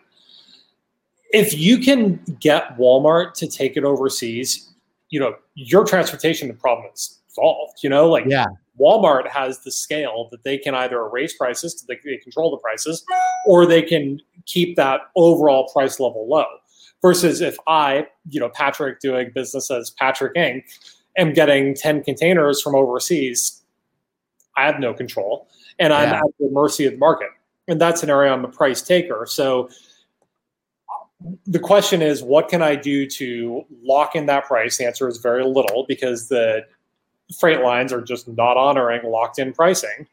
If 1.32 1.58
you 1.58 1.80
can 1.80 2.20
get 2.40 2.78
Walmart 2.78 3.34
to 3.36 3.48
take 3.48 3.76
it 3.76 3.84
overseas, 3.84 4.74
you 5.10 5.20
know, 5.20 5.36
your 5.56 5.84
transportation 5.84 6.56
problem 6.56 6.90
is 6.94 7.20
solved. 7.28 7.80
You 7.84 7.90
know, 7.90 8.10
like 8.10 8.26
yeah. 8.28 8.46
Walmart 8.80 9.28
has 9.30 9.60
the 9.60 9.72
scale 9.72 10.28
that 10.32 10.44
they 10.44 10.58
can 10.58 10.74
either 10.76 11.08
raise 11.10 11.34
prices, 11.34 11.84
they 11.88 11.96
control 11.96 12.52
the 12.52 12.58
prices, 12.58 13.04
or 13.46 13.66
they 13.66 13.82
can 13.82 14.20
keep 14.46 14.76
that 14.76 15.02
overall 15.16 15.70
price 15.72 16.00
level 16.00 16.28
low. 16.28 16.46
Versus 17.02 17.42
if 17.42 17.58
I, 17.68 18.08
you 18.30 18.40
know, 18.40 18.50
Patrick 18.50 19.02
doing 19.02 19.32
business 19.36 19.70
as 19.70 19.90
Patrick 19.90 20.36
Inc., 20.36 20.64
am 21.18 21.34
getting 21.34 21.76
10 21.76 22.04
containers 22.04 22.62
from 22.62 22.76
overseas, 22.76 23.62
I 24.56 24.66
have 24.66 24.80
no 24.80 24.94
control 24.94 25.48
and 25.80 25.94
I'm 25.94 26.10
at 26.10 26.24
the 26.40 26.50
mercy 26.52 26.86
of 26.86 26.94
the 26.94 26.98
market. 26.98 27.30
In 27.68 27.78
that 27.80 27.98
scenario, 27.98 28.34
I'm 28.34 28.46
a 28.46 28.50
price 28.50 28.82
taker. 28.82 29.26
So 29.28 29.70
the 31.46 31.60
question 31.60 32.02
is, 32.02 32.22
what 32.22 32.50
can 32.50 32.62
I 32.62 32.76
do 32.76 33.08
to 33.08 33.66
lock 33.84 34.16
in 34.16 34.26
that 34.28 34.46
price? 34.46 34.78
The 34.78 34.86
answer 34.86 35.08
is 35.08 35.18
very 35.18 35.44
little 35.44 35.86
because 35.88 36.28
the 36.28 36.66
freight 37.40 37.62
lines 37.62 37.94
are 37.94 38.02
just 38.02 38.28
not 38.28 38.58
honoring 38.58 39.10
locked 39.10 39.40
in 39.40 39.54
pricing? 39.54 40.08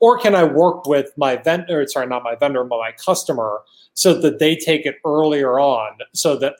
Or 0.00 0.18
can 0.18 0.34
I 0.34 0.44
work 0.44 0.86
with 0.86 1.12
my 1.16 1.36
vendor, 1.36 1.86
sorry, 1.86 2.06
not 2.06 2.22
my 2.22 2.34
vendor, 2.34 2.64
but 2.64 2.78
my 2.78 2.92
customer 2.92 3.60
so 3.94 4.14
that 4.20 4.38
they 4.38 4.56
take 4.56 4.86
it 4.86 4.96
earlier 5.04 5.58
on 5.58 5.98
so 6.12 6.36
that 6.36 6.56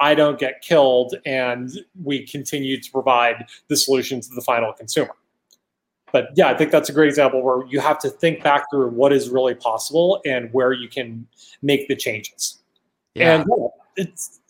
I 0.00 0.14
don't 0.14 0.38
get 0.38 0.62
killed 0.62 1.14
and 1.24 1.70
we 2.02 2.26
continue 2.26 2.80
to 2.80 2.90
provide 2.90 3.46
the 3.68 3.76
solution 3.76 4.20
to 4.20 4.28
the 4.34 4.42
final 4.42 4.72
consumer? 4.72 5.14
But 6.12 6.28
yeah, 6.34 6.48
I 6.48 6.56
think 6.56 6.70
that's 6.70 6.88
a 6.88 6.92
great 6.92 7.08
example 7.08 7.42
where 7.42 7.66
you 7.66 7.80
have 7.80 7.98
to 8.00 8.10
think 8.10 8.42
back 8.42 8.66
through 8.70 8.90
what 8.90 9.12
is 9.12 9.30
really 9.30 9.54
possible 9.54 10.20
and 10.26 10.52
where 10.52 10.72
you 10.72 10.88
can 10.88 11.26
make 11.62 11.88
the 11.88 11.96
changes. 11.96 12.58
Yeah. 13.14 13.40
And 13.40 13.46
it's 13.96 14.40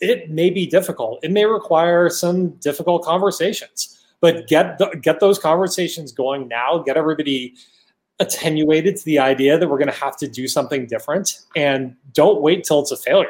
it 0.00 0.30
may 0.30 0.50
be 0.50 0.66
difficult. 0.66 1.20
It 1.22 1.30
may 1.30 1.44
require 1.44 2.08
some 2.08 2.50
difficult 2.58 3.04
conversations 3.04 3.99
but 4.20 4.46
get 4.46 4.78
the, 4.78 4.86
get 5.00 5.20
those 5.20 5.38
conversations 5.38 6.12
going 6.12 6.48
now. 6.48 6.78
Get 6.78 6.96
everybody 6.96 7.54
attenuated 8.18 8.96
to 8.96 9.04
the 9.04 9.18
idea 9.18 9.58
that 9.58 9.68
we're 9.68 9.78
going 9.78 9.90
to 9.90 9.98
have 9.98 10.16
to 10.18 10.28
do 10.28 10.46
something 10.46 10.86
different, 10.86 11.40
and 11.56 11.96
don't 12.12 12.42
wait 12.42 12.64
till 12.64 12.80
it's 12.80 12.90
a 12.90 12.96
failure. 12.96 13.28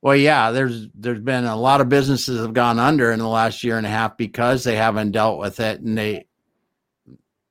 Well, 0.00 0.16
yeah, 0.16 0.50
there's 0.50 0.88
there's 0.94 1.20
been 1.20 1.44
a 1.44 1.56
lot 1.56 1.80
of 1.80 1.88
businesses 1.88 2.40
have 2.40 2.52
gone 2.52 2.78
under 2.78 3.10
in 3.10 3.18
the 3.18 3.28
last 3.28 3.64
year 3.64 3.78
and 3.78 3.86
a 3.86 3.90
half 3.90 4.16
because 4.16 4.62
they 4.62 4.76
haven't 4.76 5.12
dealt 5.12 5.38
with 5.38 5.60
it, 5.60 5.80
and 5.80 5.96
they 5.96 6.26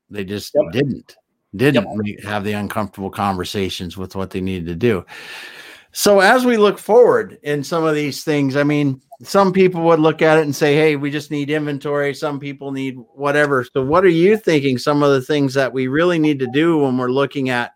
they 0.09 0.23
just 0.23 0.53
yep. 0.53 0.71
didn't 0.71 1.15
didn't 1.55 2.05
yep. 2.05 2.23
have 2.23 2.43
the 2.43 2.53
uncomfortable 2.53 3.09
conversations 3.09 3.97
with 3.97 4.15
what 4.15 4.29
they 4.29 4.41
needed 4.41 4.67
to 4.67 4.75
do. 4.75 5.05
So 5.93 6.19
as 6.19 6.45
we 6.45 6.58
look 6.58 6.79
forward 6.79 7.38
in 7.43 7.63
some 7.63 7.84
of 7.84 7.95
these 7.95 8.23
things, 8.23 8.56
I 8.56 8.63
mean, 8.63 8.99
some 9.21 9.53
people 9.53 9.84
would 9.84 9.99
look 9.99 10.21
at 10.21 10.38
it 10.38 10.41
and 10.41 10.56
say, 10.56 10.75
"Hey, 10.75 10.95
we 10.95 11.12
just 11.12 11.32
need 11.32 11.49
inventory." 11.49 12.13
Some 12.13 12.39
people 12.39 12.71
need 12.71 12.97
whatever. 13.13 13.63
So 13.63 13.84
what 13.84 14.03
are 14.03 14.10
you 14.10 14.36
thinking 14.38 14.77
some 14.77 15.03
of 15.03 15.12
the 15.12 15.21
things 15.21 15.53
that 15.53 15.71
we 15.71 15.88
really 15.88 16.19
need 16.19 16.39
to 16.39 16.47
do 16.47 16.79
when 16.79 16.97
we're 16.97 17.12
looking 17.12 17.50
at 17.50 17.73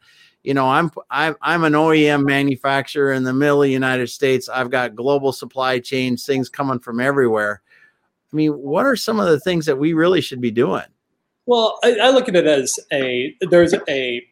you 0.48 0.54
know, 0.54 0.70
I'm 0.70 0.90
I'm 1.10 1.36
I'm 1.42 1.66
an 1.66 1.74
OEM 1.74 2.26
manufacturer 2.26 3.12
in 3.12 3.26
the 3.26 3.34
middle 3.34 3.64
of 3.64 3.66
the 3.66 3.72
United 3.72 4.10
States. 4.10 4.48
I've 4.48 4.70
got 4.70 4.96
global 4.96 5.34
supply 5.34 5.78
chains, 5.78 6.26
things 6.26 6.48
coming 6.48 6.80
from 6.80 7.02
everywhere. 7.02 7.62
I 8.32 8.36
mean, 8.36 8.54
what 8.54 8.86
are 8.86 8.96
some 8.96 9.20
of 9.20 9.28
the 9.28 9.42
things 9.42 9.66
that 9.66 9.78
we 9.78 9.92
really 9.92 10.22
should 10.22 10.40
be 10.40 10.52
doing? 10.52 10.86
Well, 11.48 11.80
I, 11.84 11.98
I 12.02 12.10
look 12.12 12.30
at 12.30 12.36
it 12.38 12.48
as 12.48 12.80
a 12.94 13.36
there's 13.42 13.76
a 13.90 14.26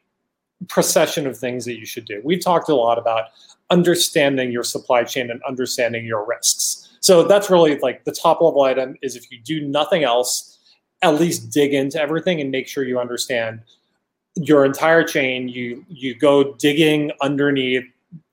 procession 0.69 1.27
of 1.27 1.37
things 1.37 1.65
that 1.65 1.77
you 1.77 1.85
should 1.85 2.05
do. 2.05 2.21
We've 2.23 2.41
talked 2.41 2.69
a 2.69 2.75
lot 2.75 2.97
about 2.97 3.25
understanding 3.69 4.51
your 4.51 4.63
supply 4.63 5.03
chain 5.03 5.31
and 5.31 5.41
understanding 5.43 6.05
your 6.05 6.25
risks. 6.25 6.97
So 7.01 7.23
that's 7.23 7.49
really 7.49 7.77
like 7.79 8.03
the 8.03 8.11
top 8.11 8.41
level 8.41 8.63
item 8.63 8.95
is 9.01 9.15
if 9.15 9.31
you 9.31 9.39
do 9.43 9.61
nothing 9.67 10.03
else, 10.03 10.57
at 11.01 11.19
least 11.19 11.51
dig 11.51 11.73
into 11.73 11.99
everything 11.99 12.41
and 12.41 12.49
make 12.51 12.67
sure 12.67 12.83
you 12.83 12.99
understand 12.99 13.61
your 14.35 14.65
entire 14.65 15.03
chain. 15.03 15.47
You 15.47 15.85
you 15.87 16.15
go 16.15 16.55
digging 16.55 17.11
underneath, 17.21 17.83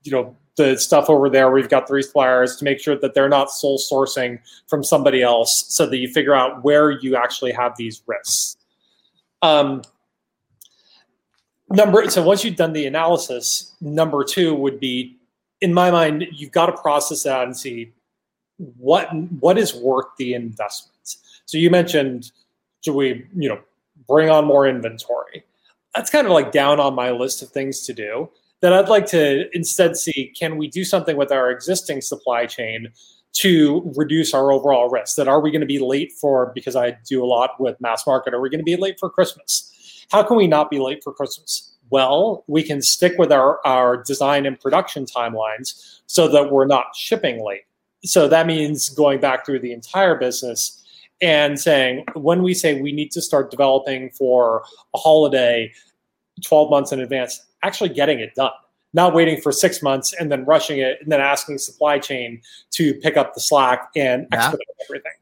you 0.05 0.13
know, 0.13 0.37
the 0.57 0.77
stuff 0.77 1.09
over 1.09 1.31
there 1.31 1.51
where 1.51 1.59
you've 1.59 1.71
got 1.71 1.89
three 1.89 2.03
suppliers 2.03 2.57
to 2.57 2.65
make 2.65 2.79
sure 2.79 2.99
that 2.99 3.15
they're 3.15 3.29
not 3.29 3.51
sole 3.51 3.79
sourcing 3.79 4.39
from 4.69 4.85
somebody 4.85 5.23
else 5.23 5.65
so 5.69 5.87
that 5.87 5.97
you 5.97 6.09
figure 6.09 6.35
out 6.35 6.63
where 6.63 6.91
you 6.91 7.17
actually 7.17 7.53
have 7.53 7.77
these 7.77 8.03
risks. 8.07 8.57
Um, 9.41 9.83
number 11.71 12.09
so 12.11 12.23
once 12.23 12.45
you've 12.45 12.57
done 12.57 12.73
the 12.73 12.87
analysis 12.87 13.75
number 13.81 14.25
two 14.25 14.55
would 14.55 14.79
be 14.79 15.19
in 15.63 15.73
my 15.73 15.91
mind 15.91 16.27
you've 16.31 16.53
got 16.53 16.67
to 16.67 16.73
process 16.73 17.23
that 17.23 17.45
and 17.45 17.57
see 17.57 17.91
what 18.79 19.09
what 19.41 19.57
is 19.57 19.75
worth 19.75 20.07
the 20.19 20.35
investments 20.35 21.19
so 21.47 21.57
you 21.57 21.71
mentioned 21.71 22.31
should 22.85 22.95
we 22.95 23.25
you 23.35 23.49
know 23.49 23.61
bring 24.09 24.29
on 24.31 24.45
more 24.45 24.67
inventory? 24.67 25.45
That's 25.95 26.11
kind 26.11 26.27
of 26.27 26.33
like 26.33 26.53
down 26.53 26.81
on 26.81 26.95
my 26.95 27.11
list 27.11 27.43
of 27.43 27.51
things 27.51 27.83
to 27.87 27.93
do 27.93 28.31
that 28.61 28.73
i'd 28.73 28.89
like 28.89 29.07
to 29.07 29.49
instead 29.57 29.97
see 29.97 30.33
can 30.39 30.57
we 30.57 30.69
do 30.69 30.85
something 30.85 31.17
with 31.17 31.33
our 31.33 31.51
existing 31.51 32.01
supply 32.01 32.47
chain 32.47 32.89
to 33.33 33.91
reduce 33.97 34.35
our 34.35 34.53
overall 34.53 34.91
risk? 34.91 35.17
That 35.17 35.27
are 35.27 35.41
we 35.41 35.51
going 35.51 35.61
to 35.61 35.67
be 35.67 35.79
late 35.79 36.13
for 36.13 36.53
because 36.55 36.77
i 36.77 36.97
do 37.09 37.25
a 37.25 37.27
lot 37.27 37.61
with 37.61 37.81
mass 37.81 38.07
market 38.07 38.35
are 38.35 38.41
we 38.41 38.51
going 38.51 38.61
to 38.61 38.65
be 38.65 38.77
late 38.77 38.99
for 38.99 39.11
christmas? 39.11 39.69
How 40.11 40.23
can 40.23 40.37
we 40.37 40.47
not 40.47 40.71
be 40.71 40.79
late 40.79 41.03
for 41.03 41.13
Christmas? 41.13 41.72
Well, 41.91 42.45
we 42.47 42.63
can 42.63 42.81
stick 42.83 43.15
with 43.19 43.33
our, 43.33 43.61
our 43.67 44.03
design 44.03 44.47
and 44.47 44.59
production 44.59 45.05
timelines 45.05 46.01
so 46.07 46.29
that 46.29 46.51
we're 46.51 46.67
not 46.67 46.97
shipping 46.97 47.45
late. 47.45 47.63
So 48.05 48.29
that 48.29 48.47
means 48.47 48.89
going 48.89 49.21
back 49.21 49.45
through 49.47 49.61
the 49.61 49.73
entire 49.73 50.15
business 50.17 50.83
and 51.21 51.61
saying, 51.61 52.05
when 52.15 52.43
we 52.43 52.55
say 52.55 52.81
we 52.81 52.93
need 52.93 53.13
to 53.13 53.23
start 53.23 53.51
developing 53.51 54.11
for 54.11 54.65
a 54.95 54.99
holiday 54.99 55.73
12 56.45 56.71
months 56.71 56.93
in 56.93 57.01
advance, 57.01 57.45
actually 57.63 57.91
getting 57.91 58.19
it 58.19 58.35
done 58.35 58.51
not 58.95 59.15
waiting 59.15 59.41
for 59.41 59.53
six 59.53 59.83
months 59.83 60.13
and 60.19 60.31
then 60.31 60.45
rushing 60.45 60.79
it 60.79 60.99
and 61.01 61.11
then 61.11 61.21
asking 61.21 61.59
supply 61.59 61.99
chain 61.99 62.41
to 62.71 62.95
pick 62.95 63.17
up 63.17 63.35
the 63.35 63.41
slack 63.41 63.89
and 63.97 64.27
expedite 64.33 64.67
everything. 64.87 65.13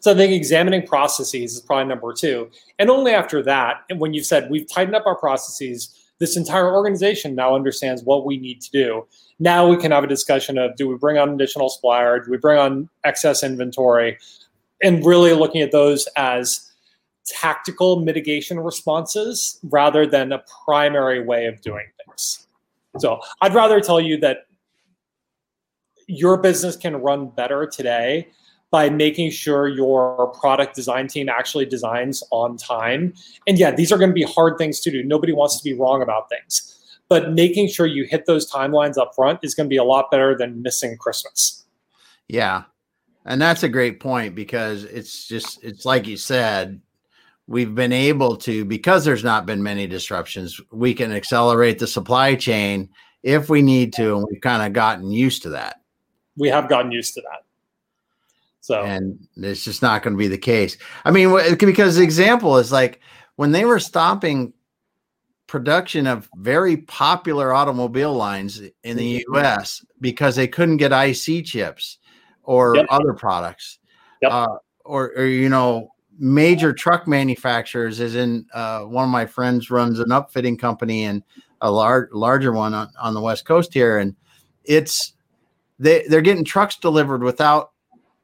So 0.00 0.12
I 0.12 0.14
think 0.14 0.32
examining 0.32 0.86
processes 0.86 1.54
is 1.54 1.60
probably 1.60 1.86
number 1.86 2.12
two. 2.12 2.50
And 2.78 2.90
only 2.90 3.12
after 3.12 3.42
that, 3.42 3.82
when 3.96 4.14
you've 4.14 4.26
said 4.26 4.50
we've 4.50 4.68
tightened 4.68 4.96
up 4.96 5.06
our 5.06 5.16
processes, 5.16 6.04
this 6.18 6.36
entire 6.36 6.72
organization 6.72 7.34
now 7.34 7.54
understands 7.54 8.02
what 8.02 8.24
we 8.24 8.36
need 8.36 8.60
to 8.62 8.70
do. 8.70 9.06
Now 9.38 9.66
we 9.68 9.76
can 9.76 9.90
have 9.90 10.04
a 10.04 10.08
discussion 10.08 10.58
of 10.58 10.76
do 10.76 10.88
we 10.88 10.96
bring 10.96 11.18
on 11.18 11.30
additional 11.30 11.68
supplier? 11.68 12.20
Do 12.20 12.30
we 12.30 12.36
bring 12.36 12.58
on 12.58 12.88
excess 13.04 13.42
inventory? 13.42 14.18
And 14.82 15.04
really 15.04 15.32
looking 15.32 15.60
at 15.62 15.72
those 15.72 16.06
as 16.16 16.70
tactical 17.26 18.00
mitigation 18.00 18.60
responses 18.60 19.58
rather 19.64 20.06
than 20.06 20.32
a 20.32 20.42
primary 20.64 21.24
way 21.24 21.46
of 21.46 21.60
doing 21.62 21.86
things. 22.04 22.46
So 22.98 23.18
I'd 23.40 23.54
rather 23.54 23.80
tell 23.80 24.00
you 24.00 24.18
that 24.18 24.46
your 26.06 26.36
business 26.36 26.76
can 26.76 26.96
run 26.96 27.28
better 27.28 27.66
today 27.66 28.28
by 28.74 28.90
making 28.90 29.30
sure 29.30 29.68
your 29.68 30.32
product 30.40 30.74
design 30.74 31.06
team 31.06 31.28
actually 31.28 31.64
designs 31.64 32.24
on 32.32 32.56
time. 32.56 33.14
And 33.46 33.56
yeah, 33.56 33.70
these 33.70 33.92
are 33.92 33.98
going 33.98 34.10
to 34.10 34.14
be 34.14 34.24
hard 34.24 34.58
things 34.58 34.80
to 34.80 34.90
do. 34.90 35.04
Nobody 35.04 35.32
wants 35.32 35.56
to 35.58 35.62
be 35.62 35.78
wrong 35.78 36.02
about 36.02 36.28
things. 36.28 36.98
But 37.08 37.30
making 37.30 37.68
sure 37.68 37.86
you 37.86 38.02
hit 38.02 38.26
those 38.26 38.50
timelines 38.50 38.98
up 38.98 39.14
front 39.14 39.38
is 39.44 39.54
going 39.54 39.66
to 39.66 39.68
be 39.68 39.76
a 39.76 39.84
lot 39.84 40.10
better 40.10 40.36
than 40.36 40.60
missing 40.60 40.96
Christmas. 40.96 41.64
Yeah. 42.26 42.64
And 43.24 43.40
that's 43.40 43.62
a 43.62 43.68
great 43.68 44.00
point 44.00 44.34
because 44.34 44.82
it's 44.82 45.28
just, 45.28 45.62
it's 45.62 45.84
like 45.84 46.08
you 46.08 46.16
said, 46.16 46.80
we've 47.46 47.76
been 47.76 47.92
able 47.92 48.34
to, 48.38 48.64
because 48.64 49.04
there's 49.04 49.22
not 49.22 49.46
been 49.46 49.62
many 49.62 49.86
disruptions, 49.86 50.60
we 50.72 50.94
can 50.94 51.12
accelerate 51.12 51.78
the 51.78 51.86
supply 51.86 52.34
chain 52.34 52.88
if 53.22 53.48
we 53.48 53.62
need 53.62 53.92
to. 53.92 54.16
And 54.16 54.26
we've 54.28 54.40
kind 54.40 54.66
of 54.66 54.72
gotten 54.72 55.12
used 55.12 55.42
to 55.44 55.50
that. 55.50 55.76
We 56.36 56.48
have 56.48 56.68
gotten 56.68 56.90
used 56.90 57.14
to 57.14 57.20
that. 57.20 57.43
So 58.64 58.82
and 58.82 59.18
it's 59.36 59.62
just 59.62 59.82
not 59.82 60.02
going 60.02 60.14
to 60.14 60.18
be 60.18 60.26
the 60.26 60.38
case. 60.38 60.78
I 61.04 61.10
mean, 61.10 61.36
because 61.58 61.96
the 61.96 62.02
example 62.02 62.56
is 62.56 62.72
like 62.72 62.98
when 63.36 63.52
they 63.52 63.66
were 63.66 63.78
stopping 63.78 64.54
production 65.46 66.06
of 66.06 66.30
very 66.36 66.78
popular 66.78 67.52
automobile 67.52 68.14
lines 68.14 68.62
in 68.82 68.96
the 68.96 69.18
mm-hmm. 69.18 69.36
US 69.36 69.84
because 70.00 70.34
they 70.34 70.48
couldn't 70.48 70.78
get 70.78 70.92
IC 70.92 71.44
chips 71.44 71.98
or 72.42 72.74
yep. 72.74 72.86
other 72.88 73.12
products. 73.12 73.80
Yep. 74.22 74.32
Uh, 74.32 74.56
or, 74.86 75.12
or, 75.14 75.26
you 75.26 75.50
know, 75.50 75.90
major 76.18 76.72
truck 76.72 77.06
manufacturers, 77.06 78.00
as 78.00 78.14
in 78.14 78.46
uh, 78.54 78.80
one 78.84 79.04
of 79.04 79.10
my 79.10 79.26
friends 79.26 79.70
runs 79.70 80.00
an 80.00 80.08
upfitting 80.08 80.58
company 80.58 81.04
and 81.04 81.22
a 81.60 81.70
large, 81.70 82.08
larger 82.12 82.52
one 82.52 82.72
on, 82.72 82.88
on 82.98 83.12
the 83.12 83.20
West 83.20 83.44
Coast 83.44 83.74
here. 83.74 83.98
And 83.98 84.16
it's, 84.64 85.12
they, 85.78 86.06
they're 86.08 86.22
getting 86.22 86.46
trucks 86.46 86.76
delivered 86.76 87.22
without 87.22 87.72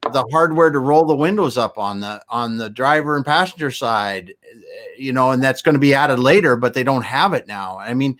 the 0.02 0.26
hardware 0.30 0.70
to 0.70 0.78
roll 0.78 1.04
the 1.04 1.14
windows 1.14 1.58
up 1.58 1.78
on 1.78 2.00
the 2.00 2.22
on 2.28 2.56
the 2.56 2.70
driver 2.70 3.16
and 3.16 3.24
passenger 3.24 3.70
side 3.70 4.32
eh, 4.50 4.56
you 4.98 5.12
know 5.12 5.30
and 5.30 5.42
that's 5.42 5.62
going 5.62 5.74
to 5.74 5.78
be 5.78 5.92
added 5.92 6.18
later 6.18 6.56
but 6.56 6.74
they 6.74 6.82
don't 6.82 7.02
have 7.02 7.32
it 7.32 7.46
now. 7.46 7.78
I 7.78 7.94
mean 7.94 8.18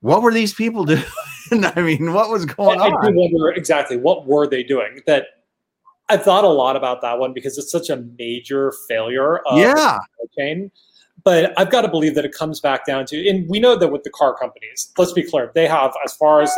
what 0.00 0.22
were 0.22 0.32
these 0.32 0.54
people 0.54 0.84
doing? 0.86 1.04
I 1.52 1.82
mean 1.82 2.12
what 2.12 2.30
was 2.30 2.46
going 2.46 2.80
I, 2.80 2.86
on? 2.86 3.06
i 3.06 3.10
wonder 3.10 3.50
exactly 3.50 3.96
what 3.96 4.26
were 4.26 4.46
they 4.46 4.62
doing? 4.62 5.00
That 5.06 5.26
i 6.08 6.16
thought 6.16 6.44
a 6.44 6.48
lot 6.48 6.76
about 6.76 7.02
that 7.02 7.18
one 7.18 7.32
because 7.32 7.58
it's 7.58 7.70
such 7.70 7.90
a 7.90 7.96
major 8.18 8.72
failure 8.88 9.38
of 9.38 9.58
yeah. 9.58 9.98
the 10.20 10.28
chain 10.38 10.70
but 11.24 11.52
I've 11.56 11.70
got 11.70 11.82
to 11.82 11.88
believe 11.88 12.14
that 12.16 12.24
it 12.24 12.32
comes 12.32 12.60
back 12.60 12.84
down 12.84 13.06
to, 13.06 13.28
and 13.28 13.48
we 13.48 13.60
know 13.60 13.76
that 13.76 13.88
with 13.88 14.02
the 14.02 14.10
car 14.10 14.36
companies, 14.36 14.92
let's 14.98 15.12
be 15.12 15.22
clear, 15.22 15.52
they 15.54 15.68
have, 15.68 15.94
as 16.04 16.14
far 16.14 16.42
as 16.42 16.50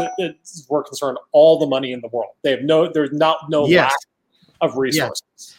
we're 0.68 0.82
concerned, 0.82 1.18
all 1.32 1.58
the 1.58 1.66
money 1.66 1.92
in 1.92 2.00
the 2.00 2.08
world. 2.08 2.32
They 2.42 2.52
have 2.52 2.62
no, 2.62 2.90
there's 2.90 3.12
not 3.12 3.50
no 3.50 3.66
yes. 3.66 3.90
lack 3.90 4.70
of 4.70 4.78
resources. 4.78 5.22
Yes. 5.36 5.56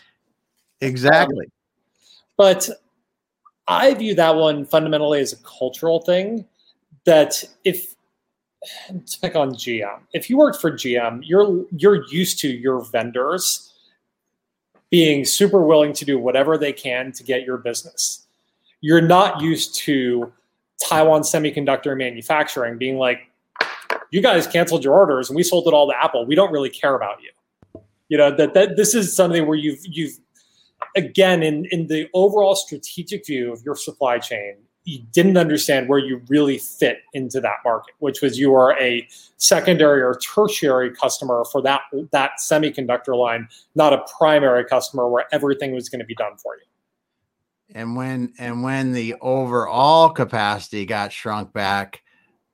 Exactly. 0.82 1.46
Um, 1.46 1.52
but 2.38 2.70
I 3.68 3.94
view 3.94 4.16
that 4.16 4.36
one 4.36 4.66
fundamentally 4.66 5.20
as 5.20 5.34
a 5.34 5.38
cultural 5.38 6.00
thing. 6.00 6.46
That 7.06 7.44
if 7.64 7.96
to 8.88 9.20
pick 9.22 9.36
on 9.36 9.52
GM, 9.52 10.00
if 10.14 10.30
you 10.30 10.38
worked 10.38 10.60
for 10.60 10.72
GM, 10.72 11.22
you're 11.24 11.66
you're 11.72 12.06
used 12.08 12.40
to 12.40 12.50
your 12.50 12.82
vendors 12.82 13.74
being 14.90 15.24
super 15.24 15.62
willing 15.62 15.94
to 15.94 16.06
do 16.06 16.18
whatever 16.18 16.58
they 16.58 16.74
can 16.74 17.12
to 17.12 17.24
get 17.24 17.44
your 17.44 17.58
business 17.58 18.25
you're 18.86 19.02
not 19.02 19.42
used 19.42 19.74
to 19.74 20.32
Taiwan 20.80 21.22
Semiconductor 21.22 21.98
Manufacturing 21.98 22.78
being 22.78 23.00
like, 23.00 23.32
you 24.12 24.22
guys 24.22 24.46
canceled 24.46 24.84
your 24.84 24.94
orders 24.94 25.28
and 25.28 25.36
we 25.36 25.42
sold 25.42 25.68
it 25.68 25.74
all 25.74 25.90
to 25.90 25.96
Apple. 26.00 26.24
We 26.28 26.36
don't 26.36 26.52
really 26.52 26.70
care 26.70 26.94
about 26.94 27.18
you. 27.20 27.82
You 28.10 28.20
know 28.20 28.30
that 28.36 28.54
that 28.54 28.78
this 28.78 28.94
is 28.94 29.16
something 29.16 29.48
where 29.48 29.58
you've 29.58 29.80
you've 29.84 30.20
again 30.96 31.42
in 31.42 31.66
in 31.72 31.88
the 31.88 32.08
overall 32.14 32.54
strategic 32.54 33.26
view 33.26 33.52
of 33.52 33.64
your 33.66 33.76
supply 33.76 34.20
chain, 34.20 34.58
you 34.84 35.00
didn't 35.12 35.38
understand 35.38 35.90
where 35.90 35.98
you 35.98 36.22
really 36.28 36.60
fit 36.60 37.00
into 37.14 37.42
that 37.42 37.58
market, 37.66 37.96
which 37.98 38.22
was 38.22 38.38
you 38.38 38.54
are 38.54 38.80
a 38.80 39.08
secondary 39.38 40.04
or 40.04 40.20
tertiary 40.20 40.92
customer 40.92 41.44
for 41.52 41.60
that 41.64 41.82
that 42.12 42.34
semiconductor 42.40 43.18
line, 43.18 43.48
not 43.74 43.94
a 43.94 44.06
primary 44.16 44.64
customer 44.64 45.10
where 45.10 45.26
everything 45.32 45.74
was 45.74 45.90
going 45.90 46.02
to 46.02 46.06
be 46.06 46.14
done 46.14 46.38
for 46.38 46.56
you 46.58 46.66
and 47.74 47.96
when 47.96 48.34
and 48.38 48.64
when 48.64 48.92
the 48.92 49.16
overall 49.22 50.10
capacity 50.10 50.86
got 50.86 51.12
shrunk 51.12 51.54
back 51.54 52.02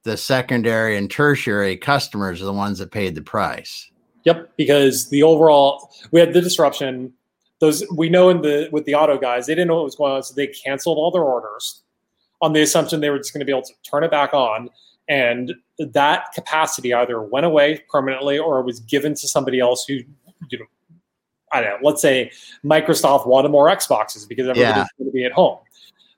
the 0.03 0.17
secondary 0.17 0.97
and 0.97 1.11
tertiary 1.11 1.77
customers 1.77 2.41
are 2.41 2.45
the 2.45 2.53
ones 2.53 2.79
that 2.79 2.91
paid 2.91 3.15
the 3.15 3.21
price. 3.21 3.89
Yep 4.23 4.51
because 4.57 5.09
the 5.09 5.23
overall 5.23 5.91
we 6.11 6.19
had 6.19 6.33
the 6.33 6.41
disruption. 6.41 7.13
Those 7.59 7.83
we 7.95 8.09
know 8.09 8.29
in 8.29 8.41
the 8.41 8.69
with 8.71 8.85
the 8.85 8.95
auto 8.95 9.17
guys 9.17 9.45
they 9.45 9.53
didn't 9.53 9.67
know 9.67 9.75
what 9.75 9.85
was 9.85 9.95
going 9.95 10.13
on 10.13 10.23
so 10.23 10.33
they 10.33 10.47
canceled 10.47 10.97
all 10.97 11.11
their 11.11 11.23
orders 11.23 11.83
on 12.41 12.53
the 12.53 12.61
assumption 12.61 13.01
they 13.01 13.09
were 13.09 13.19
just 13.19 13.33
going 13.33 13.39
to 13.39 13.45
be 13.45 13.51
able 13.51 13.61
to 13.61 13.73
turn 13.83 14.03
it 14.03 14.09
back 14.09 14.33
on 14.33 14.69
and 15.07 15.53
that 15.77 16.25
capacity 16.33 16.93
either 16.93 17.21
went 17.21 17.45
away 17.45 17.83
permanently 17.89 18.39
or 18.39 18.59
it 18.59 18.65
was 18.65 18.79
given 18.79 19.13
to 19.13 19.27
somebody 19.27 19.59
else 19.59 19.85
who 19.87 19.99
you 20.49 20.57
know 20.57 20.65
I 21.51 21.61
don't 21.61 21.81
know, 21.81 21.89
let's 21.89 22.01
say 22.01 22.31
Microsoft 22.63 23.27
wanted 23.27 23.49
more 23.49 23.67
Xboxes 23.67 24.27
because 24.27 24.47
everybody's 24.47 24.75
yeah. 24.75 24.85
going 24.97 25.09
to 25.09 25.13
be 25.13 25.25
at 25.25 25.31
home. 25.31 25.59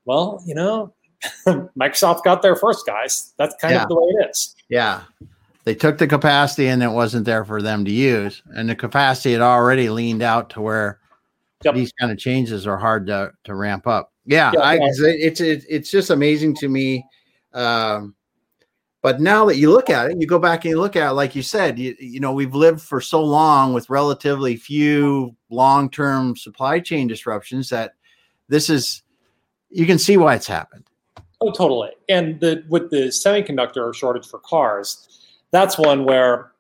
Well, 0.06 0.42
you 0.46 0.56
know, 0.56 0.94
Microsoft 1.48 2.24
got 2.24 2.42
there 2.42 2.56
first, 2.56 2.86
guys. 2.86 3.34
That's 3.38 3.56
kind 3.60 3.74
yeah. 3.74 3.84
of 3.84 3.90
the 3.90 3.96
way 3.96 4.08
it 4.08 4.30
is. 4.30 4.56
Yeah. 4.70 5.02
They 5.64 5.76
took 5.76 5.98
the 5.98 6.08
capacity 6.08 6.68
and 6.68 6.84
it 6.84 6.92
wasn't 6.92 7.26
there 7.26 7.46
for 7.46 7.62
them 7.62 7.86
to 7.86 7.92
use. 7.92 8.44
And 8.54 8.70
the 8.70 8.76
capacity 8.76 9.32
had 9.32 9.42
already 9.42 9.90
leaned 9.90 10.22
out 10.22 10.50
to 10.52 10.62
where 10.62 11.00
yep. 11.64 11.74
these 11.74 11.94
kind 11.94 12.12
of 12.12 12.18
changes 12.18 12.68
are 12.68 12.78
hard 12.78 13.08
to, 13.08 13.32
to 13.46 13.56
ramp 13.56 13.88
up. 13.88 14.12
Yeah, 14.26 14.52
yeah 14.54 14.60
I, 14.60 14.80
it's, 14.82 15.40
it's, 15.40 15.66
it's 15.70 15.90
just 15.92 16.10
amazing 16.10 16.56
to 16.56 16.68
me. 16.68 17.06
Um, 17.54 18.16
but 19.04 19.20
now 19.20 19.44
that 19.46 19.58
you 19.58 19.70
look 19.70 19.90
at 19.90 20.10
it, 20.10 20.18
you 20.18 20.26
go 20.26 20.40
back 20.40 20.64
and 20.64 20.72
you 20.72 20.80
look 20.80 20.96
at 20.96 21.10
it, 21.10 21.14
like 21.14 21.36
you 21.36 21.44
said, 21.44 21.78
you, 21.78 21.94
you 22.00 22.22
know, 22.22 22.32
we've 22.32 22.56
lived 22.56 22.82
for 22.82 23.02
so 23.02 23.22
long 23.22 23.74
with 23.74 23.90
relatively 23.90 24.56
few 24.56 25.36
long 25.50 25.90
term 25.90 26.38
supply 26.38 26.80
chain 26.80 27.06
disruptions 27.06 27.70
that 27.70 27.96
this 28.48 28.70
is, 28.70 29.04
you 29.70 29.86
can 29.86 30.00
see 30.00 30.16
why 30.16 30.36
it's 30.36 30.48
happened. 30.48 30.86
Oh, 31.42 31.52
totally. 31.52 31.90
And 32.08 32.40
the 32.40 32.64
with 32.70 32.90
the 32.92 33.08
semiconductor 33.08 33.94
shortage 33.94 34.26
for 34.26 34.40
cars, 34.40 35.28
that's 35.52 35.78
one 35.78 36.06
where 36.06 36.54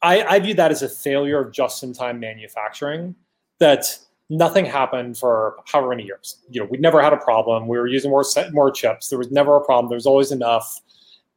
I, 0.00 0.22
I 0.22 0.38
view 0.38 0.54
that 0.54 0.70
as 0.70 0.82
a 0.82 0.88
failure 0.88 1.40
of 1.40 1.52
just 1.52 1.82
in 1.82 1.92
time 1.92 2.20
manufacturing. 2.20 3.16
That 3.58 3.98
Nothing 4.30 4.64
happened 4.64 5.18
for 5.18 5.56
however 5.66 5.90
many 5.90 6.04
years. 6.04 6.38
You 6.48 6.60
know, 6.60 6.66
we'd 6.66 6.80
never 6.80 7.02
had 7.02 7.12
a 7.12 7.18
problem. 7.18 7.68
We 7.68 7.78
were 7.78 7.86
using 7.86 8.10
more 8.10 8.24
more 8.52 8.70
chips. 8.70 9.08
There 9.08 9.18
was 9.18 9.30
never 9.30 9.56
a 9.56 9.60
problem. 9.60 9.90
There 9.90 9.96
was 9.96 10.06
always 10.06 10.32
enough, 10.32 10.80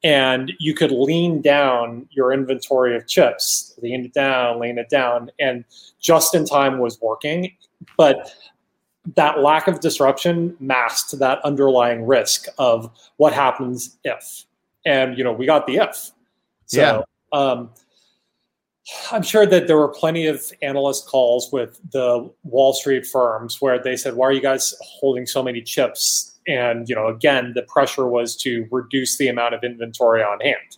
and 0.04 0.54
you 0.60 0.74
could 0.74 0.92
lean 0.92 1.42
down 1.42 2.08
your 2.12 2.32
inventory 2.32 2.96
of 2.96 3.08
chips, 3.08 3.78
lean 3.82 4.06
it 4.06 4.14
down, 4.14 4.60
lean 4.60 4.78
it 4.78 4.90
down, 4.90 5.32
and 5.40 5.66
just 6.00 6.34
in 6.34 6.46
time 6.46 6.80
was 6.80 7.00
working. 7.02 7.52
But 7.98 8.32
that 9.16 9.40
lack 9.40 9.68
of 9.68 9.80
disruption 9.80 10.56
masked 10.60 11.18
that 11.20 11.40
underlying 11.44 12.06
risk 12.06 12.48
of 12.58 12.90
what 13.18 13.34
happens 13.34 13.98
if. 14.04 14.46
And 14.86 15.18
you 15.18 15.24
know, 15.24 15.32
we 15.34 15.46
got 15.46 15.68
the 15.68 15.78
if. 15.78 16.12
So 16.66 16.82
yeah. 16.82 17.02
um, 17.38 17.70
I'm 19.12 19.22
sure 19.22 19.46
that 19.46 19.68
there 19.68 19.78
were 19.78 19.90
plenty 19.90 20.28
of 20.28 20.42
analyst 20.62 21.08
calls 21.08 21.52
with 21.52 21.80
the 21.92 22.32
Wall 22.44 22.74
Street 22.74 23.06
firms 23.06 23.62
where 23.62 23.82
they 23.82 23.98
said, 23.98 24.16
"Why 24.16 24.28
are 24.28 24.32
you 24.32 24.42
guys 24.42 24.74
holding 24.82 25.26
so 25.26 25.44
many 25.44 25.62
chips?" 25.62 26.40
And 26.48 26.88
you 26.88 26.96
know, 26.96 27.08
again, 27.08 27.52
the 27.54 27.64
pressure 27.64 28.08
was 28.08 28.36
to 28.38 28.68
reduce 28.72 29.18
the 29.18 29.28
amount 29.28 29.54
of 29.54 29.64
inventory 29.64 30.24
on 30.24 30.40
hand. 30.40 30.78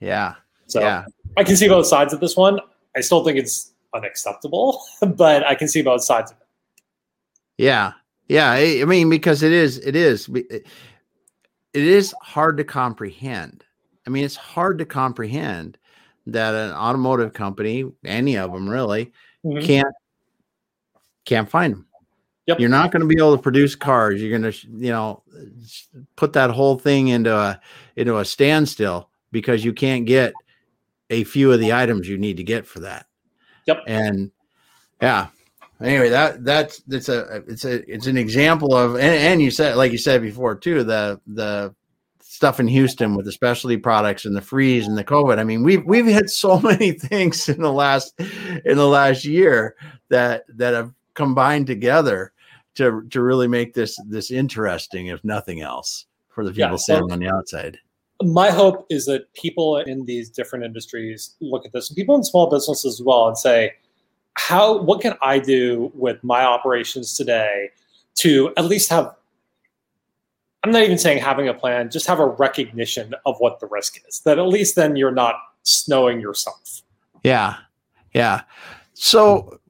Yeah. 0.00 0.34
So 0.66 0.80
yeah. 0.80 1.04
I 1.36 1.44
can 1.44 1.56
see 1.56 1.68
both 1.68 1.86
sides 1.86 2.12
of 2.12 2.20
this 2.20 2.36
one. 2.36 2.60
I 2.96 3.00
still 3.00 3.24
think 3.24 3.38
it's 3.38 3.72
unacceptable, 3.94 4.82
but 5.00 5.46
I 5.46 5.54
can 5.54 5.68
see 5.68 5.82
both 5.82 6.04
sides 6.04 6.30
of 6.30 6.36
it. 6.38 6.46
Yeah. 7.58 7.92
Yeah. 8.28 8.50
I 8.50 8.84
mean, 8.84 9.08
because 9.08 9.42
it 9.42 9.52
is, 9.52 9.78
it 9.78 9.96
is, 9.96 10.28
it 10.28 10.64
is 11.72 12.14
hard 12.22 12.56
to 12.58 12.64
comprehend. 12.64 13.64
I 14.06 14.10
mean, 14.10 14.24
it's 14.24 14.36
hard 14.36 14.78
to 14.78 14.84
comprehend 14.84 15.78
that 16.26 16.54
an 16.54 16.72
automotive 16.72 17.32
company, 17.32 17.84
any 18.04 18.36
of 18.36 18.52
them 18.52 18.68
really, 18.68 19.12
mm-hmm. 19.44 19.64
can't 19.64 19.94
can't 21.24 21.48
find 21.48 21.74
them. 21.74 21.86
Yep. 22.46 22.60
You're 22.60 22.68
not 22.68 22.92
going 22.92 23.00
to 23.00 23.06
be 23.06 23.16
able 23.18 23.36
to 23.36 23.42
produce 23.42 23.74
cars. 23.74 24.20
You're 24.20 24.38
going 24.38 24.52
to, 24.52 24.68
you 24.68 24.92
know, 24.92 25.22
put 26.14 26.34
that 26.34 26.50
whole 26.50 26.78
thing 26.78 27.08
into 27.08 27.34
a 27.34 27.60
into 27.96 28.18
a 28.18 28.24
standstill 28.24 29.08
because 29.32 29.64
you 29.64 29.72
can't 29.72 30.04
get 30.04 30.34
a 31.10 31.24
few 31.24 31.52
of 31.52 31.60
the 31.60 31.72
items 31.72 32.08
you 32.08 32.18
need 32.18 32.36
to 32.36 32.44
get 32.44 32.66
for 32.66 32.80
that. 32.80 33.06
Yep. 33.66 33.84
And 33.86 34.30
yeah, 35.00 35.28
anyway, 35.80 36.10
that 36.10 36.44
that's 36.44 36.82
it's 36.88 37.08
a 37.08 37.42
it's 37.48 37.64
a 37.64 37.90
it's 37.90 38.06
an 38.06 38.18
example 38.18 38.74
of 38.74 38.94
and, 38.94 39.02
and 39.02 39.42
you 39.42 39.50
said 39.50 39.76
like 39.76 39.92
you 39.92 39.98
said 39.98 40.20
before 40.20 40.54
too 40.54 40.84
the 40.84 41.20
the 41.26 41.74
stuff 42.44 42.60
in 42.60 42.68
Houston 42.68 43.14
with 43.14 43.24
the 43.24 43.32
specialty 43.32 43.78
products 43.78 44.26
and 44.26 44.36
the 44.36 44.40
freeze 44.42 44.86
and 44.86 44.98
the 44.98 45.04
COVID. 45.04 45.38
I 45.38 45.44
mean, 45.44 45.62
we've 45.62 45.82
we've 45.86 46.04
had 46.04 46.28
so 46.28 46.60
many 46.72 46.92
things 46.92 47.48
in 47.48 47.62
the 47.62 47.72
last 47.72 48.12
in 48.66 48.76
the 48.76 48.86
last 48.86 49.24
year 49.24 49.76
that 50.10 50.44
that 50.54 50.74
have 50.74 50.92
combined 51.14 51.66
together 51.66 52.34
to 52.74 53.02
to 53.08 53.22
really 53.22 53.48
make 53.48 53.72
this 53.72 53.98
this 54.06 54.30
interesting, 54.30 55.06
if 55.06 55.24
nothing 55.24 55.62
else, 55.62 56.04
for 56.28 56.44
the 56.44 56.50
people 56.50 56.72
yeah, 56.72 56.76
standing 56.76 57.12
on 57.12 57.18
the 57.20 57.28
outside. 57.28 57.78
My 58.22 58.50
hope 58.50 58.84
is 58.90 59.06
that 59.06 59.32
people 59.32 59.78
in 59.78 60.04
these 60.04 60.28
different 60.28 60.66
industries 60.66 61.36
look 61.40 61.64
at 61.64 61.72
this, 61.72 61.88
and 61.88 61.96
people 61.96 62.14
in 62.14 62.24
small 62.24 62.50
businesses 62.50 63.00
as 63.00 63.02
well, 63.02 63.26
and 63.26 63.38
say, 63.38 63.72
how 64.34 64.82
what 64.82 65.00
can 65.00 65.14
I 65.22 65.38
do 65.38 65.90
with 65.94 66.22
my 66.22 66.44
operations 66.44 67.16
today 67.16 67.70
to 68.16 68.52
at 68.58 68.66
least 68.66 68.90
have 68.90 69.14
I'm 70.64 70.70
not 70.70 70.82
even 70.82 70.96
saying 70.96 71.22
having 71.22 71.48
a 71.48 71.54
plan, 71.54 71.90
just 71.90 72.06
have 72.06 72.20
a 72.20 72.26
recognition 72.26 73.14
of 73.26 73.36
what 73.38 73.60
the 73.60 73.66
risk 73.66 74.00
is. 74.08 74.20
That 74.20 74.38
at 74.38 74.46
least 74.46 74.76
then 74.76 74.96
you're 74.96 75.10
not 75.10 75.34
snowing 75.62 76.22
yourself. 76.22 76.80
Yeah. 77.22 77.56
Yeah. 78.14 78.42
So 78.94 79.60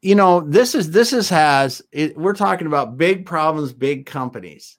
you 0.00 0.16
know, 0.16 0.40
this 0.40 0.74
is 0.74 0.90
this 0.90 1.12
is 1.12 1.28
has 1.28 1.80
it, 1.92 2.18
we're 2.18 2.34
talking 2.34 2.66
about 2.66 2.98
big 2.98 3.24
problems, 3.24 3.72
big 3.72 4.04
companies. 4.04 4.78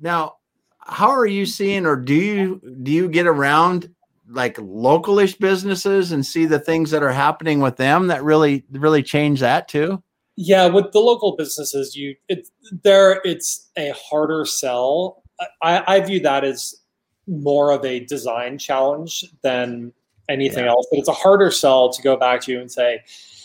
Now, 0.00 0.38
how 0.80 1.10
are 1.10 1.26
you 1.26 1.46
seeing 1.46 1.86
or 1.86 1.94
do 1.94 2.14
you 2.14 2.60
do 2.82 2.90
you 2.90 3.08
get 3.08 3.28
around 3.28 3.88
like 4.28 4.56
localish 4.56 5.38
businesses 5.38 6.10
and 6.10 6.26
see 6.26 6.44
the 6.44 6.58
things 6.58 6.90
that 6.90 7.04
are 7.04 7.12
happening 7.12 7.60
with 7.60 7.76
them 7.76 8.08
that 8.08 8.24
really 8.24 8.64
really 8.72 9.04
change 9.04 9.38
that 9.40 9.68
too? 9.68 10.02
Yeah, 10.36 10.66
with 10.66 10.92
the 10.92 10.98
local 10.98 11.36
businesses, 11.36 11.94
you 11.94 12.16
it 12.28 12.48
there 12.82 13.20
it's 13.24 13.70
a 13.76 13.92
harder 13.92 14.44
sell. 14.44 15.22
I, 15.62 15.82
I 15.86 16.00
view 16.00 16.20
that 16.20 16.44
as 16.44 16.74
more 17.26 17.72
of 17.72 17.84
a 17.84 18.00
design 18.00 18.58
challenge 18.58 19.24
than 19.42 19.92
anything 20.28 20.64
yeah. 20.64 20.70
else. 20.70 20.86
But 20.90 20.98
it's 20.98 21.08
a 21.08 21.12
harder 21.12 21.50
sell 21.50 21.92
to 21.92 22.02
go 22.02 22.16
back 22.16 22.40
to 22.42 22.52
you 22.52 22.60
and 22.60 22.70
say, 22.70 23.02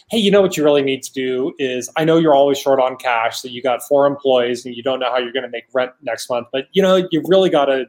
hey, 0.10 0.18
you 0.18 0.32
know 0.32 0.42
what 0.42 0.58
you 0.58 0.64
really 0.64 0.82
need 0.82 1.04
to 1.04 1.14
do 1.14 1.54
is 1.60 1.90
I 1.96 2.04
know 2.04 2.18
you're 2.18 2.36
always 2.36 2.58
short 2.58 2.80
on 2.80 2.96
cash, 2.98 3.42
that 3.42 3.52
you 3.52 3.62
got 3.62 3.82
four 3.84 4.08
employees 4.08 4.66
and 4.66 4.76
you 4.76 4.84
don't 4.84 5.00
know 5.00 5.12
how 5.12 5.18
you're 5.18 5.34
going 5.34 5.44
to 5.44 5.50
make 5.50 5.66
rent 5.74 5.92
next 6.02 6.30
month, 6.30 6.48
but 6.52 6.68
you 6.72 6.82
know 6.82 7.08
you 7.12 7.24
really 7.28 7.50
got 7.50 7.66
to 7.66 7.86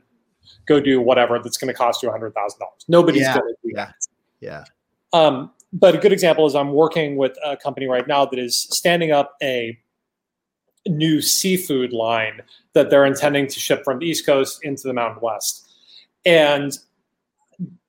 go 0.67 0.81
do 0.81 1.01
whatever 1.01 1.39
that's 1.39 1.57
going 1.57 1.73
to 1.73 1.75
cost 1.75 2.03
you 2.03 2.09
a 2.09 2.13
hundred 2.13 2.35
thousand 2.35 2.59
dollars. 2.61 2.85
Nobody's 2.89 3.23
yeah. 3.23 3.39
going 3.39 3.49
to 3.49 3.57
do 3.63 3.73
yeah. 3.75 3.87
that. 3.87 3.95
Yeah. 4.41 4.65
Um, 5.13 5.51
but 5.73 5.95
a 5.95 5.99
good 5.99 6.13
example 6.13 6.47
is 6.47 6.55
I'm 6.55 6.73
working 6.73 7.17
with 7.17 7.37
a 7.45 7.57
company 7.57 7.87
right 7.87 8.07
now 8.07 8.27
that 8.27 8.39
is 8.39 8.57
standing 8.57 9.13
up 9.13 9.35
a 9.43 9.79
new 10.87 11.21
seafood 11.21 11.93
line 11.93 12.41
that 12.73 12.91
they're 12.91 13.05
intending 13.05 13.47
to 13.47 13.61
ship 13.61 13.85
from 13.85 13.99
the 13.99 14.07
East 14.07 14.27
Coast 14.27 14.61
into 14.63 14.89
the 14.89 14.95
Mountain 14.95 15.21
West. 15.23 15.69
And 16.25 16.77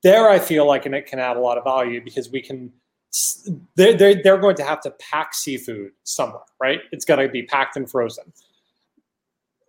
there 0.02 0.28
I 0.28 0.38
feel 0.38 0.66
like 0.66 0.86
and 0.86 0.94
it 0.94 1.06
can 1.06 1.18
add 1.18 1.36
a 1.36 1.40
lot 1.40 1.58
of 1.58 1.64
value 1.64 2.02
because 2.02 2.30
we 2.30 2.40
can 2.40 2.72
they're, 3.76 3.94
they're, 3.94 4.22
they're 4.22 4.38
going 4.38 4.56
to 4.56 4.64
have 4.64 4.80
to 4.80 4.90
pack 4.92 5.34
seafood 5.34 5.92
somewhere, 6.04 6.42
right? 6.60 6.80
It's 6.92 7.04
got 7.04 7.16
to 7.16 7.28
be 7.28 7.42
packed 7.42 7.76
and 7.76 7.90
frozen. 7.90 8.32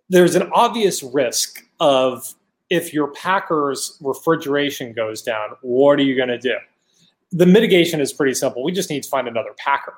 There's 0.10 0.36
an 0.36 0.50
obvious 0.54 1.04
risk 1.04 1.66
of 1.80 2.36
if 2.70 2.94
your 2.94 3.12
packer's 3.12 3.98
refrigeration 4.02 4.94
goes 4.94 5.22
down, 5.22 5.50
what 5.62 6.00
are 6.00 6.04
you 6.04 6.16
going 6.16 6.30
to 6.30 6.38
do? 6.38 6.56
The 7.34 7.46
mitigation 7.46 8.00
is 8.00 8.14
pretty 8.14 8.36
simple. 8.36 8.64
We 8.64 8.72
just 8.72 8.90
need 8.90 9.04
to 9.04 9.10
find 9.10 9.28
another 9.28 9.54
packer. 9.58 9.96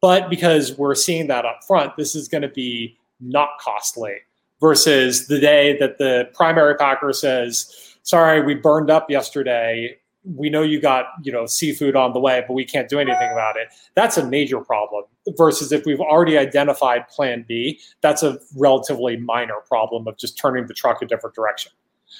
But 0.00 0.28
because 0.28 0.76
we're 0.76 0.94
seeing 0.94 1.28
that 1.28 1.46
up 1.46 1.60
front, 1.66 1.96
this 1.96 2.14
is 2.14 2.28
going 2.28 2.42
to 2.42 2.48
be 2.48 2.98
not 3.20 3.48
costly 3.58 4.16
versus 4.60 5.26
the 5.26 5.38
day 5.38 5.76
that 5.78 5.98
the 5.98 6.28
primary 6.34 6.74
packer 6.74 7.12
says, 7.12 7.96
sorry, 8.02 8.42
we 8.42 8.54
burned 8.54 8.90
up 8.90 9.10
yesterday. 9.10 9.96
We 10.24 10.50
know 10.50 10.62
you 10.62 10.80
got, 10.80 11.06
you 11.22 11.32
know, 11.32 11.46
seafood 11.46 11.96
on 11.96 12.12
the 12.12 12.20
way, 12.20 12.44
but 12.46 12.54
we 12.54 12.64
can't 12.64 12.88
do 12.88 12.98
anything 12.98 13.30
about 13.32 13.56
it. 13.56 13.68
That's 13.94 14.16
a 14.16 14.26
major 14.26 14.60
problem. 14.60 15.04
Versus 15.36 15.72
if 15.72 15.86
we've 15.86 16.00
already 16.00 16.36
identified 16.36 17.08
plan 17.08 17.44
B, 17.48 17.80
that's 18.02 18.22
a 18.22 18.38
relatively 18.56 19.16
minor 19.16 19.56
problem 19.66 20.06
of 20.06 20.18
just 20.18 20.36
turning 20.38 20.66
the 20.66 20.74
truck 20.74 21.00
a 21.00 21.06
different 21.06 21.34
direction. 21.34 21.72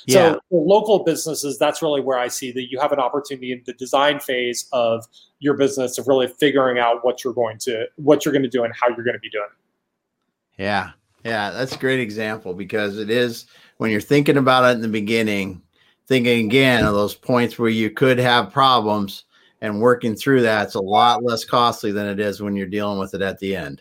Yeah. 0.06 0.32
So 0.32 0.40
for 0.50 0.66
local 0.66 1.04
businesses, 1.04 1.58
that's 1.58 1.82
really 1.82 2.00
where 2.00 2.18
I 2.18 2.28
see 2.28 2.52
that 2.52 2.70
you 2.70 2.78
have 2.80 2.92
an 2.92 2.98
opportunity 2.98 3.52
in 3.52 3.62
the 3.64 3.72
design 3.74 4.20
phase 4.20 4.68
of 4.72 5.06
your 5.38 5.54
business 5.54 5.98
of 5.98 6.08
really 6.08 6.28
figuring 6.28 6.78
out 6.78 7.04
what 7.04 7.24
you're 7.24 7.34
going 7.34 7.58
to 7.58 7.86
what 7.96 8.24
you're 8.24 8.32
going 8.32 8.42
to 8.42 8.48
do 8.48 8.64
and 8.64 8.72
how 8.78 8.88
you're 8.88 9.04
going 9.04 9.14
to 9.14 9.20
be 9.20 9.30
doing 9.30 9.46
it. 9.46 10.62
Yeah. 10.62 10.90
Yeah, 11.24 11.50
that's 11.50 11.74
a 11.74 11.78
great 11.78 12.00
example 12.00 12.52
because 12.52 12.98
it 12.98 13.08
is 13.08 13.46
when 13.78 13.90
you're 13.90 14.00
thinking 14.00 14.36
about 14.36 14.64
it 14.64 14.76
in 14.76 14.82
the 14.82 14.88
beginning, 14.88 15.62
thinking 16.06 16.46
again 16.46 16.84
of 16.84 16.94
those 16.94 17.14
points 17.14 17.58
where 17.58 17.70
you 17.70 17.90
could 17.90 18.18
have 18.18 18.52
problems 18.52 19.24
and 19.62 19.80
working 19.80 20.14
through 20.14 20.42
that, 20.42 20.66
it's 20.66 20.74
a 20.74 20.80
lot 20.80 21.24
less 21.24 21.42
costly 21.42 21.92
than 21.92 22.06
it 22.06 22.20
is 22.20 22.42
when 22.42 22.54
you're 22.54 22.66
dealing 22.66 22.98
with 22.98 23.14
it 23.14 23.22
at 23.22 23.38
the 23.38 23.56
end. 23.56 23.80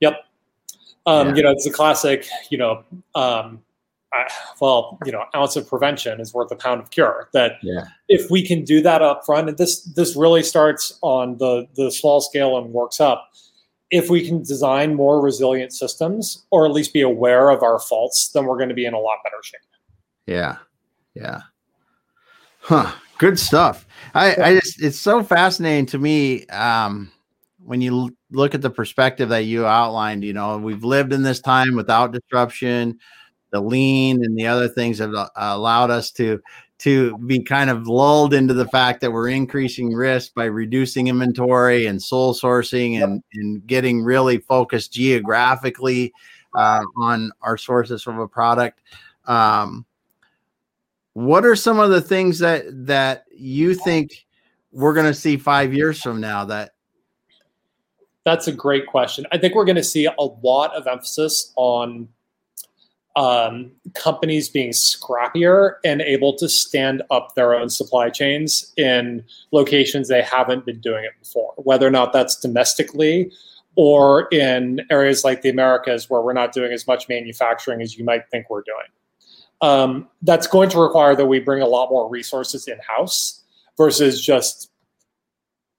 Yep. 0.00 0.24
Um, 1.06 1.28
yeah. 1.28 1.34
You 1.36 1.42
know, 1.44 1.50
it's 1.52 1.66
a 1.66 1.70
classic, 1.70 2.26
you 2.50 2.58
know, 2.58 2.82
um, 3.14 3.62
I, 4.12 4.26
well, 4.60 4.98
you 5.04 5.12
know, 5.12 5.24
ounce 5.36 5.56
of 5.56 5.68
prevention 5.68 6.20
is 6.20 6.34
worth 6.34 6.50
a 6.50 6.56
pound 6.56 6.80
of 6.80 6.90
cure. 6.90 7.28
That 7.32 7.58
yeah. 7.62 7.84
if 8.08 8.30
we 8.30 8.46
can 8.46 8.64
do 8.64 8.80
that 8.82 9.02
up 9.02 9.24
front, 9.24 9.48
and 9.48 9.58
this 9.58 9.82
this 9.82 10.16
really 10.16 10.42
starts 10.42 10.98
on 11.02 11.38
the 11.38 11.66
the 11.76 11.90
small 11.90 12.20
scale 12.20 12.58
and 12.58 12.72
works 12.72 13.00
up. 13.00 13.30
If 13.90 14.08
we 14.08 14.24
can 14.24 14.42
design 14.42 14.94
more 14.94 15.20
resilient 15.20 15.72
systems, 15.72 16.44
or 16.50 16.64
at 16.64 16.72
least 16.72 16.92
be 16.92 17.00
aware 17.00 17.50
of 17.50 17.62
our 17.62 17.80
faults, 17.80 18.30
then 18.32 18.46
we're 18.46 18.56
going 18.56 18.68
to 18.68 18.74
be 18.74 18.86
in 18.86 18.94
a 18.94 18.98
lot 18.98 19.18
better 19.24 19.36
shape. 19.42 19.60
Yeah, 20.26 20.58
yeah. 21.14 21.42
Huh. 22.60 22.92
Good 23.18 23.38
stuff. 23.38 23.86
I, 24.14 24.34
I 24.42 24.54
just 24.58 24.82
it's 24.82 24.98
so 24.98 25.22
fascinating 25.22 25.86
to 25.86 25.98
me. 25.98 26.46
Um, 26.46 27.12
when 27.62 27.80
you 27.80 28.16
look 28.30 28.54
at 28.54 28.62
the 28.62 28.70
perspective 28.70 29.28
that 29.28 29.44
you 29.44 29.66
outlined, 29.66 30.24
you 30.24 30.32
know, 30.32 30.56
we've 30.56 30.82
lived 30.82 31.12
in 31.12 31.22
this 31.22 31.40
time 31.40 31.76
without 31.76 32.12
disruption 32.12 32.98
the 33.50 33.60
lean 33.60 34.24
and 34.24 34.36
the 34.36 34.46
other 34.46 34.68
things 34.68 34.98
have 34.98 35.14
uh, 35.14 35.28
allowed 35.36 35.90
us 35.90 36.10
to 36.12 36.40
to 36.78 37.18
be 37.18 37.42
kind 37.42 37.68
of 37.68 37.86
lulled 37.86 38.32
into 38.32 38.54
the 38.54 38.66
fact 38.68 39.02
that 39.02 39.12
we're 39.12 39.28
increasing 39.28 39.92
risk 39.92 40.32
by 40.34 40.46
reducing 40.46 41.08
inventory 41.08 41.84
and 41.84 42.02
sole 42.02 42.32
sourcing 42.32 43.02
and, 43.04 43.22
and 43.34 43.66
getting 43.66 44.02
really 44.02 44.38
focused 44.38 44.90
geographically 44.90 46.10
uh, 46.54 46.82
on 46.96 47.30
our 47.42 47.58
sources 47.58 48.02
from 48.02 48.18
a 48.18 48.26
product. 48.26 48.80
Um, 49.26 49.84
what 51.12 51.44
are 51.44 51.56
some 51.56 51.78
of 51.78 51.90
the 51.90 52.00
things 52.00 52.38
that 52.38 52.64
that 52.86 53.26
you 53.30 53.74
think 53.74 54.26
we're 54.72 54.94
going 54.94 55.06
to 55.06 55.14
see 55.14 55.36
five 55.36 55.74
years 55.74 56.00
from 56.00 56.18
now 56.20 56.46
that 56.46 56.70
That's 58.24 58.48
a 58.48 58.52
great 58.52 58.86
question. 58.86 59.26
I 59.32 59.38
think 59.38 59.54
we're 59.54 59.66
going 59.66 59.76
to 59.76 59.84
see 59.84 60.06
a 60.06 60.22
lot 60.22 60.74
of 60.74 60.86
emphasis 60.86 61.52
on 61.56 62.08
um, 63.16 63.72
companies 63.94 64.48
being 64.48 64.70
scrappier 64.70 65.74
and 65.84 66.00
able 66.00 66.34
to 66.36 66.48
stand 66.48 67.02
up 67.10 67.34
their 67.34 67.54
own 67.54 67.68
supply 67.68 68.08
chains 68.08 68.72
in 68.76 69.24
locations 69.52 70.08
they 70.08 70.22
haven't 70.22 70.64
been 70.64 70.80
doing 70.80 71.04
it 71.04 71.12
before, 71.18 71.52
whether 71.56 71.86
or 71.86 71.90
not 71.90 72.12
that's 72.12 72.36
domestically 72.36 73.30
or 73.76 74.28
in 74.28 74.80
areas 74.90 75.24
like 75.24 75.42
the 75.42 75.48
Americas 75.48 76.10
where 76.10 76.20
we're 76.20 76.32
not 76.32 76.52
doing 76.52 76.72
as 76.72 76.86
much 76.86 77.08
manufacturing 77.08 77.80
as 77.80 77.96
you 77.96 78.04
might 78.04 78.28
think 78.30 78.48
we're 78.50 78.62
doing. 78.62 78.78
Um, 79.60 80.08
that's 80.22 80.46
going 80.46 80.70
to 80.70 80.80
require 80.80 81.14
that 81.16 81.26
we 81.26 81.40
bring 81.40 81.62
a 81.62 81.66
lot 81.66 81.90
more 81.90 82.08
resources 82.08 82.66
in 82.66 82.78
house 82.78 83.42
versus 83.76 84.20
just 84.20 84.70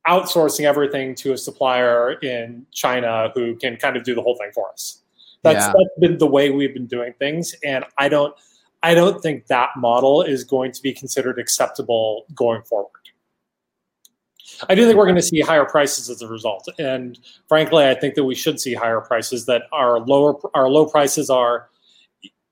outsourcing 0.07 0.65
everything 0.65 1.15
to 1.15 1.33
a 1.33 1.37
supplier 1.37 2.13
in 2.13 2.65
China 2.71 3.31
who 3.35 3.55
can 3.55 3.77
kind 3.77 3.95
of 3.95 4.03
do 4.03 4.15
the 4.15 4.21
whole 4.21 4.35
thing 4.35 4.51
for 4.53 4.69
us. 4.71 5.00
That's, 5.43 5.65
yeah. 5.65 5.73
that's 5.75 5.99
been 5.99 6.17
the 6.17 6.27
way 6.27 6.51
we've 6.51 6.73
been 6.73 6.87
doing 6.87 7.13
things, 7.17 7.55
and 7.63 7.85
I 7.97 8.09
don't 8.09 8.35
I 8.83 8.93
don't 8.93 9.21
think 9.21 9.47
that 9.47 9.69
model 9.77 10.21
is 10.21 10.43
going 10.43 10.71
to 10.71 10.81
be 10.81 10.93
considered 10.93 11.39
acceptable 11.39 12.25
going 12.33 12.63
forward. 12.63 12.89
I 14.69 14.75
do 14.75 14.85
think 14.85 14.97
we're 14.97 15.05
going 15.05 15.15
to 15.15 15.21
see 15.21 15.39
higher 15.39 15.65
prices 15.65 16.09
as 16.09 16.21
a 16.21 16.27
result, 16.27 16.67
and 16.77 17.17
frankly, 17.47 17.87
I 17.87 17.95
think 17.95 18.15
that 18.15 18.23
we 18.23 18.35
should 18.35 18.59
see 18.59 18.75
higher 18.75 19.01
prices. 19.01 19.45
That 19.47 19.63
our 19.71 19.99
lower 19.99 20.35
our 20.53 20.69
low 20.69 20.85
prices 20.85 21.29
are, 21.31 21.69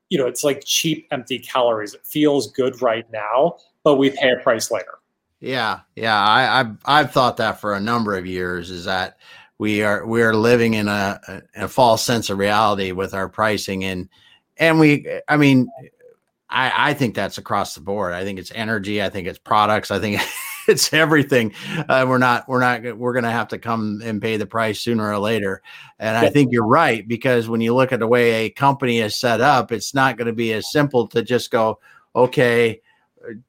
you 0.10 0.18
know, 0.18 0.26
it's 0.26 0.44
like 0.44 0.64
cheap 0.66 1.08
empty 1.12 1.38
calories. 1.38 1.94
It 1.94 2.06
feels 2.06 2.52
good 2.52 2.82
right 2.82 3.10
now, 3.12 3.58
but 3.84 3.96
we 3.96 4.10
pay 4.10 4.32
a 4.32 4.42
price 4.42 4.72
later. 4.72 5.00
Yeah, 5.40 5.82
yeah, 5.96 6.20
I, 6.20 6.60
I've 6.60 6.78
I've 6.86 7.12
thought 7.12 7.38
that 7.38 7.62
for 7.62 7.74
a 7.74 7.80
number 7.80 8.18
of 8.18 8.26
years. 8.26 8.72
Is 8.72 8.86
that 8.86 9.20
we 9.60 9.84
are 9.84 10.08
we 10.08 10.24
are 10.24 10.34
living 10.34 10.74
in 10.74 10.88
a, 10.88 11.44
a, 11.56 11.68
false 11.68 12.04
sense 12.04 12.30
of 12.30 12.40
reality 12.40 12.92
with 12.92 13.14
our 13.14 13.30
pricing 13.30 13.84
and 13.84 14.10
and 14.58 14.80
we 14.80 15.06
I 15.28 15.38
mean 15.38 15.70
I 16.50 16.92
I 16.92 16.94
think 16.96 17.14
that's 17.14 17.38
across 17.38 17.76
the 17.76 17.82
board. 17.82 18.14
I 18.14 18.24
think 18.24 18.40
it's 18.40 18.52
energy. 18.56 19.04
I 19.04 19.10
think 19.10 19.28
it's 19.28 19.38
products. 19.38 19.92
I 19.92 20.00
think 20.00 20.22
it's 20.68 20.92
everything. 20.94 21.54
Uh, 21.78 22.06
we're 22.08 22.18
not 22.18 22.48
we're 22.48 22.62
not 22.62 22.98
we're 22.98 23.14
going 23.14 23.26
to 23.26 23.32
have 23.32 23.50
to 23.50 23.60
come 23.60 24.02
and 24.04 24.22
pay 24.22 24.38
the 24.38 24.48
price 24.48 24.80
sooner 24.80 25.12
or 25.12 25.20
later. 25.20 25.62
And 26.00 26.18
I 26.18 26.30
think 26.30 26.52
you're 26.52 26.66
right 26.66 27.08
because 27.08 27.50
when 27.50 27.62
you 27.62 27.76
look 27.76 27.92
at 27.92 28.00
the 28.00 28.08
way 28.08 28.46
a 28.46 28.50
company 28.50 29.00
is 29.00 29.20
set 29.20 29.42
up, 29.42 29.72
it's 29.72 29.94
not 29.94 30.18
going 30.18 30.28
to 30.28 30.34
be 30.34 30.54
as 30.54 30.72
simple 30.72 31.08
to 31.10 31.22
just 31.22 31.52
go 31.52 31.80
okay 32.16 32.82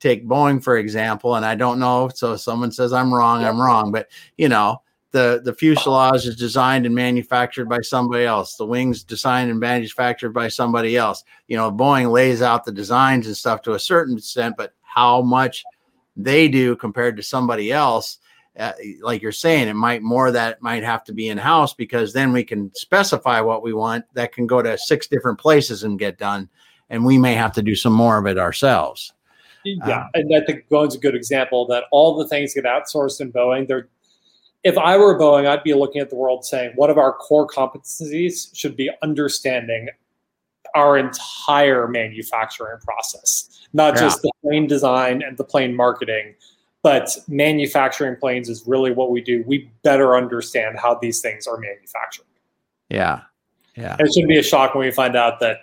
take 0.01 0.27
Boeing 0.27 0.63
for 0.63 0.77
example, 0.77 1.37
and 1.37 1.47
I 1.47 1.55
don't 1.55 1.79
know. 1.79 2.11
So 2.13 2.37
someone 2.37 2.73
says 2.73 2.93
I'm 2.93 3.15
wrong, 3.15 3.45
I'm 3.45 3.61
wrong. 3.61 3.93
But 3.93 4.09
you 4.37 4.49
know, 4.49 4.83
the 5.13 5.41
the 5.45 5.55
fuselage 5.55 6.27
is 6.27 6.37
designed 6.37 6.87
and 6.87 6.95
manufactured 6.95 7.69
by 7.69 7.81
somebody 7.81 8.25
else. 8.25 8.57
The 8.57 8.67
wings 8.67 9.03
designed 9.03 9.51
and 9.51 9.59
manufactured 9.59 10.31
by 10.31 10.49
somebody 10.49 10.97
else. 10.97 11.25
You 11.49 11.57
know 11.57 11.71
boeing 11.71 12.11
lays 12.11 12.43
out 12.43 12.65
the 12.65 12.73
designs 12.73 13.27
and 13.27 13.37
stuff 13.37 13.63
to 13.63 13.73
a 13.73 13.79
certain 13.79 14.19
extent 14.19 14.57
but 14.57 14.73
how 14.83 15.23
much 15.23 15.65
they 16.17 16.49
do 16.49 16.77
compared 16.77 17.17
to 17.17 17.23
somebody 17.23 17.73
else 17.73 18.19
uh, 18.59 18.73
like 19.01 19.23
you're 19.23 19.33
saying 19.33 19.69
it 19.69 19.75
might 19.75 20.03
more 20.03 20.33
that 20.33 20.61
might 20.61 20.83
have 20.83 21.05
to 21.05 21.13
be 21.13 21.29
in 21.29 21.39
house 21.39 21.73
because 21.73 22.13
then 22.13 22.33
we 22.33 22.43
can 22.43 22.73
specify 22.75 23.41
what 23.41 23.63
we 23.63 23.73
want 23.73 24.05
that 24.15 24.33
can 24.33 24.47
go 24.47 24.61
to 24.61 24.77
six 24.77 25.07
different 25.07 25.39
places 25.39 25.85
and 25.85 25.99
get 25.99 26.19
done 26.19 26.49
and 26.91 27.05
we 27.05 27.17
may 27.17 27.35
have 27.35 27.53
to 27.53 27.63
do 27.63 27.77
some 27.77 27.93
more 27.93 28.19
of 28.19 28.27
it 28.27 28.39
ourselves. 28.39 29.13
Yeah 29.65 30.03
um, 30.03 30.11
and 30.15 30.35
i 30.35 30.45
think 30.47 30.65
boeing's 30.71 30.95
a 30.95 30.99
good 30.99 31.15
example 31.15 31.67
that 31.67 31.85
all 31.93 32.17
the 32.17 32.27
things 32.29 32.55
get 32.55 32.65
outsourced 32.65 33.21
in 33.21 33.31
boeing 33.31 33.69
they're 33.69 33.89
if 34.63 34.77
I 34.77 34.97
were 34.97 35.19
Boeing, 35.19 35.47
I'd 35.47 35.63
be 35.63 35.75
looking 35.75 36.01
at 36.01 36.11
the 36.11 36.17
world 36.17 36.45
saying 36.45 36.73
one 36.75 36.91
of 36.91 36.99
our 36.99 37.13
core 37.13 37.47
competencies 37.47 38.55
should 38.55 38.77
be 38.77 38.91
understanding 39.03 39.89
our 40.75 40.97
entire 40.97 41.89
manufacturing 41.89 42.79
process, 42.81 43.67
not 43.73 43.95
yeah. 43.95 44.01
just 44.01 44.23
the 44.23 44.31
plane 44.43 44.67
design 44.67 45.23
and 45.23 45.37
the 45.37 45.45
plane 45.45 45.75
marketing, 45.75 46.35
but 46.83 47.17
manufacturing 47.29 48.17
planes 48.17 48.49
is 48.49 48.65
really 48.67 48.93
what 48.93 49.11
we 49.11 49.21
do. 49.21 49.43
We 49.47 49.71
better 49.83 50.17
understand 50.17 50.79
how 50.79 50.95
these 50.95 51.21
things 51.21 51.47
are 51.47 51.59
manufactured. 51.59 52.27
Yeah. 52.89 53.23
Yeah. 53.77 53.97
And 53.99 54.07
it 54.07 54.13
shouldn't 54.13 54.29
be 54.29 54.39
a 54.39 54.43
shock 54.43 54.75
when 54.75 54.85
we 54.85 54.93
find 54.93 55.17
out 55.17 55.41
that 55.41 55.59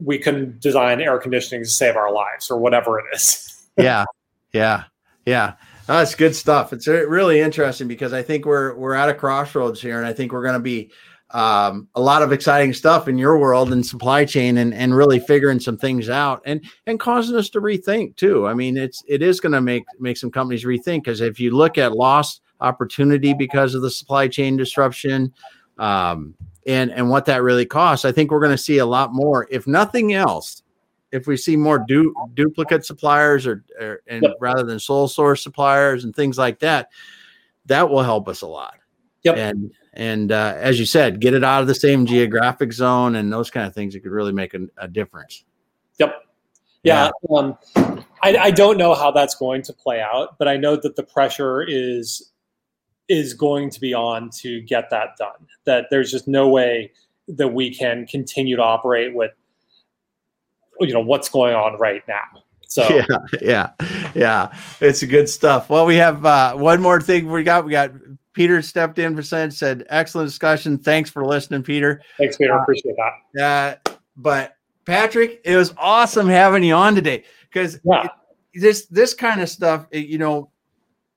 we 0.00 0.18
can 0.18 0.58
design 0.60 1.00
air 1.00 1.18
conditioning 1.18 1.62
to 1.62 1.70
save 1.70 1.96
our 1.96 2.12
lives 2.12 2.50
or 2.50 2.58
whatever 2.58 2.98
it 2.98 3.06
is. 3.12 3.68
yeah. 3.76 4.04
Yeah. 4.52 4.84
Yeah. 5.26 5.54
That's 5.90 6.14
good 6.14 6.36
stuff. 6.36 6.72
It's 6.72 6.86
really 6.86 7.40
interesting 7.40 7.88
because 7.88 8.12
I 8.12 8.22
think 8.22 8.46
we're 8.46 8.76
we're 8.76 8.94
at 8.94 9.08
a 9.08 9.14
crossroads 9.14 9.82
here, 9.82 9.98
and 9.98 10.06
I 10.06 10.12
think 10.12 10.30
we're 10.30 10.44
going 10.44 10.54
to 10.54 10.60
be 10.60 10.92
um, 11.30 11.88
a 11.96 12.00
lot 12.00 12.22
of 12.22 12.30
exciting 12.30 12.72
stuff 12.72 13.08
in 13.08 13.18
your 13.18 13.38
world 13.38 13.72
and 13.72 13.84
supply 13.84 14.24
chain, 14.24 14.58
and 14.58 14.72
and 14.72 14.94
really 14.94 15.18
figuring 15.18 15.58
some 15.58 15.76
things 15.76 16.08
out, 16.08 16.42
and 16.44 16.64
and 16.86 17.00
causing 17.00 17.36
us 17.36 17.50
to 17.50 17.60
rethink 17.60 18.14
too. 18.14 18.46
I 18.46 18.54
mean, 18.54 18.76
it's 18.76 19.02
it 19.08 19.20
is 19.20 19.40
going 19.40 19.50
to 19.50 19.60
make 19.60 19.82
make 19.98 20.16
some 20.16 20.30
companies 20.30 20.64
rethink 20.64 21.02
because 21.02 21.20
if 21.20 21.40
you 21.40 21.56
look 21.56 21.76
at 21.76 21.90
lost 21.90 22.40
opportunity 22.60 23.34
because 23.34 23.74
of 23.74 23.82
the 23.82 23.90
supply 23.90 24.28
chain 24.28 24.56
disruption, 24.56 25.32
um, 25.78 26.36
and 26.68 26.92
and 26.92 27.10
what 27.10 27.24
that 27.24 27.42
really 27.42 27.66
costs, 27.66 28.04
I 28.04 28.12
think 28.12 28.30
we're 28.30 28.38
going 28.38 28.56
to 28.56 28.62
see 28.62 28.78
a 28.78 28.86
lot 28.86 29.12
more, 29.12 29.48
if 29.50 29.66
nothing 29.66 30.12
else, 30.12 30.62
if 31.12 31.26
we 31.26 31.36
see 31.36 31.56
more 31.56 31.78
du- 31.78 32.14
duplicate 32.34 32.84
suppliers 32.84 33.46
or, 33.46 33.64
or 33.80 34.00
and 34.06 34.22
yep. 34.22 34.36
rather 34.40 34.62
than 34.62 34.78
sole 34.78 35.08
source 35.08 35.42
suppliers 35.42 36.04
and 36.04 36.14
things 36.14 36.38
like 36.38 36.60
that, 36.60 36.90
that 37.66 37.88
will 37.88 38.02
help 38.02 38.28
us 38.28 38.42
a 38.42 38.46
lot. 38.46 38.74
Yep. 39.22 39.36
And 39.36 39.72
and 39.92 40.32
uh, 40.32 40.54
as 40.56 40.78
you 40.78 40.86
said, 40.86 41.20
get 41.20 41.34
it 41.34 41.44
out 41.44 41.62
of 41.62 41.66
the 41.66 41.74
same 41.74 42.06
geographic 42.06 42.72
zone 42.72 43.16
and 43.16 43.32
those 43.32 43.50
kind 43.50 43.66
of 43.66 43.74
things. 43.74 43.94
It 43.94 44.00
could 44.00 44.12
really 44.12 44.32
make 44.32 44.54
a, 44.54 44.60
a 44.78 44.88
difference. 44.88 45.44
Yep. 45.98 46.14
Yeah. 46.82 47.10
yeah. 47.28 47.36
Um, 47.36 47.58
I, 48.22 48.36
I 48.36 48.50
don't 48.50 48.78
know 48.78 48.94
how 48.94 49.10
that's 49.10 49.34
going 49.34 49.62
to 49.62 49.72
play 49.72 50.00
out, 50.00 50.38
but 50.38 50.48
I 50.48 50.56
know 50.56 50.76
that 50.76 50.96
the 50.96 51.02
pressure 51.02 51.62
is 51.62 52.32
is 53.08 53.34
going 53.34 53.68
to 53.70 53.80
be 53.80 53.92
on 53.92 54.30
to 54.30 54.60
get 54.62 54.88
that 54.90 55.16
done. 55.18 55.48
That 55.64 55.86
there's 55.90 56.12
just 56.12 56.28
no 56.28 56.48
way 56.48 56.92
that 57.26 57.48
we 57.48 57.74
can 57.74 58.06
continue 58.06 58.56
to 58.56 58.62
operate 58.62 59.14
with 59.14 59.32
you 60.80 60.92
know 60.92 61.00
what's 61.00 61.28
going 61.28 61.54
on 61.54 61.78
right 61.78 62.02
now. 62.08 62.42
So 62.66 62.86
yeah, 63.10 63.16
yeah, 63.40 64.10
yeah, 64.14 64.58
it's 64.80 65.02
good 65.02 65.28
stuff. 65.28 65.68
Well, 65.68 65.86
we 65.86 65.96
have 65.96 66.24
uh, 66.24 66.54
one 66.54 66.80
more 66.80 67.00
thing 67.00 67.30
we 67.30 67.42
got. 67.42 67.64
We 67.64 67.72
got 67.72 67.92
Peter 68.32 68.62
stepped 68.62 68.98
in 68.98 69.16
for 69.16 69.22
said 69.22 69.52
said 69.52 69.86
excellent 69.88 70.28
discussion. 70.28 70.78
Thanks 70.78 71.10
for 71.10 71.24
listening, 71.24 71.62
Peter. 71.62 72.00
Thanks, 72.16 72.36
Peter. 72.36 72.56
Uh, 72.56 72.62
Appreciate 72.62 72.94
that. 73.34 73.42
Uh, 73.86 73.98
but 74.16 74.56
Patrick, 74.84 75.40
it 75.44 75.56
was 75.56 75.74
awesome 75.76 76.28
having 76.28 76.62
you 76.62 76.74
on 76.74 76.94
today 76.94 77.24
because 77.50 77.80
yeah. 77.84 78.08
this 78.54 78.86
this 78.86 79.14
kind 79.14 79.40
of 79.40 79.48
stuff, 79.48 79.86
you 79.92 80.18
know, 80.18 80.50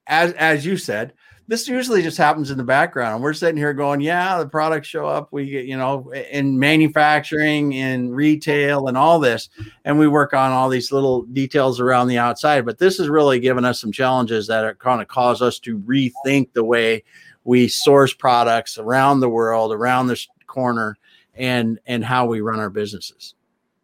as 0.07 0.33
as 0.33 0.65
you 0.65 0.75
said, 0.77 1.13
this 1.47 1.67
usually 1.67 2.01
just 2.01 2.17
happens 2.17 2.51
in 2.51 2.57
the 2.57 2.63
background. 2.63 3.21
We're 3.21 3.33
sitting 3.33 3.57
here 3.57 3.73
going, 3.73 3.99
yeah, 3.99 4.37
the 4.37 4.47
products 4.47 4.87
show 4.87 5.05
up. 5.05 5.27
We 5.31 5.49
get, 5.49 5.65
you 5.65 5.77
know, 5.77 6.11
in 6.11 6.57
manufacturing, 6.57 7.73
in 7.73 8.11
retail, 8.11 8.87
and 8.87 8.97
all 8.97 9.19
this. 9.19 9.49
And 9.83 9.99
we 9.99 10.07
work 10.07 10.33
on 10.33 10.51
all 10.51 10.69
these 10.69 10.91
little 10.91 11.23
details 11.23 11.79
around 11.79 12.07
the 12.07 12.17
outside. 12.17 12.65
But 12.65 12.77
this 12.77 12.97
has 12.97 13.09
really 13.09 13.39
given 13.39 13.65
us 13.65 13.81
some 13.81 13.91
challenges 13.91 14.47
that 14.47 14.63
are 14.63 14.75
kind 14.75 15.01
of 15.01 15.07
cause 15.09 15.41
us 15.41 15.59
to 15.59 15.79
rethink 15.79 16.53
the 16.53 16.63
way 16.63 17.03
we 17.43 17.67
source 17.67 18.13
products 18.13 18.77
around 18.77 19.19
the 19.19 19.29
world, 19.29 19.73
around 19.73 20.07
this 20.07 20.27
corner, 20.47 20.97
and 21.35 21.79
and 21.87 22.05
how 22.05 22.25
we 22.25 22.41
run 22.41 22.59
our 22.59 22.69
businesses. 22.69 23.35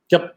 Yep. 0.09 0.35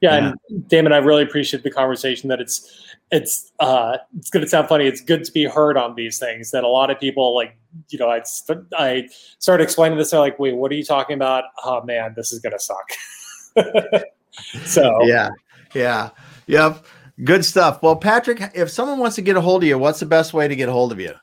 Yeah, 0.00 0.18
yeah. 0.18 0.32
and 0.48 0.68
Damon, 0.68 0.92
I 0.92 0.98
really 0.98 1.22
appreciate 1.22 1.62
the 1.62 1.70
conversation 1.70 2.28
that 2.28 2.40
it's 2.40 2.96
it's 3.10 3.52
uh 3.58 3.96
it's 4.16 4.30
gonna 4.30 4.46
sound 4.46 4.68
funny. 4.68 4.86
It's 4.86 5.00
good 5.00 5.24
to 5.24 5.32
be 5.32 5.44
heard 5.44 5.76
on 5.76 5.94
these 5.94 6.18
things 6.18 6.50
that 6.50 6.64
a 6.64 6.68
lot 6.68 6.90
of 6.90 7.00
people 7.00 7.34
like 7.34 7.56
you 7.90 7.98
know 7.98 8.08
i 8.08 8.22
st- 8.22 8.64
i 8.76 9.06
started 9.38 9.62
explaining 9.62 9.98
this 9.98 10.10
they're 10.10 10.20
like 10.20 10.38
wait 10.38 10.56
what 10.56 10.70
are 10.72 10.74
you 10.74 10.84
talking 10.84 11.14
about? 11.14 11.44
Oh 11.64 11.82
man 11.84 12.14
this 12.16 12.32
is 12.32 12.40
gonna 12.40 12.58
suck. 12.58 12.90
So 14.64 15.02
yeah 15.02 15.30
yeah 15.74 16.10
yep 16.46 16.86
good 17.24 17.44
stuff. 17.44 17.82
Well 17.82 17.96
patrick 17.96 18.40
if 18.54 18.70
someone 18.70 18.98
wants 18.98 19.16
to 19.16 19.22
get 19.22 19.36
a 19.36 19.40
hold 19.40 19.64
of 19.64 19.68
you 19.68 19.78
what's 19.78 20.00
the 20.00 20.06
best 20.06 20.32
way 20.32 20.46
to 20.46 20.54
get 20.54 20.68
a 20.68 20.72
hold 20.72 20.92
of 20.92 21.00
you? 21.00 21.14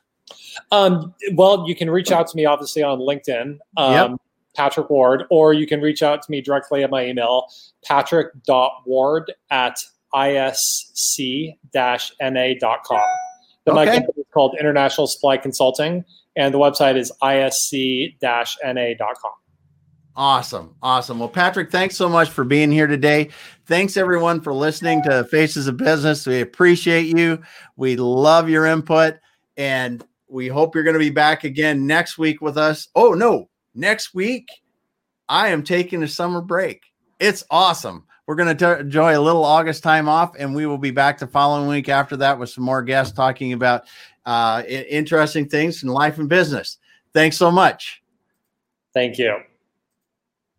Um 0.70 1.14
well 1.34 1.66
you 1.66 1.74
can 1.74 1.88
reach 1.88 2.12
out 2.12 2.26
to 2.28 2.36
me 2.36 2.44
obviously 2.44 2.82
on 2.82 2.98
linkedin 2.98 3.58
um 3.76 3.92
yep. 3.92 4.10
patrick 4.54 4.90
ward 4.90 5.24
or 5.30 5.54
you 5.54 5.66
can 5.66 5.80
reach 5.80 6.02
out 6.02 6.20
to 6.22 6.30
me 6.30 6.42
directly 6.42 6.82
at 6.82 6.90
my 6.90 7.06
email 7.06 7.46
patrick.ward 7.82 9.32
at 9.50 9.78
isc-na.com. 10.16 11.74
The 13.64 13.72
okay. 13.72 13.84
company 13.84 14.14
is 14.16 14.26
called 14.32 14.56
International 14.58 15.06
Supply 15.06 15.36
Consulting, 15.36 16.02
and 16.36 16.54
the 16.54 16.58
website 16.58 16.96
is 16.96 17.12
isc-na.com. 17.22 19.32
Awesome. 20.18 20.74
Awesome. 20.82 21.18
Well, 21.18 21.28
Patrick, 21.28 21.70
thanks 21.70 21.94
so 21.94 22.08
much 22.08 22.30
for 22.30 22.42
being 22.42 22.72
here 22.72 22.86
today. 22.86 23.28
Thanks 23.66 23.98
everyone 23.98 24.40
for 24.40 24.54
listening 24.54 25.02
to 25.02 25.24
Faces 25.24 25.66
of 25.66 25.76
Business. 25.76 26.26
We 26.26 26.40
appreciate 26.40 27.14
you. 27.14 27.42
We 27.76 27.96
love 27.96 28.48
your 28.48 28.64
input. 28.64 29.16
And 29.58 30.02
we 30.28 30.48
hope 30.48 30.74
you're 30.74 30.84
going 30.84 30.94
to 30.94 31.00
be 31.00 31.10
back 31.10 31.44
again 31.44 31.86
next 31.86 32.16
week 32.16 32.40
with 32.40 32.56
us. 32.56 32.88
Oh, 32.94 33.12
no, 33.12 33.50
next 33.74 34.14
week, 34.14 34.48
I 35.28 35.48
am 35.48 35.62
taking 35.62 36.02
a 36.02 36.08
summer 36.08 36.40
break. 36.40 36.84
It's 37.20 37.44
awesome. 37.50 38.05
We're 38.26 38.34
going 38.34 38.56
to 38.56 38.78
enjoy 38.80 39.16
a 39.16 39.20
little 39.20 39.44
August 39.44 39.82
time 39.82 40.08
off, 40.08 40.34
and 40.36 40.54
we 40.54 40.66
will 40.66 40.78
be 40.78 40.90
back 40.90 41.18
the 41.18 41.26
following 41.26 41.68
week 41.68 41.88
after 41.88 42.16
that 42.18 42.38
with 42.38 42.50
some 42.50 42.64
more 42.64 42.82
guests 42.82 43.14
talking 43.14 43.52
about 43.52 43.84
uh, 44.24 44.62
interesting 44.66 45.48
things 45.48 45.82
in 45.82 45.88
life 45.88 46.18
and 46.18 46.28
business. 46.28 46.78
Thanks 47.14 47.36
so 47.36 47.50
much. 47.50 48.02
Thank 48.92 49.18
you. 49.18 49.38